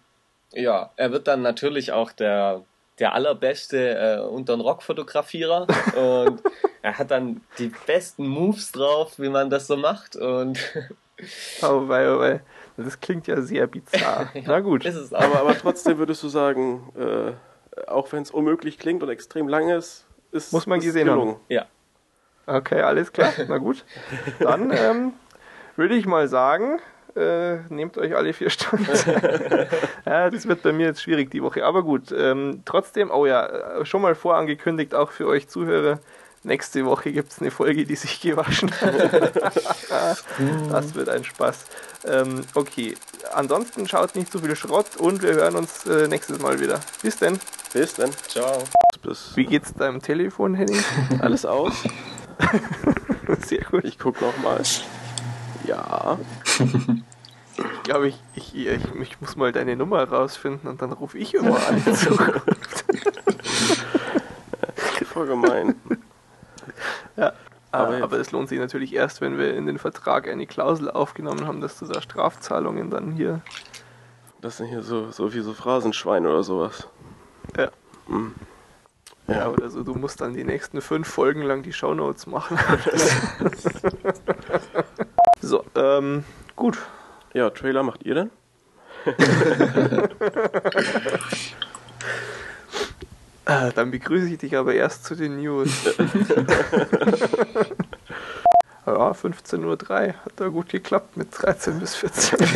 [0.52, 2.62] ja, er wird dann natürlich auch der,
[2.98, 5.66] der allerbeste äh, untern Rock-Fotografierer
[5.96, 6.42] und
[6.82, 10.16] er hat dann die besten Moves drauf, wie man das so macht.
[10.16, 10.58] Und
[11.62, 12.40] Oh, wei, oh, wei.
[12.76, 14.30] Das klingt ja sehr bizarr.
[14.44, 14.84] Na gut.
[14.84, 15.20] ist es auch.
[15.22, 17.32] Aber, aber trotzdem würdest du sagen, äh,
[17.88, 21.18] auch wenn es unmöglich klingt und extrem lang ist, ist Muss man ist gesehen haben.
[21.18, 21.36] gelungen.
[21.48, 21.66] Ja.
[22.46, 23.32] Okay, alles klar.
[23.48, 23.84] Na gut.
[24.40, 25.12] Dann ähm,
[25.76, 26.78] würde ich mal sagen,
[27.16, 28.86] äh, nehmt euch alle vier Stunden.
[30.06, 31.64] Ja, das wird bei mir jetzt schwierig die Woche.
[31.64, 35.98] Aber gut, ähm, trotzdem, oh ja, äh, schon mal vorangekündigt, auch für euch Zuhörer.
[36.44, 38.94] Nächste Woche gibt es eine Folge, die sich gewaschen hat.
[40.70, 41.64] das wird ein Spaß.
[42.06, 42.94] Ähm, okay,
[43.32, 46.78] ansonsten schaut nicht zu viel Schrott und wir hören uns äh, nächstes Mal wieder.
[47.02, 47.40] Bis denn.
[47.72, 48.12] Bis dann.
[48.28, 48.62] Ciao.
[49.34, 50.82] Wie geht's deinem Telefon, Henning?
[51.20, 51.72] alles aus.
[53.44, 53.84] Sehr gut.
[53.84, 54.62] Ich guck noch mal.
[55.64, 56.16] Ja.
[57.58, 61.32] Ich glaube, ich, ich, ich, ich muss mal deine Nummer rausfinden und dann rufe ich
[61.34, 61.80] immer an.
[65.06, 65.74] Voll gemein.
[67.16, 67.32] ja.
[67.72, 71.46] Aber Aber, es lohnt sich natürlich erst, wenn wir in den Vertrag eine Klausel aufgenommen
[71.46, 73.40] haben, dass du da Strafzahlungen dann hier.
[74.42, 76.86] Das sind hier so, so wie so Phrasenschweine oder sowas.
[77.56, 77.70] Ja.
[78.08, 78.34] Hm.
[79.28, 79.48] Ja, Ja.
[79.48, 82.58] oder so, du musst dann die nächsten fünf Folgen lang die Shownotes machen.
[85.40, 86.24] so, ähm,
[86.56, 86.78] gut.
[87.34, 88.30] Ja, Trailer macht ihr denn?
[93.44, 95.84] Äh, dann begrüße ich dich aber erst zu den News.
[98.86, 99.78] ja, 15.03 Uhr
[100.24, 102.46] hat da gut geklappt mit 13 bis 14 Uhr.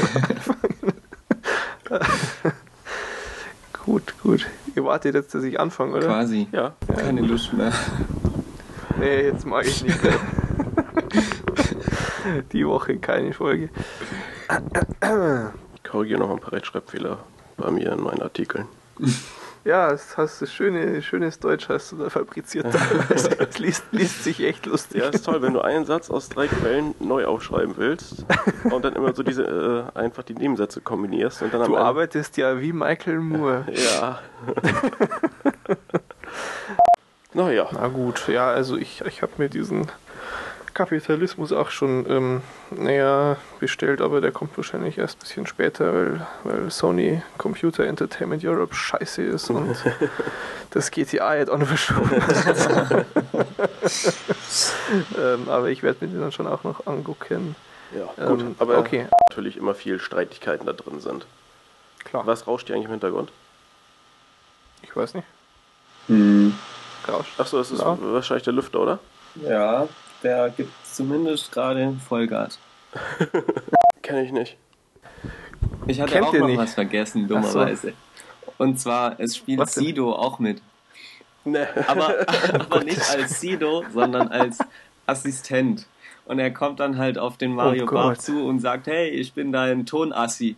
[3.85, 4.47] gut, gut.
[4.75, 6.07] Ihr wartet jetzt, dass ich anfange, oder?
[6.07, 6.49] Quasi.
[6.53, 6.75] Ja.
[6.97, 7.73] Keine Lust mehr.
[8.99, 10.19] Nee, jetzt mag ich nicht mehr.
[12.53, 13.71] Die Woche keine Folge.
[15.75, 17.19] Ich korrigiere noch ein paar Rechtschreibfehler
[17.57, 18.67] bei mir in meinen Artikeln.
[19.65, 22.67] Ja, es hast das schöne, schönes Deutsch hast du da fabriziert.
[23.11, 25.03] Es liest, liest sich echt lustig.
[25.03, 28.25] Ja, ist toll, wenn du einen Satz aus drei Quellen neu aufschreiben willst
[28.71, 32.61] und dann immer so diese äh, einfach die Nebensätze kombinierst und dann Du arbeitest ja
[32.61, 33.67] wie Michael Moore.
[34.01, 34.21] Ja.
[37.35, 37.69] naja.
[37.73, 39.89] Na gut, ja, also ich, ich habe mir diesen
[40.75, 46.27] Kapitalismus auch schon, ähm, naja, bestellt, aber der kommt wahrscheinlich erst ein bisschen später, weil,
[46.45, 49.77] weil Sony Computer Entertainment Europe scheiße ist und
[50.71, 52.11] das GTA jetzt auch noch verschoben
[55.19, 57.57] ähm, aber ich werde mir den dann schon auch noch angucken.
[57.95, 58.41] Ja, gut.
[58.41, 59.07] Ähm, aber okay.
[59.31, 61.27] natürlich immer viel Streitigkeiten da drin sind.
[62.05, 63.31] Klar, Was rauscht dir eigentlich im Hintergrund?
[64.83, 65.27] ich weiß nicht.
[66.09, 66.55] Hm.
[67.07, 67.39] Rauscht.
[67.39, 67.97] Achso, das ist Ja.
[68.01, 68.99] wahrscheinlich der Lüfter, oder?
[69.37, 69.87] Ja,
[70.23, 72.59] der gibt zumindest gerade Vollgas.
[74.03, 74.57] Kenne ich nicht.
[75.87, 76.59] Ich hatte Kennt auch noch nicht?
[76.59, 77.35] was vergessen, so.
[77.35, 77.95] dummerweise.
[78.59, 79.85] Und zwar, es spielt Was denn?
[79.85, 80.61] Sido auch mit.
[81.45, 81.69] Ne.
[81.87, 84.59] Aber, aber nicht als Sido, sondern als
[85.07, 85.87] Assistent.
[86.27, 89.33] Und er kommt dann halt auf den Mario Oh Bart zu und sagt, hey, ich
[89.33, 90.57] bin dein Tonassi.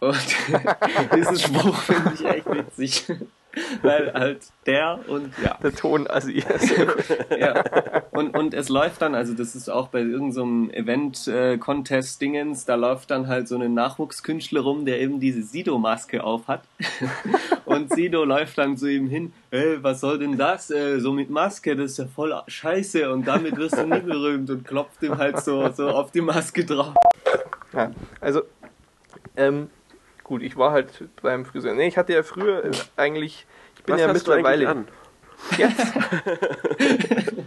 [0.00, 0.16] Und
[1.14, 3.06] diesen Spruch finde ich echt witzig.
[3.82, 5.58] Weil halt der und ja.
[5.62, 6.30] Der Ton, also
[7.38, 7.64] ja.
[8.10, 13.26] Und, und es läuft dann, also das ist auch bei irgendeinem Event-Contest-Dingens, da läuft dann
[13.26, 16.62] halt so ein Nachwuchskünstler rum, der eben diese Sido-Maske aufhat.
[17.64, 20.70] Und Sido läuft dann zu ihm hin, hey, was soll denn das?
[20.70, 24.50] Äh, so mit Maske, das ist ja voll scheiße und damit wirst du nie berühmt
[24.50, 26.94] und klopft ihm halt so, so auf die Maske drauf.
[27.72, 28.42] Ja, also,
[29.36, 29.70] ähm,
[30.32, 30.88] gut, ich war halt
[31.20, 31.74] beim Friseur.
[31.74, 33.46] Nee, ich hatte ja früher äh, eigentlich,
[33.76, 34.88] ich bin Was ja hast du eigentlich mittlerweile an?
[35.58, 35.92] Jetzt.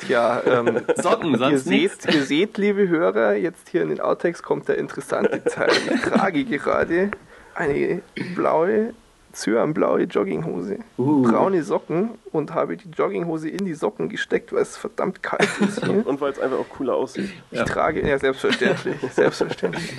[0.00, 2.02] Tja, ähm, Socken, ihr sonst nichts.
[2.02, 5.70] seht, ihr seht, liebe Hörer, jetzt hier in den Outtakes kommt der interessante Teil.
[5.94, 7.12] Ich trage gerade
[7.54, 8.02] eine
[8.34, 8.94] blaue,
[9.32, 11.22] cyanblaue Jogginghose, Uh.
[11.22, 15.84] braune Socken und habe die Jogginghose in die Socken gesteckt, weil es verdammt kalt ist
[15.84, 16.04] hier.
[16.06, 17.30] Und weil es einfach auch cooler aussieht.
[17.52, 17.64] Ich Ja.
[17.64, 19.92] trage, ja, selbstverständlich, selbstverständlich.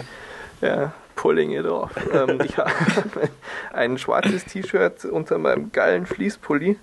[0.61, 1.91] Ja, pulling it off.
[2.13, 2.71] Ähm, ich habe
[3.73, 6.77] ein schwarzes T-Shirt unter meinem geilen Fließpulli.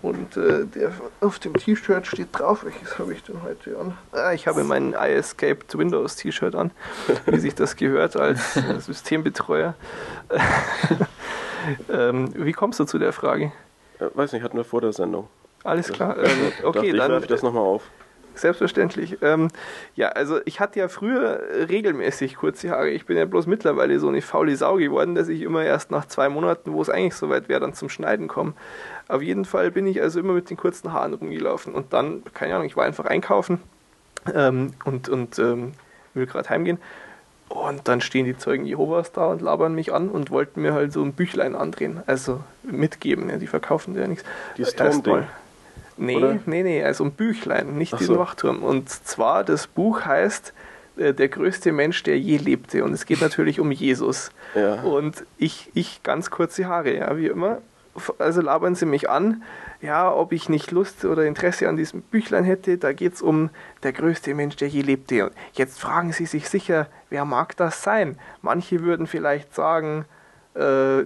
[0.00, 3.98] Und äh, der auf dem T-Shirt steht drauf, welches habe ich denn heute an?
[4.12, 6.70] Ah, ich habe mein iEscaped Windows T-Shirt an,
[7.26, 9.74] wie sich das gehört als äh, Systembetreuer.
[11.92, 13.52] ähm, wie kommst du zu der Frage?
[13.98, 15.28] Äh, weiß nicht, hatten wir vor der Sendung.
[15.64, 16.16] Alles klar.
[16.18, 17.82] Ähm, okay, ich, dann werfe ich das nochmal auf.
[18.34, 19.18] Selbstverständlich.
[19.22, 19.48] Ähm,
[19.94, 22.90] ja, also ich hatte ja früher regelmäßig kurze Haare.
[22.90, 26.06] Ich bin ja bloß mittlerweile so eine faule Sau geworden, dass ich immer erst nach
[26.06, 28.54] zwei Monaten, wo es eigentlich soweit wäre, dann zum Schneiden komme.
[29.08, 31.74] Auf jeden Fall bin ich also immer mit den kurzen Haaren rumgelaufen.
[31.74, 33.60] Und dann, keine Ahnung, ich war einfach einkaufen
[34.34, 35.72] ähm, und, und ähm,
[36.14, 36.78] will gerade heimgehen.
[37.48, 40.92] Und dann stehen die Zeugen Jehovas da und labern mich an und wollten mir halt
[40.92, 42.02] so ein Büchlein andrehen.
[42.06, 44.24] Also mitgeben, ja, die verkaufen ja nichts.
[44.56, 45.28] Dieses Erstmal.
[45.96, 46.38] Nee, Oder?
[46.46, 48.20] nee, nee, also ein Büchlein, nicht Ach diesen so.
[48.20, 48.62] Wachturm.
[48.62, 50.52] Und zwar, das Buch heißt
[50.96, 52.84] äh, Der größte Mensch, der je lebte.
[52.84, 54.30] Und es geht natürlich um Jesus.
[54.54, 54.82] Ja.
[54.82, 57.58] Und ich, ich ganz kurze Haare, ja, wie immer.
[58.18, 59.44] Also labern sie mich an,
[59.80, 62.76] ja, ob ich nicht Lust oder Interesse an diesem Büchlein hätte.
[62.76, 63.50] Da geht es um
[63.84, 65.26] der größte Mensch, der je lebte.
[65.26, 68.18] Und jetzt fragen sie sich sicher, wer mag das sein?
[68.42, 70.06] Manche würden vielleicht sagen,
[70.54, 71.04] äh,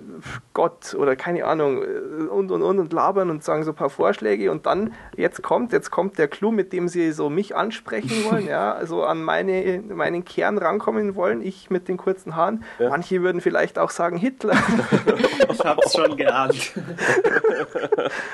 [0.53, 1.87] Gott oder keine Ahnung äh,
[2.29, 5.73] und und und und labern und sagen so ein paar Vorschläge und dann jetzt kommt
[5.73, 9.83] jetzt kommt der Clou, mit dem sie so mich ansprechen wollen, ja, also an meine
[9.89, 12.65] meinen Kern rankommen wollen, ich mit den kurzen Haaren.
[12.79, 12.91] Ja.
[12.91, 14.55] Manche würden vielleicht auch sagen Hitler.
[15.51, 16.75] ich hab's schon geahnt.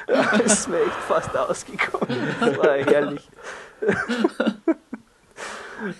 [0.08, 2.16] ja, ist mir echt fast ausgekommen.
[2.40, 3.28] Das war herrlich.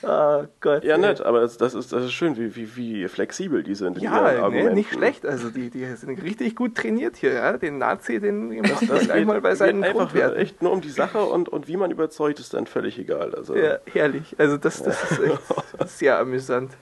[0.03, 0.85] Oh Gott.
[0.85, 3.99] Ja, nett, aber das, das, ist, das ist schön, wie, wie, wie flexibel die sind.
[4.01, 5.27] ja, nee, nicht schlecht.
[5.27, 7.33] Also die, die sind richtig gut trainiert hier.
[7.33, 7.57] Ja?
[7.57, 10.39] Den Nazi, den das, das gleich mal bei seinen einfach Grundwerten.
[10.39, 13.35] echt nur um die Sache und, und wie man überzeugt, ist dann völlig egal.
[13.35, 13.57] Also.
[13.57, 14.35] Ja, herrlich.
[14.39, 15.41] Also das, das ist echt
[15.87, 16.73] sehr amüsant.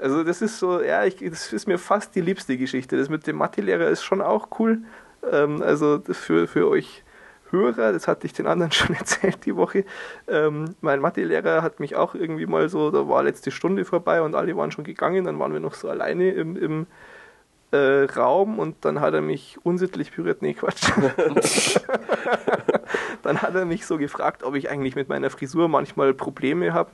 [0.00, 2.96] Also das ist so, ja, ich, das ist mir fast die liebste Geschichte.
[2.96, 4.78] Das mit dem Mathelehrer ist schon auch cool.
[5.30, 7.04] Ähm, also für, für euch
[7.52, 9.84] Hörer, das hatte ich den anderen schon erzählt die Woche.
[10.26, 14.34] Ähm, mein Mathelehrer hat mich auch irgendwie mal so, da war letzte Stunde vorbei und
[14.34, 16.86] alle waren schon gegangen, dann waren wir noch so alleine im, im
[17.70, 20.42] äh, Raum und dann hat er mich unsittlich berührt.
[20.42, 20.90] Nee, Quatsch.
[23.22, 26.90] dann hat er mich so gefragt, ob ich eigentlich mit meiner Frisur manchmal Probleme habe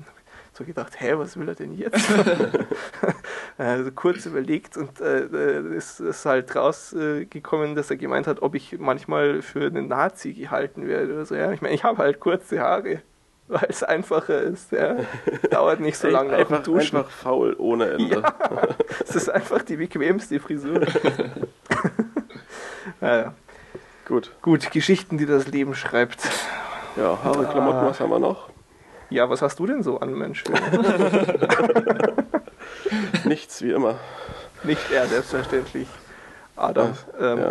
[0.58, 2.10] so gedacht, hä, was will er denn jetzt?
[3.58, 8.56] also kurz überlegt und äh, äh, ist, ist halt rausgekommen, dass er gemeint hat, ob
[8.56, 11.36] ich manchmal für einen Nazi gehalten werde oder so.
[11.36, 13.02] Ja, ich meine, ich habe halt kurze Haare,
[13.46, 14.72] weil es einfacher ist.
[14.72, 14.96] Ja.
[15.50, 16.98] Dauert nicht so lange einfach, Duschen.
[16.98, 18.20] Einfach faul ohne Ende.
[18.20, 18.34] Ja,
[19.04, 20.80] es ist einfach die bequemste Frisur.
[23.00, 23.32] naja.
[24.06, 24.32] Gut.
[24.42, 26.20] Gut, Geschichten, die das Leben schreibt.
[26.96, 28.48] Ja, Haare, Klamotten, was haben wir noch?
[29.10, 30.44] Ja, was hast du denn so an Mensch?
[33.24, 33.98] Nichts, wie immer.
[34.64, 35.86] Nicht er, selbstverständlich.
[36.56, 36.92] Adam.
[37.20, 37.38] Ähm.
[37.38, 37.48] Ja.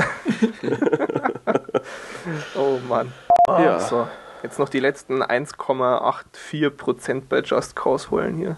[2.55, 3.11] oh Mann.
[3.47, 3.79] Oh, ja.
[3.79, 4.07] So,
[4.43, 8.57] jetzt noch die letzten 1,84% bei Just Cause holen hier.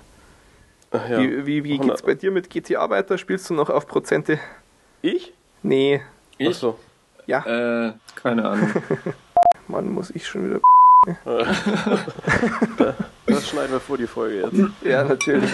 [0.91, 1.19] Ja.
[1.19, 3.19] Wie, wie, wie geht's bei dir mit GTA weiter?
[3.19, 4.39] Spielst du noch auf Prozente?
[5.01, 5.34] Ich?
[5.61, 6.01] Nee.
[6.38, 6.49] Ich?
[6.49, 6.77] Ach so.
[7.27, 7.45] Ja.
[7.45, 8.71] Äh, keine Ahnung.
[9.67, 10.59] Mann, muss ich schon wieder
[13.26, 14.60] das schneiden wir vor die Folge jetzt.
[14.84, 15.53] Ja, natürlich.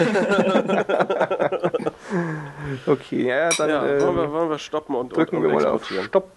[2.86, 5.66] okay, ja, dann ja, wollen, wir, wollen wir stoppen und drücken und, und wir mal
[5.66, 6.30] auf Stopp.